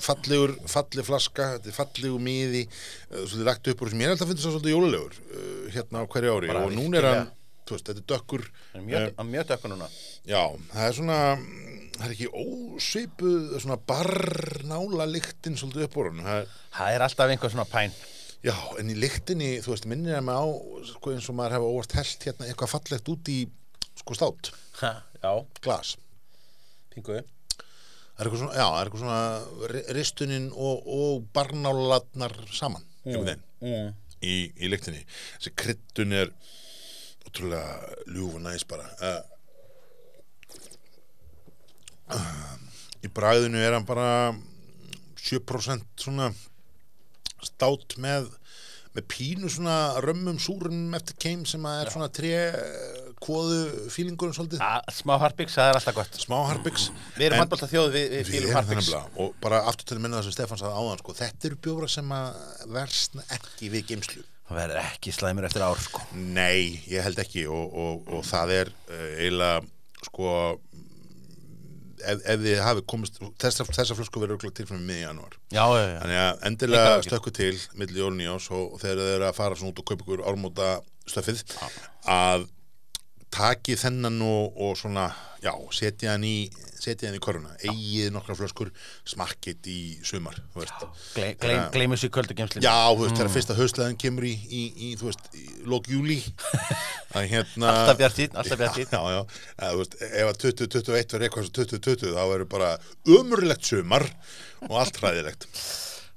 fallegur, 0.03 0.55
falleg 0.71 1.07
flaska 1.07 1.49
þetta 1.57 1.71
er 1.71 1.77
fallegur 1.77 2.23
miði 2.23 2.65
uh, 2.69 3.25
svolítið 3.25 3.49
lagt 3.49 3.73
upp 3.73 3.83
úr 3.83 3.93
sem 3.93 4.03
ég 4.03 4.09
er 4.11 4.15
alltaf 4.15 4.29
að 4.29 4.33
finna 4.33 4.45
svo 4.45 4.55
svolítið 4.55 4.75
jólulegur 4.77 5.19
uh, 5.19 5.65
hérna 5.75 6.05
á 6.05 6.11
hverju 6.15 6.37
ári. 6.37 6.53
Bara 6.53 6.67
og 6.67 6.77
núna 6.77 7.01
er 7.01 7.09
hann, 7.09 7.33
þú 7.69 7.77
veist, 7.77 7.91
þetta 7.91 8.05
er 8.05 8.09
dökkur 8.15 8.47
Hann 8.49 8.83
er 8.83 8.87
mjög, 8.89 9.09
er 9.11 9.31
mjög 9.33 9.51
dökkur 9.53 9.75
núna. 9.75 9.91
Já, 10.29 10.43
það 10.75 10.85
er 10.87 10.99
svona 11.01 11.19
það 11.99 12.07
er 12.07 12.15
ekki 12.15 12.45
ósvipuð 12.45 13.57
svona 13.59 13.81
barnála 13.91 15.09
lyktin 15.11 15.59
svolítið 15.59 15.89
upp 15.89 15.99
úr 15.99 16.13
hann 16.13 16.25
það 16.29 16.55
það 16.79 16.95
er 16.95 17.07
alltaf 17.09 17.35
einhver 17.35 17.55
svona 17.55 17.69
pæn. 17.69 17.97
Já, 18.47 18.55
en 18.79 18.91
í 18.93 18.95
lyktinni, 18.95 19.57
þú 19.65 19.73
veist, 19.73 19.89
minnir 19.91 20.15
ég 20.15 20.23
mig 20.23 20.37
á 20.39 20.47
sko, 20.93 21.11
eins 21.11 21.27
og 21.27 21.35
maður 21.35 21.57
hefur 21.57 21.73
óvart 21.75 21.97
held 21.99 22.29
hérna 22.29 22.47
eitthvað 22.47 22.71
fallegt 22.77 23.11
út 23.11 23.31
í 23.35 23.41
sko 23.99 24.15
stát. 24.15 24.53
Ha, 24.79 24.93
já, 25.19 25.33
glas 25.59 25.97
setningu 26.99 27.25
Það 28.19 28.25
er 28.25 28.29
eitthvað 28.29 28.41
svona, 28.43 28.55
já, 28.59 28.65
það 28.67 28.79
er 28.79 28.89
eitthvað 28.89 29.03
svona 29.05 29.93
ristuninn 29.95 30.47
og, 30.59 30.87
og 30.91 31.27
barnálatnar 31.37 32.33
saman 32.51 32.83
mm, 33.07 33.29
mm. 33.63 33.93
í, 34.27 34.33
í 34.59 34.71
leiktinni. 34.73 35.05
Þessi 35.37 35.53
kryttun 35.55 36.17
er 36.19 36.33
útrúlega 37.29 37.77
ljúf 38.11 38.35
og 38.35 38.43
næs 38.43 38.67
bara. 38.67 38.89
Uh, 38.99 39.23
uh, 42.17 42.57
í 43.07 43.13
bræðinu 43.15 43.63
er 43.63 43.79
hann 43.79 43.87
bara 43.87 44.35
7% 45.23 45.87
svona 46.03 46.33
státt 47.47 48.01
með, 48.03 48.33
með 48.99 49.07
pínu 49.15 49.47
svona 49.47 49.79
römmum 50.03 50.43
súrum 50.43 50.91
eftir 50.99 51.23
keim 51.23 51.47
sem 51.47 51.63
að 51.71 51.85
er 51.85 51.95
svona 51.95 52.11
3 52.19 52.35
kóðu 53.23 53.91
fílingunum 53.93 54.35
svolítið. 54.37 54.65
Smá 54.95 55.15
harpiks, 55.23 55.59
það 55.59 55.71
er 55.73 55.81
alltaf 55.81 55.99
gott. 55.99 56.19
Smá 56.23 56.37
harpiks. 56.49 56.89
Við 57.19 57.29
erum 57.29 57.43
handbólta 57.43 57.69
þjóð, 57.71 57.93
við, 57.95 58.17
við 58.17 58.33
fílum 58.33 58.57
harpiks. 58.59 58.91
og 59.19 59.37
bara 59.43 59.63
aftur 59.71 59.91
til 59.91 59.99
að 59.99 60.03
minna 60.07 60.21
það 60.21 60.29
sem 60.29 60.37
Stefan 60.39 60.63
saði 60.63 60.81
áðan 60.81 61.03
sko, 61.03 61.17
þetta 61.19 61.49
eru 61.51 61.61
bjóra 61.69 61.93
sem 61.93 62.17
að 62.19 62.43
versna 62.79 63.27
ekki 63.39 63.73
við 63.75 63.89
geimslu 63.93 64.27
það 64.49 64.61
verður 64.63 64.81
ekki 64.81 65.13
slæmur 65.13 65.47
eftir 65.49 65.65
ár 65.65 65.81
sko. 65.83 66.05
nei, 66.17 66.81
ég 66.89 67.05
held 67.05 67.21
ekki 67.21 67.45
og, 67.53 67.67
og, 67.69 67.99
og, 67.99 68.15
og 68.19 68.25
það 68.29 68.55
er 68.55 68.71
uh, 68.73 69.03
eiginlega 69.19 69.59
sko 70.09 70.31
ef, 71.99 72.23
ef 72.23 72.43
þið 72.45 72.61
hafi 72.65 72.85
komist 72.89 73.19
þessar 73.43 73.71
þessa 73.71 73.97
flösku 73.99 74.23
verður 74.23 74.39
okkur 74.39 74.55
til 74.57 74.69
fyrir 74.69 74.85
mig 74.89 75.03
í 75.03 75.05
januar 75.05 75.35
já, 75.53 75.63
já, 75.63 75.83
já. 75.85 75.99
þannig 76.03 76.21
að 76.23 76.45
endilega 76.51 77.01
stökku 77.07 77.35
til 77.39 77.55
millir 77.81 78.03
jólun 78.05 78.23
í 78.25 78.31
ás 78.31 78.49
og 78.55 78.79
þegar 78.83 79.03
þeir 79.03 79.17
eru 79.17 79.29
að 79.29 79.41
fara 79.41 79.59
svona 79.59 79.75
út 79.75 79.83
og 79.83 79.91
kaupa 79.91 80.07
ykkur 80.07 80.25
ármóta 80.29 80.71
stöfið 81.09 81.45
að 82.09 82.49
takið 83.35 83.83
þennan 83.85 84.23
og, 84.25 84.57
og 84.65 84.77
svona, 84.81 85.11
já, 85.45 85.53
setja 85.75 86.15
hann 86.15 86.25
í 86.27 86.49
setja 86.79 87.09
hann 87.09 87.19
í 87.19 87.23
korfuna, 87.23 87.55
eigið 87.67 88.13
nokkra 88.15 88.37
flöskur 88.39 88.71
smakkið 89.09 89.69
í 89.73 89.79
sumar. 90.07 90.39
Gle, 90.55 91.33
sér 91.99 92.13
köldu 92.15 92.37
gemslinu 92.39 92.65
Já, 92.65 92.95
þú 92.95 93.03
veist, 93.05 93.17
þegar 93.19 93.33
fyrsta 93.35 93.57
hausleðan 93.59 93.99
kemur 94.01 94.29
í, 94.29 94.35
í, 94.47 94.63
í 94.89 94.93
þú 95.01 95.11
veist, 95.11 95.27
í 95.35 95.47
lók 95.69 95.91
júli 95.91 96.21
að 97.19 97.29
hérna 97.33 97.73
Alltaf 97.75 98.01
bjartýn, 98.01 98.39
alltaf 98.39 98.63
bjartýn 98.63 98.95
Já, 98.95 99.03
já, 99.17 99.21
eða, 99.59 99.73
þú 99.73 99.83
veist, 99.83 99.99
ef 100.09 100.31
að 100.31 100.41
2021 100.47 100.95
verður 100.95 101.29
eitthvað 101.29 101.49
sem 101.49 101.59
2020 101.61 102.17
þá 102.17 102.23
verður 102.23 102.51
bara 102.55 102.73
umurlegt 103.19 103.69
sumar 103.69 104.09
og 104.69 104.81
allt 104.85 105.03
hræðilegt 105.03 105.51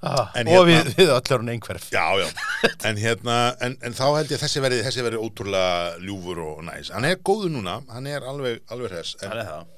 ah, 0.02 0.32
En 0.36 0.48
Og 0.50 0.66
hérna- 0.68 0.68
við, 0.88 0.94
við 0.98 1.12
öllur 1.16 1.44
hún 1.44 1.52
einhverf. 1.54 1.90
Já, 1.94 2.06
já, 2.22 2.28
en 2.90 2.98
hérna 3.02 3.36
en, 3.62 3.78
en 3.82 3.94
þá 3.98 4.06
held 4.18 4.32
ég 4.34 4.40
að 4.40 4.46
þessi 4.46 4.64
verði, 4.66 4.82
þessi 4.88 5.06
verði 5.06 5.22
ótrúlega 5.22 6.02
ljúfur 6.06 6.42
og 6.48 6.64
næs, 6.68 6.90
hann 6.96 7.06
er 7.10 7.20
góður 7.22 7.54
núna 7.54 7.80
hann 7.92 8.10
er 8.10 8.26
alveg, 8.28 8.62
alveg 8.74 8.92
hress 8.96 9.16
en 9.22 9.30
Það 9.30 9.46
það. 9.52 9.70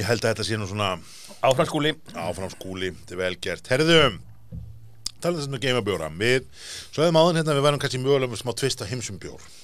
Ég 0.00 0.06
held 0.08 0.22
að 0.24 0.30
þetta 0.32 0.44
sé 0.48 0.56
nú 0.56 0.66
svona 0.70 0.92
Áfram 1.44 1.66
skúli. 1.68 1.90
Áfram 2.16 2.50
skúli, 2.52 2.92
þetta 3.02 3.16
er 3.16 3.18
vel 3.18 3.34
gert. 3.42 3.66
Herðu, 3.68 3.96
talað 5.22 5.40
þessum 5.42 5.56
að 5.58 5.64
geima 5.66 5.82
bjóra 5.86 6.08
við, 6.18 6.46
svo 6.92 7.02
hefðum 7.02 7.18
áðan 7.20 7.38
hérna 7.40 7.56
við 7.58 7.66
værum 7.66 7.82
kannski 7.82 8.00
mjögulega 8.02 8.32
með 8.32 8.40
smá 8.42 8.52
tvist 8.58 8.82
á 8.82 8.90
heimsum 8.90 9.18
bjór 9.22 9.42
Já, 9.42 9.61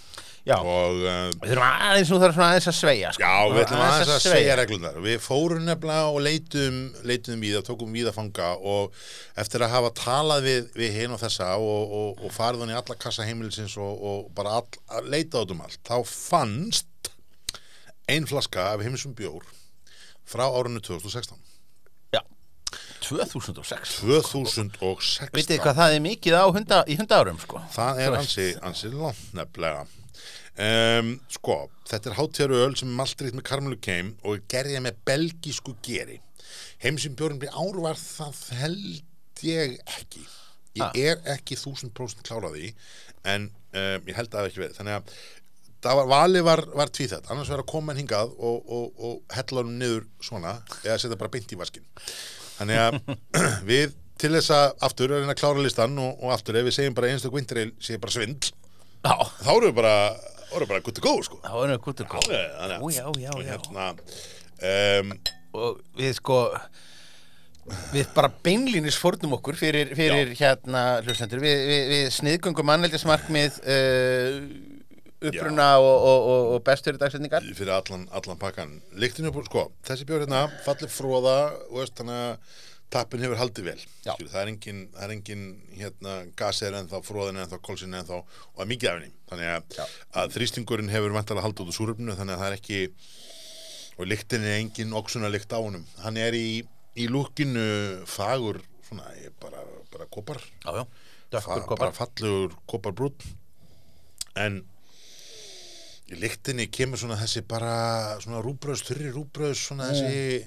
og 0.57 1.03
uh, 1.05 1.29
við 1.43 1.53
þurfum 1.53 1.67
aðeins 1.69 2.13
nú 2.13 2.21
þarf 2.23 2.37
svona 2.39 2.49
aðeins 2.55 2.69
að 2.71 2.77
sveia 2.79 3.13
sko. 3.15 3.23
Já, 3.23 3.53
við 3.53 3.63
ætlum 3.65 3.85
aðeins 3.85 4.13
að 4.15 4.23
segja 4.25 4.57
reglunar. 4.59 4.99
Við 5.05 5.19
fórum 5.25 5.67
nefnilega 5.69 6.09
og 6.15 6.21
leitum, 6.25 6.79
leitum 7.09 7.45
við, 7.45 7.59
tókum 7.69 7.93
við 7.95 8.11
að 8.11 8.19
fanga 8.19 8.51
og 8.59 8.99
eftir 9.39 9.67
að 9.67 9.75
hafa 9.77 9.93
talað 9.99 10.49
við, 10.49 10.73
við 10.79 10.97
hinn 11.03 11.17
og 11.17 11.23
þessa 11.23 11.53
og, 11.61 11.95
og, 12.01 12.25
og 12.25 12.35
farið 12.35 12.65
hann 12.65 12.75
í 12.75 12.79
alla 12.81 12.99
kassa 13.05 13.27
heimilisins 13.29 13.77
og, 13.77 14.05
og 14.11 14.33
bara 14.39 14.59
all, 14.63 14.81
að 14.99 15.13
leita 15.13 15.45
át 15.45 15.55
um 15.55 15.63
allt, 15.67 15.81
þá 15.87 15.97
fannst 16.09 17.13
ein 18.09 18.27
flaska 18.27 18.73
af 18.73 18.83
heimilsum 18.83 19.13
bjór 19.15 19.45
frá 20.29 20.47
árunni 20.49 20.81
2016. 20.81 21.37
Já, 22.13 22.23
2006 23.05 24.01
2016. 24.01 25.29
Vitið 25.37 25.63
hvað 25.63 25.79
það 25.81 25.95
er 25.95 26.03
mikið 26.05 26.37
á 26.41 26.45
hunda, 26.49 26.81
í 26.89 26.97
hundaárum 27.01 27.39
sko 27.41 27.61
Það 27.75 28.03
er 28.05 28.19
ansi, 28.19 28.49
ansi 28.65 28.93
langt 28.93 29.37
nefnilega. 29.37 29.87
Um, 30.59 31.13
sko, 31.31 31.57
þetta 31.87 32.11
er 32.11 32.17
hátjæru 32.19 32.57
öl 32.65 32.73
sem 32.79 32.89
er 32.91 32.97
maldrýtt 32.99 33.37
með 33.39 33.45
karmelu 33.47 33.77
keim 33.85 34.09
og 34.25 34.39
er 34.39 34.45
gerðið 34.51 34.83
með 34.89 34.97
belgísku 35.07 35.75
geri. 35.87 36.17
Heimsum 36.83 37.15
bjórn 37.19 37.39
byrja 37.39 37.55
ár 37.63 37.79
var 37.85 37.99
það 38.01 38.41
held 38.59 39.45
ég 39.47 39.77
ekki. 40.01 40.25
Ég 40.79 40.83
Ah. 40.85 40.93
er 40.95 41.23
ekki 41.37 41.57
þúsund 41.59 41.95
prósent 41.95 42.23
kláraði 42.27 42.73
en 43.27 43.49
um, 43.75 44.03
ég 44.09 44.15
held 44.19 44.35
að 44.35 44.49
ekki 44.51 44.63
við. 44.65 44.75
Þannig 44.79 44.99
að 44.99 45.15
var, 45.99 46.07
valið 46.11 46.45
var, 46.47 46.63
var 46.75 46.91
tvíþætt. 46.91 47.31
Annars 47.31 47.49
verður 47.51 47.65
að 47.65 47.71
koma 47.73 47.93
hann 47.95 48.03
hingað 48.03 48.35
og, 48.39 48.59
og, 48.67 48.91
og 48.99 49.35
hella 49.39 49.63
hann 49.63 49.79
niður 49.79 50.07
svona 50.23 50.57
eða 50.85 50.99
setja 51.03 51.19
bara 51.19 51.31
beint 51.35 51.55
í 51.55 51.59
vaskin. 51.59 51.87
Þannig 52.59 52.83
að 52.83 52.99
við 53.71 53.95
til 54.19 54.33
þess 54.35 54.51
að 54.55 54.73
aftur 54.89 55.15
að 55.15 55.23
reyna 55.23 55.35
að 55.37 55.41
klára 55.45 55.63
listan 55.63 55.95
og, 56.03 56.19
og 56.19 56.35
aftur 56.35 56.59
ef 56.59 56.67
við 56.67 56.75
segjum 56.81 56.99
bara 56.99 57.13
einstak 57.15 57.35
vinteril 57.39 57.71
sé 57.79 57.99
bara 58.03 58.15
svindl 58.17 58.51
Já, 59.07 59.15
þá 59.15 59.51
erum 59.53 59.69
við 59.69 59.77
bara, 59.79 59.93
erum 60.53 60.67
við 60.67 60.73
bara 60.75 60.85
good 60.87 60.99
to 60.99 61.05
go 61.05 61.15
sko. 61.25 61.41
þá 61.45 61.55
erum 61.55 61.75
við 61.75 61.83
guttur 61.87 62.11
góð. 62.11 62.29
Já, 62.33 62.43
já, 62.99 63.07
og 63.09 63.19
já. 63.23 63.33
hérna 63.53 63.89
um, 64.69 65.19
Og 65.59 65.81
við 65.97 66.15
sko 66.19 66.39
Við 67.93 68.07
bara 68.17 68.31
beinlínis 68.45 68.97
fórnum 68.97 69.35
okkur 69.37 69.57
fyrir, 69.59 69.91
fyrir 69.97 70.31
hérna 70.39 71.03
hlustendur. 71.03 71.43
Við, 71.43 71.59
við, 71.69 71.83
við 71.91 72.07
sniðgöngum 72.17 72.65
mannældismarkmið 72.65 73.59
uh, 73.61 74.39
uppruna 75.29 75.67
og, 75.83 75.91
og, 75.91 76.29
og, 76.33 76.47
og 76.55 76.63
bestur 76.65 76.97
dagsetningar. 77.01 77.45
Fyrir 77.59 77.75
allan, 77.77 78.07
allan 78.15 78.41
pakkan 78.41 78.73
líktinu 78.97 79.33
sko, 79.45 79.67
þessi 79.85 80.07
bjór 80.09 80.25
hérna 80.25 80.47
fallir 80.65 80.93
fróða 80.93 81.37
og 81.69 81.93
þannig 81.99 82.23
að 82.23 82.57
tappin 82.91 83.21
hefur 83.25 83.37
haldið 83.41 83.67
vel. 83.69 83.81
Já. 84.07 84.15
Skilur, 84.15 84.31
það 84.33 84.41
er 84.43 84.51
engin, 84.53 84.79
það 84.95 85.05
er 85.07 85.13
engin 85.17 85.43
hérna, 85.77 86.13
gasir 86.41 86.77
en 86.79 86.89
þá, 86.89 86.97
fróðin 87.05 87.41
en 87.43 87.51
þá, 87.51 87.57
kolsin 87.69 87.95
en 87.99 88.07
þá 88.09 88.15
og 88.19 88.63
er 88.65 88.71
mikið 88.71 88.91
af 88.91 88.97
henni. 89.01 89.11
Þannig 89.29 89.51
að, 89.55 89.67
Já. 89.77 89.85
að 90.23 90.33
þrýstingurinn 90.39 90.93
hefur 90.95 91.17
vantalega 91.17 91.45
haldið 91.47 91.67
út 91.67 91.73
úr 91.75 91.77
súröfninu 91.79 92.17
þannig 92.17 92.39
að 92.39 92.43
það 92.45 92.53
er 92.53 92.57
ekki 92.59 92.81
og 93.99 94.09
lyktin 94.09 94.47
er 94.47 94.57
engin 94.63 94.95
oksuna 95.03 95.29
lykt 95.33 95.53
á 95.53 95.59
honum. 95.61 95.85
Hann 96.05 96.17
er 96.23 96.37
í, 96.39 96.63
í 96.97 97.09
lúkinu 97.13 97.67
fagur 98.09 98.63
svona, 98.89 99.11
bara, 99.43 99.61
bara 99.93 100.07
kopar. 100.09 100.41
Já, 100.65 100.81
já, 100.81 101.41
Fa- 101.45 101.61
bara 101.77 101.93
fallegur 101.93 102.55
koparbrún 102.71 103.13
en 104.39 104.63
í 106.09 106.17
lyktinni 106.23 106.65
kemur 106.73 106.97
svona 106.97 107.19
þessi 107.21 107.43
bara 107.45 108.17
svona 108.23 108.41
rúbröðs, 108.41 108.81
þurri 108.87 109.11
rúbröðs 109.13 109.67
svona 109.69 109.91
þessi 109.91 110.47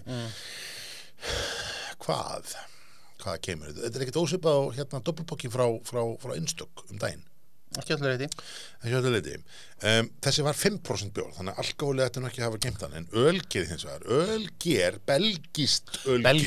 hvað 2.05 2.53
hvað 3.21 3.41
kemur, 3.45 3.73
þetta? 3.75 3.89
Er 3.99 4.05
ekkert 4.05 4.21
ósipað 4.23 4.55
á 4.57 4.63
hérna 4.79 5.01
doppelpokki 5.05 5.51
frá, 5.53 5.67
frá, 5.85 6.01
frá 6.21 6.33
einstök 6.37 6.85
um 6.89 6.97
daginn. 7.01 7.21
Ekki 7.79 7.93
allir 7.95 8.11
reyti 8.11 8.27
Ekki 8.81 8.95
öllu 8.97 9.11
leyti. 9.13 9.37
Um, 9.87 10.09
þessi 10.25 10.43
var 10.43 10.57
5% 10.59 11.13
bjór, 11.15 11.29
þannig 11.37 11.53
að 11.53 11.61
alkohólið 11.63 12.03
ætti 12.07 12.23
nú 12.23 12.27
ekki 12.27 12.41
að 12.41 12.47
hafa 12.49 12.59
gemt 12.65 12.81
hann, 12.83 12.97
en 12.99 13.07
ölger 13.21 13.69
hins 13.69 13.85
vegar, 13.87 14.03
ölger, 14.17 14.97
belgist 15.07 15.93
ölger 16.11 16.41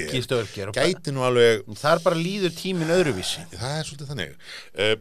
og 0.69 0.77
bara- 0.77 0.91
gæti 0.93 1.15
nú 1.15 1.25
alveg, 1.25 1.65
Það 1.81 1.95
er 1.95 2.05
bara 2.05 2.21
líður 2.21 2.53
tíminn 2.59 2.93
öðruvísi. 2.93 3.47
Það 3.55 3.79
er 3.79 3.89
svolítið 3.89 4.13
þannig, 4.13 4.37
uh, 4.77 4.95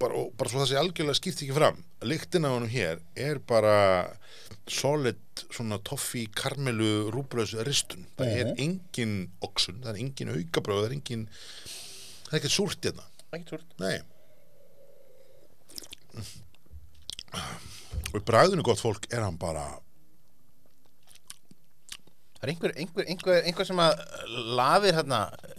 bara, 0.00 0.16
og 0.16 0.32
bara 0.38 0.50
svo 0.52 0.62
það 0.62 0.70
sé 0.70 0.78
algjörlega 0.80 1.18
skýrt 1.18 1.42
ekki 1.44 1.56
fram, 1.56 1.82
lyktin 2.08 2.48
af 2.48 2.56
honum 2.56 2.72
hér 2.72 3.02
er 3.18 3.40
bara 3.50 3.74
solid 4.70 5.20
svona 5.50 5.80
toffi 5.84 6.26
karmelu 6.36 7.10
rúbröðs 7.14 7.56
ristun, 7.66 8.06
það 8.18 8.34
er 8.42 8.52
engin 8.62 9.14
oxun, 9.44 9.80
það 9.84 9.92
er 9.92 10.02
engin 10.04 10.32
aukabröð, 10.34 10.82
það 10.82 10.88
er 10.88 10.96
engin, 10.96 11.26
það 12.26 12.32
er 12.32 12.40
ekkert 12.40 12.56
súrt 12.56 12.88
hérna, 12.88 13.06
Ekki 13.30 13.46
túrt 13.46 13.76
nei. 13.78 14.00
Og 18.10 18.16
í 18.18 18.24
bræðinu 18.26 18.64
gott 18.66 18.82
fólk 18.82 19.06
er 19.14 19.22
hann 19.22 19.38
bara 19.38 19.68
Það 22.40 22.46
er 22.46 22.50
einhver, 22.54 22.72
einhver, 22.80 23.06
einhver, 23.12 23.42
einhver 23.44 23.68
sem 23.68 23.80
að 23.84 23.98
lafir 24.56 24.96
hérna 24.96 25.18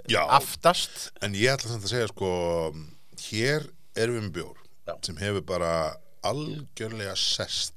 Já. 0.10 0.24
aftast. 0.34 1.12
En 1.22 1.36
ég 1.38 1.54
ætla 1.54 1.70
samt 1.70 1.86
að 1.86 1.92
segja 1.94 2.08
sko 2.10 2.32
hér 3.30 3.68
með 3.96 4.32
bjór 4.38 4.58
Já. 4.88 4.96
sem 5.06 5.18
hefur 5.22 5.44
bara 5.46 5.72
algjörlega 6.26 7.16
sest 7.18 7.74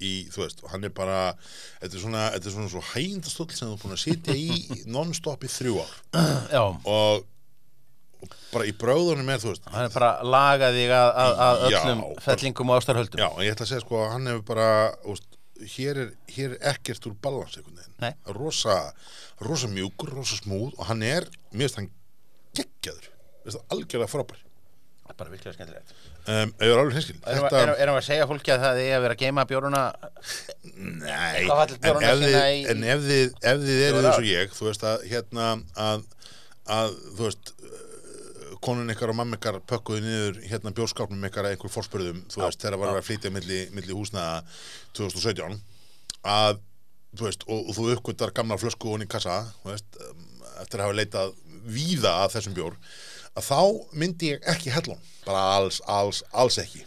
í, 0.00 0.28
þú 0.32 0.40
veist, 0.46 0.62
og 0.64 0.70
hann 0.72 0.84
er 0.88 0.92
bara 0.96 1.34
þetta 1.82 1.90
er 1.96 2.00
svona, 2.00 2.22
þetta 2.34 2.48
er 2.48 2.54
svona 2.54 2.70
svo 2.72 2.80
hægindastóll 2.94 3.50
sem 3.52 3.68
þú 3.68 3.74
er 3.76 3.82
búin 3.82 3.96
að 3.96 4.00
sitja 4.06 4.36
í 4.36 4.46
non-stop 4.94 5.44
í 5.44 5.50
þrjú 5.52 5.74
ár. 5.82 5.92
Já, 6.54 6.62
og, 6.64 7.26
og 8.24 8.32
bara 8.52 8.64
í 8.68 8.72
bráðunum 8.80 9.28
er, 9.34 9.42
þú 9.42 9.52
veist 9.52 9.68
hann 9.68 9.84
er 9.90 9.92
bara 9.92 10.10
lagað 10.24 10.78
þig 10.80 10.94
að, 10.96 11.10
að, 11.24 11.34
að 11.48 11.60
Já, 11.60 11.80
öllum 11.82 12.00
bara- 12.06 12.24
fellingum 12.24 12.72
og 12.72 12.80
ástarhöldum. 12.80 13.20
Já, 13.20 13.28
en 13.36 13.44
ég 13.44 13.52
ætla 13.54 13.66
að 13.68 13.72
segja 13.74 13.84
sko 13.84 14.00
að 14.00 14.10
hann 14.16 14.30
hefur 14.32 14.46
bara 14.54 14.68
úst, 15.12 15.28
hér, 15.76 16.00
er, 16.06 16.12
hér 16.32 16.56
er 16.56 16.68
ekkert 16.72 17.10
úr 17.10 17.16
balans 17.20 17.58
einhvern 17.60 17.76
Nei. 18.00 18.10
veginn 18.14 18.38
rosa, 18.40 18.78
rosa 19.44 19.68
mjúkur, 19.68 20.14
rosa 20.16 20.40
smúð 20.40 20.72
og 20.80 20.86
hann 20.88 21.04
er, 21.04 21.28
mér 21.52 21.68
finnst 21.68 21.76
hann 21.82 21.90
geggjaður, 22.56 23.10
mér 23.12 23.50
finnst 23.52 23.60
það 23.60 23.76
algjörlega 23.76 24.12
frábær 24.16 24.40
bara 25.20 25.32
virkilega 25.34 25.56
skemmtilegt. 25.58 25.92
Um, 26.30 26.52
er 26.60 26.72
alveg 26.80 26.96
hinskil 26.98 27.16
Erum 27.30 27.46
við 27.50 27.82
erum 27.84 27.96
við 27.96 28.00
að 28.00 28.06
segja 28.08 28.26
fólki 28.30 28.52
að 28.54 28.64
það 28.64 28.80
er 28.84 28.94
að 28.98 29.04
vera 29.06 29.16
að 29.16 29.22
geima 29.24 29.44
bjóruna? 29.50 29.82
Nei, 30.80 31.44
en 31.44 32.04
ef 32.04 32.22
þið, 32.24 32.36
í- 32.40 32.64
en 32.74 32.84
ef 32.94 33.04
þið, 33.06 33.34
ef 33.52 33.62
þið 33.66 33.82
eru 33.88 34.02
ár. 34.04 34.18
og 34.20 34.28
ég, 34.28 34.54
þú 34.56 34.68
veist 34.68 34.84
að 34.90 35.04
hérna 35.10 35.48
að, 35.88 36.04
að 36.76 36.94
þú 37.18 37.26
veist 37.26 37.52
uh, 37.56 38.54
konun 38.64 38.92
ykkar 38.94 39.12
og 39.14 39.18
mamma 39.20 39.38
ykkar 39.40 39.60
pökkuðu 39.70 40.02
niður 40.04 40.40
hérna 40.50 40.72
bjórskápnum 40.76 41.28
ykkar 41.30 41.48
að 41.48 41.54
einhver 41.56 41.72
fórspörðum, 41.72 42.22
þú 42.32 42.42
veist, 42.44 42.60
þegar 42.64 42.80
var 42.82 42.98
að 43.00 43.06
flytja 43.08 43.32
milli, 43.34 43.60
milli 43.76 43.96
húsnaða 43.96 44.42
2017 44.98 45.60
að, 46.28 46.58
þú 47.16 47.28
veist, 47.28 47.46
og, 47.48 47.70
og 47.70 47.78
þú 47.78 47.86
uppgötar 47.96 48.34
gamla 48.36 48.58
flösku 48.60 48.92
honi 48.92 49.08
í 49.08 49.12
kassa, 49.12 49.38
veist, 49.64 50.00
um, 50.04 50.26
eftir 50.60 50.82
að 50.82 50.90
hafa 50.90 50.98
leitað 51.00 51.32
víða 51.70 52.12
að 52.24 52.34
þessum 52.36 52.56
bjór, 52.56 52.76
að 53.38 53.46
þá 53.46 53.60
myndi 54.02 54.32
ég 54.32 54.46
ekki 54.50 54.72
hellum, 54.74 55.00
bara 55.26 55.42
alls, 55.56 55.80
alls, 55.86 56.22
alls 56.32 56.58
ekki. 56.62 56.84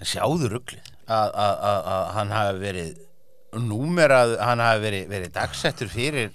En 0.00 0.08
sjáðu 0.08 0.50
ruglið 0.52 0.84
að, 1.10 1.28
að, 1.28 1.54
að, 1.70 1.80
að 1.94 2.04
hann 2.16 2.34
hafi 2.34 2.62
verið 2.62 2.92
númerað, 3.66 4.36
hann 4.40 4.62
hafi 4.62 4.84
verið, 4.86 5.08
verið 5.10 5.34
dagsettur 5.34 5.90
fyrir 5.90 6.30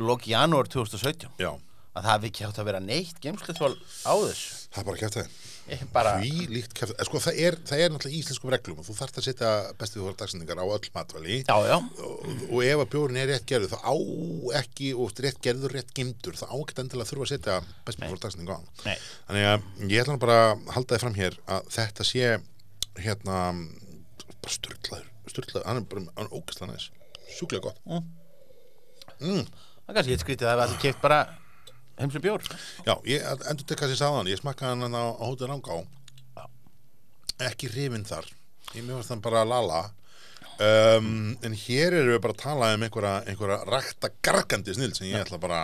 loki 0.00 0.34
janúar 0.34 0.68
2017 0.70 1.40
Já, 1.40 1.50
að 1.94 2.02
það 2.02 2.10
hafi 2.12 2.30
ekki 2.30 2.46
átt 2.48 2.60
að 2.60 2.68
vera 2.70 2.82
neitt 2.84 3.20
geimsluþvál 3.24 3.74
á 4.04 4.14
þessu 4.28 4.60
það 4.70 4.82
er 4.82 4.88
bara 4.90 5.00
kæft 5.00 5.18
það. 5.18 5.30
Ég 5.30 5.49
bara, 5.96 6.12
Því 6.20 6.46
líkt 6.50 6.74
kæft, 6.76 6.94
sko 7.06 7.20
það 7.22 7.40
er, 7.46 7.56
það 7.68 7.82
er 7.84 7.92
náttúrulega 7.94 8.20
íslenskum 8.20 8.52
reglum 8.54 8.80
og 8.82 8.86
þú 8.88 8.96
þarft 8.98 9.20
að 9.20 9.26
setja 9.28 9.50
bestið 9.80 10.02
þú 10.02 10.14
dagsendingar 10.22 10.62
á 10.62 10.66
öll 10.66 10.90
matvæli 10.94 11.38
já, 11.40 11.56
já 11.70 11.76
og, 11.78 12.30
og 12.50 12.64
ef 12.66 12.84
að 12.84 12.90
bjórin 12.94 13.20
er 13.20 13.30
rétt 13.32 13.48
gerður 13.50 13.74
þá 13.74 13.80
á 13.86 13.94
ekki, 14.60 14.92
og 14.94 15.22
rétt 15.24 15.42
gerður, 15.44 15.76
rétt 15.76 15.92
gemdur 15.96 16.38
þá 16.38 16.46
á 16.50 16.56
ekki 16.58 16.78
endilega 16.84 17.06
að 17.06 17.12
þurfa 17.12 17.26
að 17.26 17.32
setja 17.34 17.58
bestið 17.88 18.14
þú 18.14 18.20
dagsendingar 18.24 18.60
á. 18.60 18.62
Nei. 18.86 18.96
Þannig 19.28 19.50
að 19.50 19.92
ég 19.94 20.04
ætla 20.04 20.18
bara 20.26 20.38
að 20.46 20.64
halda 20.76 20.96
þið 20.96 21.04
fram 21.04 21.20
hér 21.20 21.38
að 21.56 21.70
þetta 21.76 22.08
sé 22.10 22.32
hérna 23.00 23.40
bara 24.40 24.54
styrlaður, 24.54 25.10
styrlaður, 25.28 25.66
hann 25.68 25.80
er 25.80 25.86
bara, 25.90 26.06
er 26.22 26.32
ógæslega 26.32 26.72
næs, 26.72 26.88
sjúklega 27.36 27.68
gott. 27.68 27.80
það 29.20 29.44
er 29.90 29.96
kannski 29.98 30.14
eitt 30.16 30.24
skrítið 30.24 30.48
að 30.48 30.60
það 30.60 30.66
hefði 30.66 30.82
keift 30.86 31.02
bara 31.04 31.20
heimsum 32.00 32.24
bjór. 32.24 32.44
Já, 32.86 32.94
ég 33.08 33.24
endur 33.50 33.66
tekka 33.70 33.88
sér 33.90 34.00
sáðan, 34.00 34.30
ég 34.32 34.40
smakkaði 34.40 34.84
hann 34.86 34.96
á, 34.98 35.04
á 35.16 35.24
hótið 35.28 35.50
rangá, 35.52 35.80
ekki 37.50 37.70
hrifin 37.72 38.04
þar, 38.08 38.28
ég 38.76 38.84
fannst 38.88 39.12
hann 39.14 39.22
bara 39.24 39.44
lala, 39.48 39.84
um, 40.60 41.36
en 41.44 41.56
hér 41.66 41.96
erum 42.00 42.14
við 42.16 42.22
bara 42.26 42.36
að 42.36 42.42
tala 42.44 42.72
um 42.76 42.84
einhverja, 42.88 43.14
einhverja 43.30 43.60
rækta 43.70 44.12
gargandi 44.24 44.76
snill 44.76 44.92
sem 44.96 45.08
ég 45.12 45.22
ætla 45.24 45.40
bara, 45.40 45.62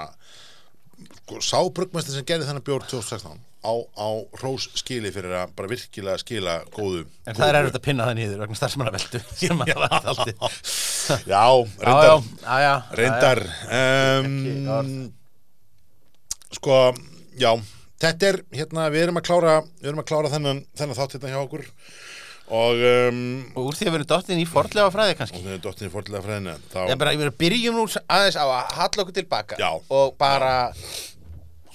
sko, 1.25 1.43
sá 1.45 1.59
bruggmestin 1.69 2.17
sem 2.17 2.25
gerði 2.29 2.49
þennan 2.49 2.65
bjór 2.65 2.87
2016 2.89 3.43
á, 3.67 3.73
á 3.99 4.09
rós 4.41 4.69
skili 4.79 5.11
fyrir 5.13 5.33
að 5.43 5.53
bara 5.59 5.69
virkilega 5.73 6.21
skila 6.23 6.53
góðu. 6.73 7.03
en 7.27 7.35
það 7.37 7.49
er 7.51 7.59
erfitt 7.61 7.79
að 7.81 7.85
pinna 7.89 8.07
það 8.07 8.19
nýður 8.21 8.43
vegna 8.45 8.59
starfsmannaveldu 8.61 9.21
sem 9.43 9.63
að 9.65 9.73
það 9.73 9.81
var 9.83 10.11
aldrei 10.13 10.35
Já, 11.27 11.45
reyndar. 11.83 12.07
já, 12.07 12.17
já, 12.47 12.59
já, 12.65 12.75
Reyndar. 13.01 13.43
Um. 13.79 15.26
Sko, 16.55 16.95
já 17.41 17.51
Þetta 17.97 18.29
er, 18.29 18.39
hérna, 18.53 18.91
við 18.93 19.07
erum 19.07 19.19
að 19.19 19.27
klára 19.31 19.57
Við 19.81 19.89
erum 19.91 20.03
að 20.03 20.09
klára 20.11 20.31
þennan, 20.35 20.61
þennan 20.77 20.99
þátt 20.99 21.17
hérna 21.17 21.33
hjá 21.33 21.41
okkur 21.41 21.67
Og 22.47 22.83
um, 22.87 23.23
og 23.57 23.73
úr 23.73 23.75
því 23.75 23.89
að 23.89 23.91
við 23.91 23.99
erum 23.99 24.09
dottin 24.13 24.39
í 24.39 24.47
forlega 24.47 24.91
fræði 24.95 25.17
kannski 25.19 25.41
við 25.43 25.57
erum 25.57 25.63
dottin 25.65 25.89
í 25.89 25.91
fórlega 25.91 26.23
fræðina 26.23 26.53
Þá, 26.71 26.79
ég 26.93 27.01
bara, 27.01 27.15
ég 27.17 27.23
verið 27.25 27.33
að 27.33 27.41
byrjum 27.41 27.79
nú 27.81 27.87
aðeins 28.05 28.39
á 28.39 28.45
að 28.47 28.75
halla 28.77 29.03
okkur 29.03 29.17
tilbaka 29.17 29.59
Já. 29.59 29.71
og 29.75 30.13
bara 30.21 30.53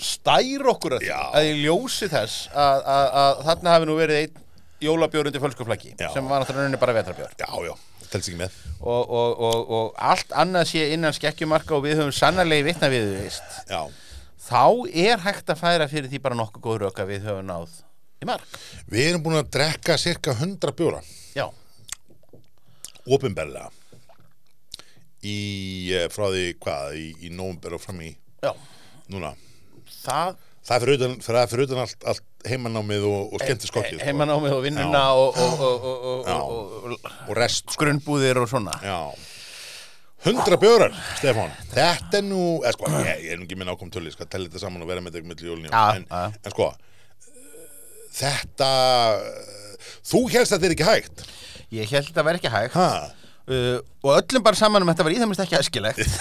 stæra 0.01 0.71
okkur 0.71 0.95
að, 0.95 1.03
því, 1.03 1.09
Já. 1.11 1.19
að 1.35 1.47
ég 1.49 1.59
ljósi 1.65 2.07
þess 2.13 2.45
að, 2.55 2.85
að, 2.93 3.09
að 3.23 3.41
þarna 3.49 3.73
hafi 3.75 3.89
nú 3.89 3.97
verið 3.99 4.21
einn 4.21 4.39
jólabjór 4.81 5.29
undir 5.29 5.43
fölskuflaggi 5.43 5.91
Já. 5.99 6.07
sem 6.13 6.31
var 6.31 6.45
náttúrulega 6.45 6.79
bara 6.81 6.95
vetrabjór 7.01 7.35
Já, 7.35 7.49
já, 7.67 7.73
og, 8.79 9.11
og, 9.11 9.43
og, 9.49 9.75
og 9.75 9.99
allt 9.99 10.31
annað 10.31 10.71
sé 10.71 10.87
innan 10.95 11.15
skekkjumarka 11.15 11.75
og 11.75 11.83
við 11.85 11.99
höfum 11.99 12.15
sannarlega 12.15 12.69
vitna 12.71 12.89
við 12.91 13.11
Já, 13.69 13.83
þá 14.41 14.63
er 15.07 15.21
hægt 15.25 15.51
að 15.53 15.61
færa 15.61 15.87
fyrir 15.91 16.09
því 16.11 16.21
bara 16.23 16.37
nokkuð 16.39 16.65
góð 16.65 16.79
rök 16.85 17.01
að 17.03 17.11
við 17.13 17.27
höfum 17.29 17.49
náð 17.49 17.75
í 18.21 18.29
mark. 18.29 18.59
Við 18.91 19.09
erum 19.09 19.23
búin 19.25 19.39
að 19.39 19.51
drekka 19.53 19.97
cirka 20.01 20.35
100 20.37 20.73
bjóra. 20.77 21.01
Já, 21.37 21.47
Opinberlega. 23.11 23.69
Í, 25.21 25.37
eh, 25.93 26.07
frá 26.09 26.27
því, 26.33 26.45
hvað, 26.61 26.95
í, 26.97 27.07
í 27.27 27.29
nómber 27.33 27.75
og 27.77 27.81
fram 27.83 27.99
í 28.01 28.15
já, 28.41 28.53
Núna. 29.11 29.35
Það 30.01 30.39
Það 30.61 30.75
er 30.75 30.83
fyrir 30.85 30.97
utan, 30.99 31.13
er 31.41 31.47
fyrir 31.49 31.65
utan 31.65 31.79
allt, 31.81 32.03
allt 32.05 32.45
heimanámið 32.45 33.05
og, 33.09 33.33
og 33.33 33.41
skemmti 33.41 33.69
skokkið 33.69 34.03
heimanámið 34.05 34.53
og 34.53 34.61
vinnuna 34.61 34.99
Já. 35.01 35.17
og, 35.17 35.39
og, 35.41 35.63
og, 35.65 35.85
og, 35.89 36.03
og, 36.11 36.27
Já. 36.29 36.35
og, 36.37 36.75
og, 36.91 37.07
Og 37.29 37.31
rest, 37.37 37.65
sko. 37.65 37.81
grunnbúðir 37.81 38.37
og 38.43 38.49
svona. 38.49 38.75
Já 38.85 38.99
Hundra 40.21 40.57
bjórar, 40.61 40.93
Stefán. 41.17 41.53
Þetta 41.71 42.19
er 42.19 42.25
nú, 42.27 42.41
eða 42.61 42.75
sko, 42.75 42.91
ég, 43.01 43.23
ég 43.25 43.33
er 43.33 43.39
nú 43.41 43.47
ekki 43.47 43.57
minn 43.57 43.71
ákom 43.73 43.89
Ég 44.05 44.13
skal 44.13 44.29
tella 44.29 44.49
þetta 44.51 44.61
saman 44.61 44.83
og 44.85 44.91
vera 44.91 45.01
með 45.01 45.17
þetta 45.17 45.31
milli 45.31 45.49
jólun 45.49 45.71
en, 45.71 46.05
en 46.11 46.53
sko 46.53 46.67
Þetta 48.11 48.69
Þú 50.11 50.21
helst 50.33 50.53
að 50.53 50.59
þetta 50.59 50.69
er 50.69 50.75
ekki 50.75 50.89
hægt? 50.89 51.25
Ég 51.71 51.91
held 51.95 52.09
að 52.11 52.17
það 52.17 52.27
væri 52.27 52.41
ekki 52.41 52.51
hægt. 52.51 52.75
Ha? 52.75 53.20
Uh, 53.51 53.79
og 54.01 54.15
öllum 54.15 54.43
bara 54.45 54.57
saman 54.57 54.83
um 54.83 54.89
þetta 54.89 55.05
var 55.05 55.13
í 55.13 55.19
það 55.19 55.29
minnst 55.29 55.43
ekki 55.45 55.57
æskilegt. 55.59 56.01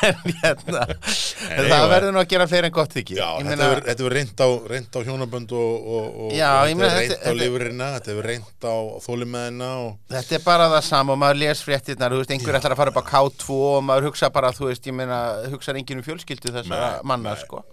En 0.00 0.16
hérna 0.40 0.86
Nei, 0.88 1.66
það 1.68 1.82
verður 1.90 2.14
nú 2.14 2.20
að 2.22 2.28
gera 2.30 2.46
fleiri 2.48 2.68
en 2.70 2.72
gott 2.72 2.94
þykir. 2.94 3.18
Þetta 3.44 3.90
hefur 3.90 4.14
reynd 4.14 4.40
á, 4.40 4.48
á 4.48 5.00
hjónabönd 5.04 5.52
og, 5.56 5.88
og, 5.96 6.06
og 6.24 6.32
Já, 6.32 6.48
þetta 6.70 6.88
hefur 6.88 6.94
reynd 6.96 7.16
á 7.20 7.32
lifurina 7.36 7.88
Þetta 7.96 8.12
hefur 8.12 8.28
reynd 8.30 8.64
á 8.64 8.76
þólimeðina 9.04 9.70
og... 9.82 9.90
Þetta 10.14 10.38
er 10.38 10.44
bara 10.46 10.68
það 10.72 10.86
sama 10.88 11.16
og 11.16 11.20
maður 11.20 11.40
les 11.42 11.64
fréttirnar, 11.66 12.16
einhver 12.20 12.60
ætlar 12.60 12.76
að 12.76 12.80
fara 12.80 12.94
upp 12.94 13.02
á 13.02 13.10
K2 13.10 13.58
og 13.74 13.84
maður 13.90 14.08
hugsa 14.08 14.32
bara, 14.32 14.54
þú 14.56 14.70
veist, 14.70 14.88
ég 14.88 14.96
meina, 14.96 15.20
hugsa 15.52 15.76
enginn 15.76 16.00
um 16.00 16.06
fjölskyldu 16.06 16.54
þessara 16.56 16.94
manna, 17.04 17.36
sko. 17.40 17.64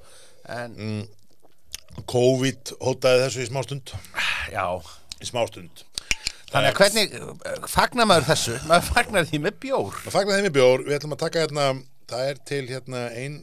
En, 0.52 1.08
COVID 2.06 2.74
hótaði 2.84 3.24
þessu 3.26 3.44
í 3.44 3.50
smástund 3.50 3.94
já, 4.54 4.66
Í 5.18 5.26
smástund 5.26 5.84
þannig 6.54 6.72
að 6.72 6.80
hvernig, 6.82 7.20
uh, 7.20 7.68
fagnar 7.72 8.10
maður 8.10 8.32
þessu? 8.32 8.58
Maður 8.70 8.90
fagnar 8.94 9.30
því 9.30 9.44
með 9.44 9.62
bjór. 9.68 10.02
Það 10.06 10.18
fagnar 10.18 10.42
þeim 10.42 10.50
í 10.50 10.56
bjór, 10.58 10.88
við 10.88 11.00
ætlum 11.00 11.16
að 11.18 11.24
taka 11.26 11.46
hérna 11.46 11.70
Það 12.08 12.30
er 12.32 12.38
til 12.48 12.66
hérna 12.70 13.00
ein 13.20 13.34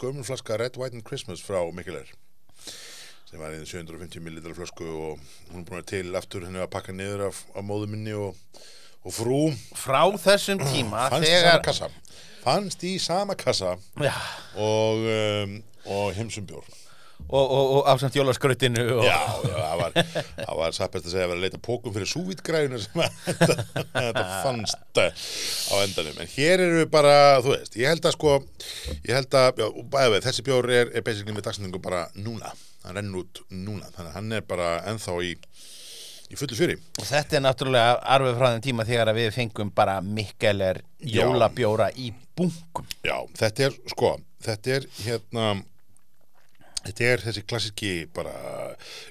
gömulflaska 0.00 0.56
Red, 0.56 0.78
White 0.80 0.96
and 0.96 1.04
Christmas 1.04 1.42
frá 1.44 1.58
Mikkeler 1.76 2.08
sem 3.28 3.36
var 3.40 3.52
í 3.52 3.58
750 3.68 4.22
ml 4.22 4.54
flösku 4.56 4.86
og 4.86 5.20
hún 5.50 5.60
er 5.60 5.66
búin 5.68 5.82
að 5.82 5.90
til 5.90 6.16
aftur 6.16 6.46
henni 6.46 6.62
að 6.62 6.70
pakka 6.72 6.94
niður 6.96 7.26
af, 7.26 7.42
af 7.52 7.66
móðu 7.66 7.90
minni 7.90 8.14
og, 8.16 8.38
og 9.04 9.12
frú. 9.12 9.40
Frá 9.76 10.06
þessum 10.22 10.62
tíma, 10.62 11.08
fannst 11.12 11.28
í 11.28 11.34
sama 11.34 11.42
þegar, 11.42 11.60
kassa. 11.66 11.90
Fannst 12.46 12.86
í 12.88 12.94
sama 13.02 13.36
kassa 13.36 13.74
og, 13.74 15.04
um, 15.18 15.58
og 15.84 16.16
heimsum 16.16 16.48
bjór 16.48 16.64
og, 17.28 17.44
og, 17.44 17.70
og 17.78 17.88
ásamt 17.88 18.16
jólaskrautinu 18.18 18.84
og, 18.98 19.04
Já, 19.06 19.16
já, 19.48 19.54
það 19.56 19.80
var, 19.80 19.96
það 20.36 20.58
var 20.60 20.76
sappest 20.76 21.06
að 21.08 21.14
segja 21.14 21.24
að 21.24 21.30
vera 21.32 21.38
að 21.38 21.44
leita 21.46 21.60
pókum 21.64 21.94
fyrir 21.94 22.10
súvítgræðinu 22.10 22.80
sem 22.82 23.02
að 23.04 23.18
þetta, 23.94 24.24
fannst 24.44 25.00
á 25.00 25.74
endanum. 25.80 26.20
En 26.22 26.30
hér 26.36 26.64
eru 26.66 26.82
við 26.82 26.90
bara, 26.92 27.16
þú 27.44 27.54
veist, 27.56 27.78
ég 27.80 27.90
held 27.90 28.08
að 28.10 28.16
sko, 28.18 28.36
ég 29.08 29.12
held 29.16 29.38
að, 29.40 29.64
já, 29.64 29.68
við, 30.14 30.20
þessi 30.28 30.46
bjór 30.46 30.70
er, 30.80 30.92
er 30.94 31.06
basically 31.06 31.36
með 31.36 31.48
dagsendingu 31.48 31.82
bara 31.84 32.06
núna. 32.18 32.52
Hann 32.84 32.98
rennur 33.00 33.24
út 33.24 33.40
núna, 33.48 33.88
þannig 33.94 34.10
að 34.10 34.16
hann 34.18 34.32
er 34.36 34.44
bara 34.48 34.70
ennþá 34.92 35.16
í, 35.24 35.34
í 36.28 36.36
fullu 36.36 36.58
fjöri. 36.58 36.74
og 37.00 37.06
þetta 37.08 37.38
er 37.38 37.44
náttúrulega 37.46 37.94
arfið 38.16 38.36
frá 38.40 38.50
þeim 38.52 38.64
tíma 38.68 38.86
þegar 38.88 39.14
við 39.16 39.30
fengum 39.38 39.70
bara 39.74 40.00
mikkeler 40.04 40.82
jólabjóra 41.00 41.88
í 41.96 42.10
bunkum. 42.36 42.84
Já, 43.06 43.16
þetta 43.40 43.70
er, 43.70 43.78
sko, 43.94 44.16
þetta 44.44 44.76
er 44.76 44.88
hérna, 45.00 45.46
þetta 46.84 47.04
er 47.10 47.22
þessi 47.24 47.42
klassiki 47.48 47.92
bara 48.14 48.32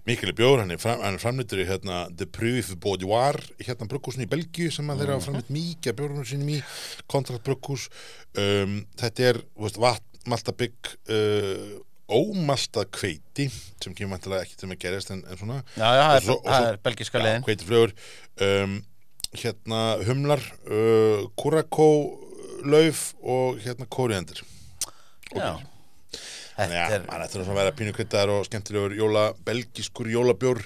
mikilvæg 0.07 0.35
bjór, 0.37 0.61
hann 0.63 0.73
er, 0.75 0.81
fram, 0.81 1.01
er 1.05 1.17
framleitur 1.21 1.61
í 1.63 1.67
hérna 1.69 2.03
The 2.17 2.27
Preuve 2.29 2.75
Boudoir 2.83 3.39
hérna 3.63 3.87
brugghúsin 3.89 4.25
í 4.25 4.29
Belgíu 4.29 4.69
sem 4.73 4.89
að 4.93 5.01
þeirra 5.03 5.17
hafa 5.17 5.27
framleitt 5.29 5.49
mikið 5.55 5.93
af 5.93 5.97
bjórunum 6.01 6.27
sínum 6.29 6.51
í 6.53 6.59
kontrakt 7.11 7.45
brugghús 7.47 7.87
um, 8.37 8.77
þetta 9.01 9.27
er, 9.31 9.41
veist, 9.65 9.81
vatn, 9.81 10.21
maltabygg 10.29 10.93
uh, 11.11 11.73
ómaltað 12.13 12.89
kveiti 12.93 13.47
sem 13.81 13.93
kemur 13.97 14.13
vantilega 14.17 14.45
ekki 14.45 14.57
til 14.59 14.69
með 14.69 14.81
gerist 14.83 15.09
en, 15.15 15.21
en 15.25 15.39
svona. 15.39 15.61
Já, 15.79 15.87
já, 15.87 16.03
það 16.03 16.15
er, 16.19 16.25
svo- 16.27 16.57
er 16.59 16.77
belgiska 16.85 17.17
Já, 17.19 17.23
leiðin. 17.25 17.45
hveitiflugur 17.47 17.93
um, 18.47 18.75
hérna 19.41 19.79
humlar 20.05 20.43
uh, 20.69 21.23
kurakó 21.41 21.87
lauf 22.69 23.07
og 23.23 23.57
hérna 23.65 23.87
kóriandir 23.91 24.43
Já. 25.33 25.55
Þetta 26.53 26.81
er, 26.97 27.05
mann 27.07 27.23
ættir 27.25 27.41
að 27.41 27.55
vera 27.57 27.75
pínu 27.75 27.93
kryddar 27.95 28.29
og 28.29 28.43
skemmtilegur 28.45 28.93
jóla, 28.97 29.23
belgiskur 29.45 30.09
jólabjór. 30.13 30.61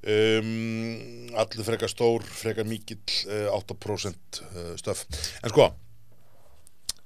Um, 0.00 1.30
allir 1.40 1.66
frekar 1.66 1.92
stór, 1.92 2.24
frekar 2.24 2.68
mikill 2.68 3.00
uh, 3.28 3.54
8% 3.56 4.42
uh, 4.46 4.74
stöf 4.80 5.06
en 5.42 5.52
sko 5.52 5.70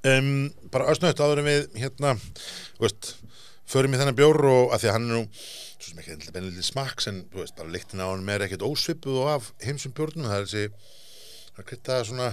um, 0.05 0.33
bara 0.73 0.89
östnögt 0.93 1.23
áður 1.23 1.45
við 1.47 1.69
hérna, 1.81 2.15
veist 2.81 3.15
förum 3.71 3.95
í 3.97 4.01
þennan 4.01 4.19
bjór 4.19 4.41
og 4.51 4.75
að 4.75 4.85
því 4.85 4.91
að 4.91 4.97
hann 4.97 5.07
er 5.09 5.17
nú 5.17 5.23
svo 5.75 5.87
sem 5.91 6.01
ekki 6.01 6.15
endilega 6.15 6.37
bennilega 6.37 6.67
smaks 6.67 7.09
en 7.11 7.23
veist, 7.35 7.57
bara 7.59 7.73
lyktin 7.73 8.03
á 8.05 8.07
hann 8.11 8.29
er 8.33 8.45
ekkert 8.45 8.67
ósvipuð 8.67 9.23
og 9.23 9.31
af 9.35 9.51
heimsum 9.65 9.95
bjórnum, 9.97 10.29
það 10.29 10.39
er 10.39 10.47
þessi 10.51 10.65
það 11.55 11.69
kryddaða 11.71 12.09
svona 12.11 12.29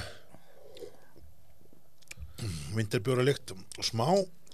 vinterbjóra 2.75 3.25
lykt 3.25 3.53
og 3.53 3.85
smá, 3.85 4.07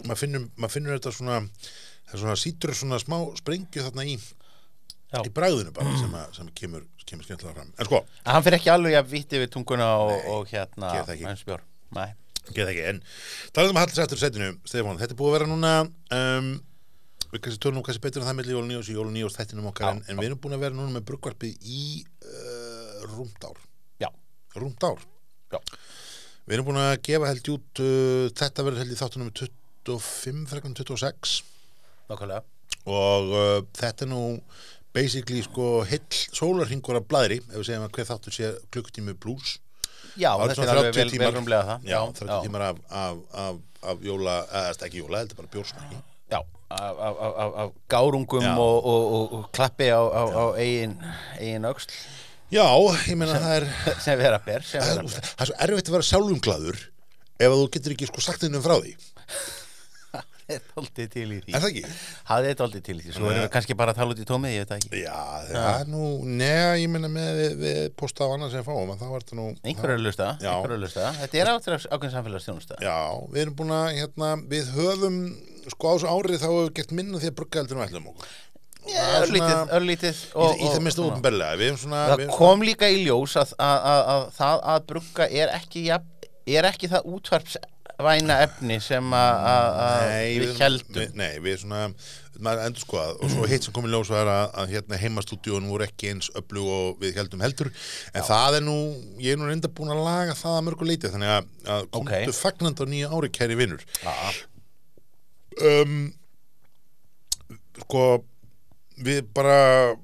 maður 0.06 0.22
finnur, 0.24 0.48
maður 0.58 0.76
finnur 0.76 0.98
þetta 0.98 1.14
svona 1.16 1.40
það 2.08 2.14
er 2.14 2.22
svona 2.24 2.38
sítur 2.40 2.76
svona 2.78 3.00
smá 3.02 3.18
sprengju 3.40 3.86
þarna 3.88 4.06
í 4.08 4.18
Já. 4.18 5.22
í 5.24 5.32
bræðinu 5.32 5.74
bara 5.76 5.96
sem, 6.00 6.14
að, 6.20 6.32
sem 6.36 6.48
kemur, 6.56 6.86
kemur 7.08 7.28
skemmtilega 7.28 7.56
fram 7.56 7.70
en 7.72 7.88
sko, 7.88 8.02
að 8.24 8.34
hann 8.36 8.46
fyrir 8.46 8.60
ekki 8.60 8.72
alveg 8.74 8.98
að 9.00 9.12
víti 9.12 9.42
við 9.42 9.52
tunguna 9.56 9.90
og, 10.04 10.16
og 10.34 10.50
hérna. 10.52 10.94
Nei. 11.96 12.10
Get 12.48 12.68
ekki, 12.72 12.84
en 12.92 13.00
talaðum 13.56 13.74
um 13.76 13.80
að 13.80 13.86
halda 13.86 13.96
sér 13.96 14.06
eftir 14.06 14.22
setinu, 14.22 14.50
Stefán, 14.68 15.00
þetta 15.00 15.16
er 15.16 15.20
búið 15.20 15.32
að 15.32 15.38
vera 15.38 15.48
núna 15.52 15.72
um, 16.16 16.50
við 17.34 17.44
kannski 17.44 17.62
tölum 17.64 17.80
nú 17.80 17.84
kannski 17.88 18.04
betur 18.04 18.24
en 18.24 18.30
það 18.30 18.38
milli 18.40 18.56
jólun 18.56 18.70
nýjós 18.72 18.92
í 18.92 18.96
jólun 18.96 19.16
nýjós 19.16 19.36
þættinum 19.36 19.70
okkar 19.72 19.88
Já, 19.88 19.92
en, 19.96 20.02
en 20.08 20.22
við 20.22 20.30
erum 20.30 20.42
búin 20.44 20.56
að 20.56 20.64
vera 20.64 20.78
núna 20.78 20.96
með 20.96 21.06
bruggvarpið 21.10 21.68
í 21.68 21.84
uh, 22.24 23.02
rúmt 23.12 23.48
ár 23.48 23.60
Já. 24.04 24.10
rúmt 24.56 24.88
ár 24.88 25.04
Já. 25.52 25.60
við 26.48 26.58
erum 26.58 26.70
búin 26.70 26.80
að 26.84 26.94
gefa 27.08 27.32
held 27.34 27.52
í 27.52 27.56
út 27.58 27.84
uh, 27.84 28.28
þetta 28.32 28.68
verður 28.68 28.84
held 28.84 28.96
í 28.96 29.00
þáttunum 29.02 29.34
25 29.88 30.48
frekar 30.52 30.72
en 30.72 30.76
26 30.76 31.38
Nákvæmlega. 32.08 32.42
og 32.88 33.32
uh, 33.32 33.62
þetta 33.78 34.06
er 34.06 34.12
nú 34.12 34.24
basically 34.96 35.44
sko 35.46 35.84
heill 35.88 36.20
sólarhingur 36.36 37.00
af 37.00 37.08
blæðri 37.08 37.40
ef 37.44 37.56
við 37.56 37.70
segjum 37.70 37.88
að 37.88 37.96
hver 37.98 38.10
þáttur 38.12 38.36
sé 38.36 38.52
klukkutími 38.74 39.16
blues 39.16 39.58
Já, 40.18 40.32
þetta 40.42 40.64
er 40.66 40.72
alveg 40.74 40.94
30 40.96 40.98
vel, 40.98 41.20
vel 41.22 41.34
rúmlega 41.36 41.66
það. 41.68 41.84
Já, 41.86 41.98
30 42.18 42.46
tímar 42.48 42.64
af, 42.72 42.78
af, 42.90 43.18
af, 43.38 43.58
af 43.92 44.00
jóla, 44.02 44.38
eða 44.50 44.88
ekki 44.88 45.04
jóla, 45.04 45.20
heldur 45.22 45.38
bara 45.38 45.52
bjórsmakki. 45.54 46.00
Já, 46.34 46.40
af, 46.74 47.02
af, 47.06 47.20
af, 47.28 47.52
af 47.64 47.76
gárungum 47.94 48.42
Já. 48.48 48.56
og, 48.58 48.88
og, 48.94 49.04
og, 49.14 49.36
og 49.38 49.52
klappi 49.54 49.92
á, 49.94 50.02
á, 50.02 50.22
á 50.34 50.46
eigin, 50.58 50.98
eigin 51.38 51.70
öxl. 51.70 51.94
Já, 52.50 52.66
ég 53.12 53.20
meina 53.20 53.38
það 53.44 53.56
er 53.60 53.70
sem 54.08 54.18
vera 54.20 54.42
ber, 54.42 54.66
það 54.66 54.90
er, 54.96 55.06
er 55.06 55.52
svo 55.52 55.62
erfitt 55.68 55.92
að 55.92 55.98
vera 56.00 56.10
sjálfum 56.10 56.42
glaður 56.42 56.82
ef 57.38 57.54
þú 57.54 57.66
getur 57.76 57.94
ekki 57.94 58.08
sko 58.10 58.24
sagt 58.24 58.46
innum 58.48 58.64
frá 58.66 58.78
því 58.80 58.96
er 60.56 60.62
doldið 60.76 61.10
til 61.14 61.26
í 61.28 61.40
því. 61.44 61.54
Er 61.54 61.64
það 61.64 61.70
ekki? 61.72 61.84
Það 62.30 62.48
er 62.50 62.58
doldið 62.62 62.84
til 62.88 62.96
í 62.96 63.04
því, 63.04 63.16
svo 63.18 63.32
erum 63.32 63.44
við 63.44 63.50
kannski 63.58 63.78
bara 63.82 63.94
að 63.94 64.00
tala 64.00 64.16
út 64.16 64.22
í 64.24 64.28
tómið, 64.30 64.54
ég 64.56 64.64
veit 64.64 64.72
það 64.72 64.80
ekki. 64.82 65.02
Já, 65.04 65.18
það 65.52 65.68
er 65.82 65.92
nú 65.92 66.06
neða, 66.42 66.72
ég 66.82 66.94
meina 66.94 67.12
með 67.12 67.42
við, 67.42 67.58
við 67.66 67.82
posta 68.00 68.28
á 68.28 68.32
annað 68.32 68.56
sem 68.56 68.66
fáum 68.68 68.94
en 68.94 69.02
þá 69.02 69.06
var 69.12 69.26
þetta 69.26 69.40
nú 69.42 69.48
Einhver 69.68 69.94
er 69.94 70.00
að 70.00 70.08
lusta, 70.08 70.32
Já. 70.40 70.50
einhver 70.54 70.74
er 70.74 70.78
að 70.78 70.84
lusta 70.86 71.12
Þetta 71.22 71.42
er 71.42 71.52
áttur 71.52 71.78
ákveðin 71.88 72.16
samfélagsstjónusta 72.16 72.80
Já, 72.84 72.98
við 73.34 73.44
erum 73.44 73.58
búin 73.60 73.76
að, 73.76 73.88
hérna, 74.00 74.34
við 74.56 74.74
höfum 74.78 75.22
sko 75.68 75.92
á 75.92 75.94
þessu 75.98 76.12
árið 76.12 76.44
þá 76.44 76.48
hefur 76.48 76.76
gert 76.80 76.94
minna 76.96 77.22
því 77.22 77.32
að 77.32 77.40
brugga 77.42 77.62
heldur 77.62 77.78
en 77.78 77.82
við 77.84 77.90
ætlum 77.90 78.12
okkur. 78.14 78.36
Það 78.88 79.16
Örlítið, 79.22 79.72
örlítið 79.76 80.20
Í, 80.22 80.68
það 80.72 80.86
svona. 80.96 81.16
ofnbellega 81.18 81.72
Það 81.92 82.22
kom 82.38 82.64
líka 82.64 82.88
í 82.88 83.02
ljós 83.04 83.34
að, 83.42 83.52
að, 83.60 83.80
að, 83.92 84.04
að 84.14 84.22
það 84.38 84.62
að 84.74 84.86
brugga 84.92 85.28
er 85.42 85.52
ekki, 85.58 85.84
jafn, 85.90 86.30
er 86.48 86.70
ekki 86.70 86.92
það 86.94 87.10
útvarpsvæna 87.98 88.38
efni 88.46 88.78
sem 88.84 89.14
að, 89.18 89.44
að, 89.50 89.68
að 89.84 90.42
við 90.42 90.60
heldum. 90.62 91.14
nei, 91.18 91.40
við 91.42 91.60
svona 91.64 91.88
maður 92.38 92.60
endur 92.68 92.84
skoðað 92.84 93.22
og 93.26 93.32
svo 93.34 93.48
hitt 93.50 93.66
sem 93.66 93.74
kom 93.74 93.88
í 93.88 93.90
ljós 93.90 94.12
var 94.14 94.30
að, 94.30 94.52
að 94.62 94.74
hérna 94.76 95.00
heimastúdíun 95.02 95.70
voru 95.72 95.88
ekki 95.88 96.12
eins 96.12 96.28
öflug 96.38 96.68
og 96.70 97.00
við 97.02 97.16
heldum 97.18 97.42
heldur 97.42 97.72
en 98.14 98.28
það 98.28 98.60
er 98.60 98.66
nú, 98.68 98.76
ég 99.24 99.34
er 99.34 99.42
nú 99.42 99.48
reynda 99.50 99.72
búin 99.74 99.90
að 99.96 100.04
laga 100.06 100.36
það 100.38 100.60
að 100.60 100.68
mörgu 100.68 100.86
leiti 100.92 101.10
þannig 101.10 101.34
að, 101.34 101.48
að 101.66 101.88
komdu 101.98 102.20
Ok. 102.22 102.38
fagnandi 102.38 102.86
á 102.86 102.92
nýja 102.94 103.10
ári 103.18 103.32
kæri 103.34 103.58
vinnur 103.58 103.82
Já, 104.06 104.14
um, 105.66 105.98
sko 107.82 108.04
við 109.02 109.26
bara, 109.34 109.58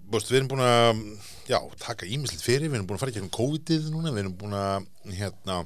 búst, 0.10 0.30
við 0.34 0.40
erum 0.42 0.52
búin 0.56 0.66
að 0.66 1.06
já, 1.50 1.60
taka 1.86 2.10
ímislegt 2.10 2.42
fyrir 2.46 2.70
við 2.70 2.80
erum 2.80 2.90
búin 2.90 2.98
að 2.98 3.06
fara 3.06 3.14
í 3.14 3.18
gegnum 3.20 3.34
COVID-ið 3.38 3.88
núna 3.94 4.14
við 4.14 4.26
erum 4.26 4.36
búin 4.42 4.58
að, 4.58 4.90
hérna 5.22 5.62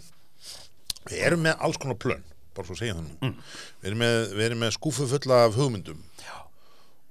við 1.12 1.26
erum 1.30 1.46
með 1.48 1.60
alls 1.68 1.78
konar 1.82 2.00
plön 2.02 2.24
bara 2.58 2.66
svo 2.70 2.78
að 2.78 2.82
segja 2.82 2.96
þannig 2.98 3.20
mm. 3.22 3.36
við, 3.82 3.92
erum 3.92 4.02
með, 4.06 4.18
við 4.40 4.58
með 4.64 4.74
skúfu 4.78 5.06
fulla 5.12 5.44
af 5.46 5.60
hugmyndum. 5.60 6.00
Já. 6.26 6.38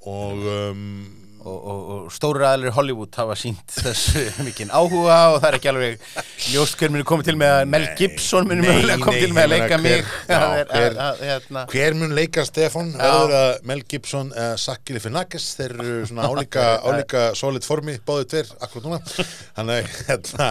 og 0.07 0.49
um, 0.57 0.83
og, 1.47 1.59
og, 1.71 1.83
og 1.95 2.07
stóru 2.15 2.43
aðlir 2.47 2.73
Hollywood 2.75 3.15
hafa 3.21 3.37
sínt 3.39 3.71
þessu 3.71 4.23
mikinn 4.47 4.73
áhuga 4.75 5.19
og 5.31 5.37
það 5.43 5.47
er 5.53 5.57
ekki 5.61 5.71
alveg 5.71 6.07
ljóst 6.51 6.79
hver 6.81 6.91
muni 6.91 7.07
komið 7.07 7.29
til 7.31 7.37
með 7.39 7.53
að 7.55 7.69
Mel 7.75 7.85
Gibson 8.01 8.49
muni 8.51 8.65
Nei, 8.65 8.71
mögulega 8.73 9.05
komið 9.05 9.23
til 9.23 9.37
með 9.37 9.45
að 9.47 9.53
leika 9.53 9.79
mig. 9.85 10.01
hver- 10.01 10.33
já, 10.33 10.41
Það 10.43 10.57
er- 10.57 10.73
hver- 10.73 10.97
að- 10.97 11.07
að- 11.07 11.23
hérna. 11.31 11.65
hver 11.71 11.99
mun 12.01 12.17
leika 12.19 12.47
Stefan 12.49 12.91
verður 12.97 13.37
að 13.39 13.53
Mel 13.71 13.85
Gibson 13.95 14.33
eða 14.35 14.59
Zach 14.65 14.83
Galifianakis? 14.91 15.49
Þeir 15.61 15.77
eru 15.77 15.95
svona 16.11 16.27
álíka, 16.33 16.67
álíka 16.83 17.25
solid 17.39 17.67
formi, 17.69 17.97
báðu 18.11 18.27
tveir 18.35 18.53
akkurat 18.59 18.89
núna. 18.91 19.01
Þannig 19.61 19.95
hérna, 20.11 20.51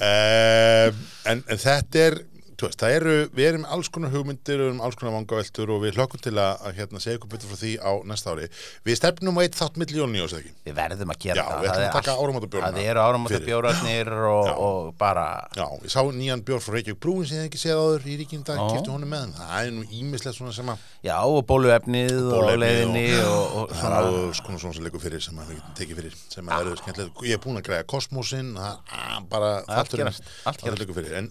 uh, 0.00 1.04
en, 1.34 1.44
en 1.44 1.60
þetta 1.68 2.06
er 2.08 2.20
veist, 2.66 2.80
það 2.80 2.94
eru, 2.96 3.14
við 3.36 3.46
erum 3.50 3.64
alls 3.74 3.88
konar 3.92 4.10
hugmyndir 4.14 4.58
við 4.60 4.66
erum 4.68 4.82
alls 4.84 4.96
konar 4.98 5.14
vangaveltur 5.16 5.70
og 5.74 5.78
við 5.84 5.92
hlökkum 5.96 6.20
til 6.22 6.34
að, 6.36 6.52
að 6.66 6.72
hérna, 6.80 6.98
segja 7.02 7.16
ykkur 7.18 7.30
betur 7.32 7.48
frá 7.50 7.58
því 7.60 7.72
á 7.80 7.92
næsta 8.10 8.34
ári. 8.34 8.46
Við 8.86 8.94
stefnum 9.00 9.38
á 9.38 9.40
eitt 9.44 9.56
þátt 9.58 9.76
milli 9.80 9.96
jóni 10.00 10.20
og 10.24 10.28
sér 10.30 10.40
ekki 10.42 10.52
Við 10.68 10.74
verðum 10.76 11.10
að 11.14 11.18
gera 11.24 11.38
Já, 11.40 11.44
það. 11.46 11.60
við 11.60 11.68
ætlum 11.70 11.86
að 11.86 11.96
taka 11.96 12.12
áramótabjórana 12.20 12.74
Það 12.76 12.90
eru 12.90 13.00
áramótabjórarnir 13.06 14.08
og, 14.30 14.46
Já. 14.46 14.54
og 14.66 14.80
bara 15.00 15.26
Já, 15.56 15.66
ég 15.80 15.90
sá 15.94 16.00
nýjan 16.20 16.44
bjór 16.46 16.60
frá 16.64 16.72
Reykjavík 16.76 17.00
Brúin 17.00 17.26
sem 17.26 17.36
ég 17.36 17.42
hef 17.44 17.50
ekki 17.50 17.62
séð 17.64 17.76
áður 17.80 18.02
í 18.04 18.14
ríkjum 18.20 18.44
dag, 18.46 18.56
Já. 18.60 18.62
kipti 18.74 18.90
honum 18.92 19.10
með 19.10 19.22
það 19.40 19.58
er 19.60 19.70
nú 19.76 19.82
ímislegt 20.00 20.36
svona 20.38 20.54
sem 20.56 20.68
að 20.70 20.76
Já, 21.06 21.16
og 21.24 21.40
bóluefnið 21.48 22.18
og 22.36 22.40
leiðinni 22.60 23.08
og, 23.24 23.44
og, 23.62 23.64
það 23.74 23.88
er 23.90 23.94
alveg 24.00 24.34
svona 24.40 24.58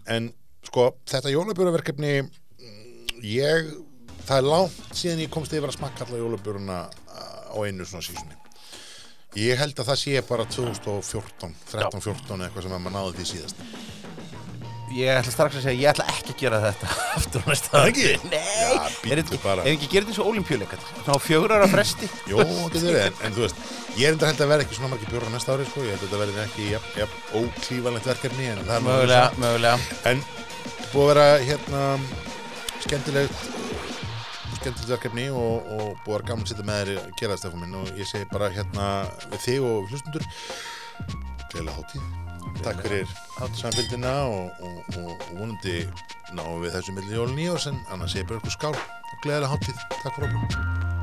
svona 0.09 0.39
sko 0.67 0.89
þetta 1.09 1.33
jólabjörverkefni 1.33 2.13
ég 3.25 3.71
það 4.27 4.35
er 4.37 4.49
langt 4.49 4.97
síðan 4.97 5.23
ég 5.23 5.31
komst 5.33 5.53
yfir 5.55 5.69
að 5.71 5.77
smakka 5.79 6.05
alla 6.05 6.21
jólabjöruna 6.21 6.79
á 7.49 7.57
einu 7.65 7.87
svona 7.87 8.05
sísunni 8.05 8.37
ég 9.39 9.59
held 9.61 9.77
að 9.77 9.91
það 9.91 10.01
sé 10.03 10.21
bara 10.27 10.45
2014 10.49 11.55
13-14 11.71 12.45
eitthvað 12.45 12.65
sem 12.65 12.75
að 12.75 12.83
maður 12.85 12.95
náði 12.97 13.17
því 13.19 13.29
síðast 13.33 13.65
Ég 14.89 15.19
ætla 15.19 15.31
strax 15.33 15.57
að 15.59 15.65
segja, 15.67 15.77
ég 15.83 15.89
ætla 15.91 16.05
ekki 16.09 16.33
að 16.33 16.39
gera 16.39 16.59
þetta 16.63 16.87
aftur 17.19 17.43
á 17.45 17.47
næsta 17.51 17.69
Það 17.73 17.89
ekki? 17.91 18.07
Nei, 18.31 18.39
er 19.13 19.21
ekki, 19.21 19.39
er 19.53 19.69
ekki 19.73 19.89
gerði 19.91 20.13
eins 20.13 20.21
og 20.23 20.29
olimpíuleikat 20.31 20.81
Ná 21.05 21.11
fjögur 21.21 21.53
ára 21.53 21.67
fresti. 21.69 22.09
Jó, 22.29 22.39
getur 22.41 22.87
verið, 22.87 23.03
en, 23.05 23.19
en 23.27 23.35
þú 23.35 23.45
veist 23.45 23.57
ég 23.99 24.07
er 24.07 24.15
enda 24.15 24.29
held 24.29 24.41
að 24.45 24.51
vera 24.53 24.65
ekki 24.65 24.77
svona 24.77 24.91
margir 24.93 25.11
bjóra 25.11 25.29
næsta 25.33 25.53
ári 25.55 25.65
sko. 25.67 25.83
ég 25.83 25.91
held 25.93 26.01
að 26.01 26.07
þetta 26.07 26.21
verði 26.23 26.39
ekki 26.45 26.67
jafn, 26.73 26.91
jafn 27.01 27.17
óklífanlegt 27.39 28.09
verkefni 28.09 28.45
það 28.59 28.75
er 28.75 28.85
Mögulega, 28.85 29.27
mögulega. 29.43 29.77
En 30.09 30.23
búið 30.93 31.03
að 31.03 31.09
vera 31.09 31.27
hérna 31.49 31.81
skemmtilegt 32.85 33.37
skemmtilegt 34.59 34.93
verkefni 34.93 35.27
og, 35.33 35.69
og 35.75 35.85
búið 36.05 36.15
að 36.15 36.15
vera 36.15 36.29
gaman 36.31 36.47
að 36.47 36.51
sitja 36.53 36.69
með 36.69 36.81
þér 36.81 36.95
að 37.03 37.13
gera 37.19 37.35
það 37.35 37.43
stefum 37.43 37.61
minn. 37.65 37.77
Og 37.81 37.85
ég 37.99 38.09
segi 38.09 38.31
bara 38.31 38.51
hérna 38.55 38.89
við 39.29 39.45
þig 39.45 39.69
og 39.69 39.93
hlustundur 39.93 40.25
takk 42.65 42.83
fyrir 42.85 43.07
samfélgina 43.57 44.13
og, 44.27 44.61
og, 44.61 44.77
og, 44.99 45.09
og 45.15 45.35
vonandi 45.39 45.81
náum 46.35 46.61
við 46.63 46.77
þessu 46.77 46.95
milli 46.97 47.17
jólun 47.17 47.41
í 47.41 47.49
oss 47.53 47.69
en 47.71 47.81
annars 47.93 48.17
bara 48.21 48.41
ykkur 48.41 48.57
skál 48.57 48.75
og 48.75 49.19
gleðilega 49.23 49.53
hátíð. 49.55 49.83
Takk 49.99 50.15
fyrir 50.15 50.31
okkur 50.31 50.98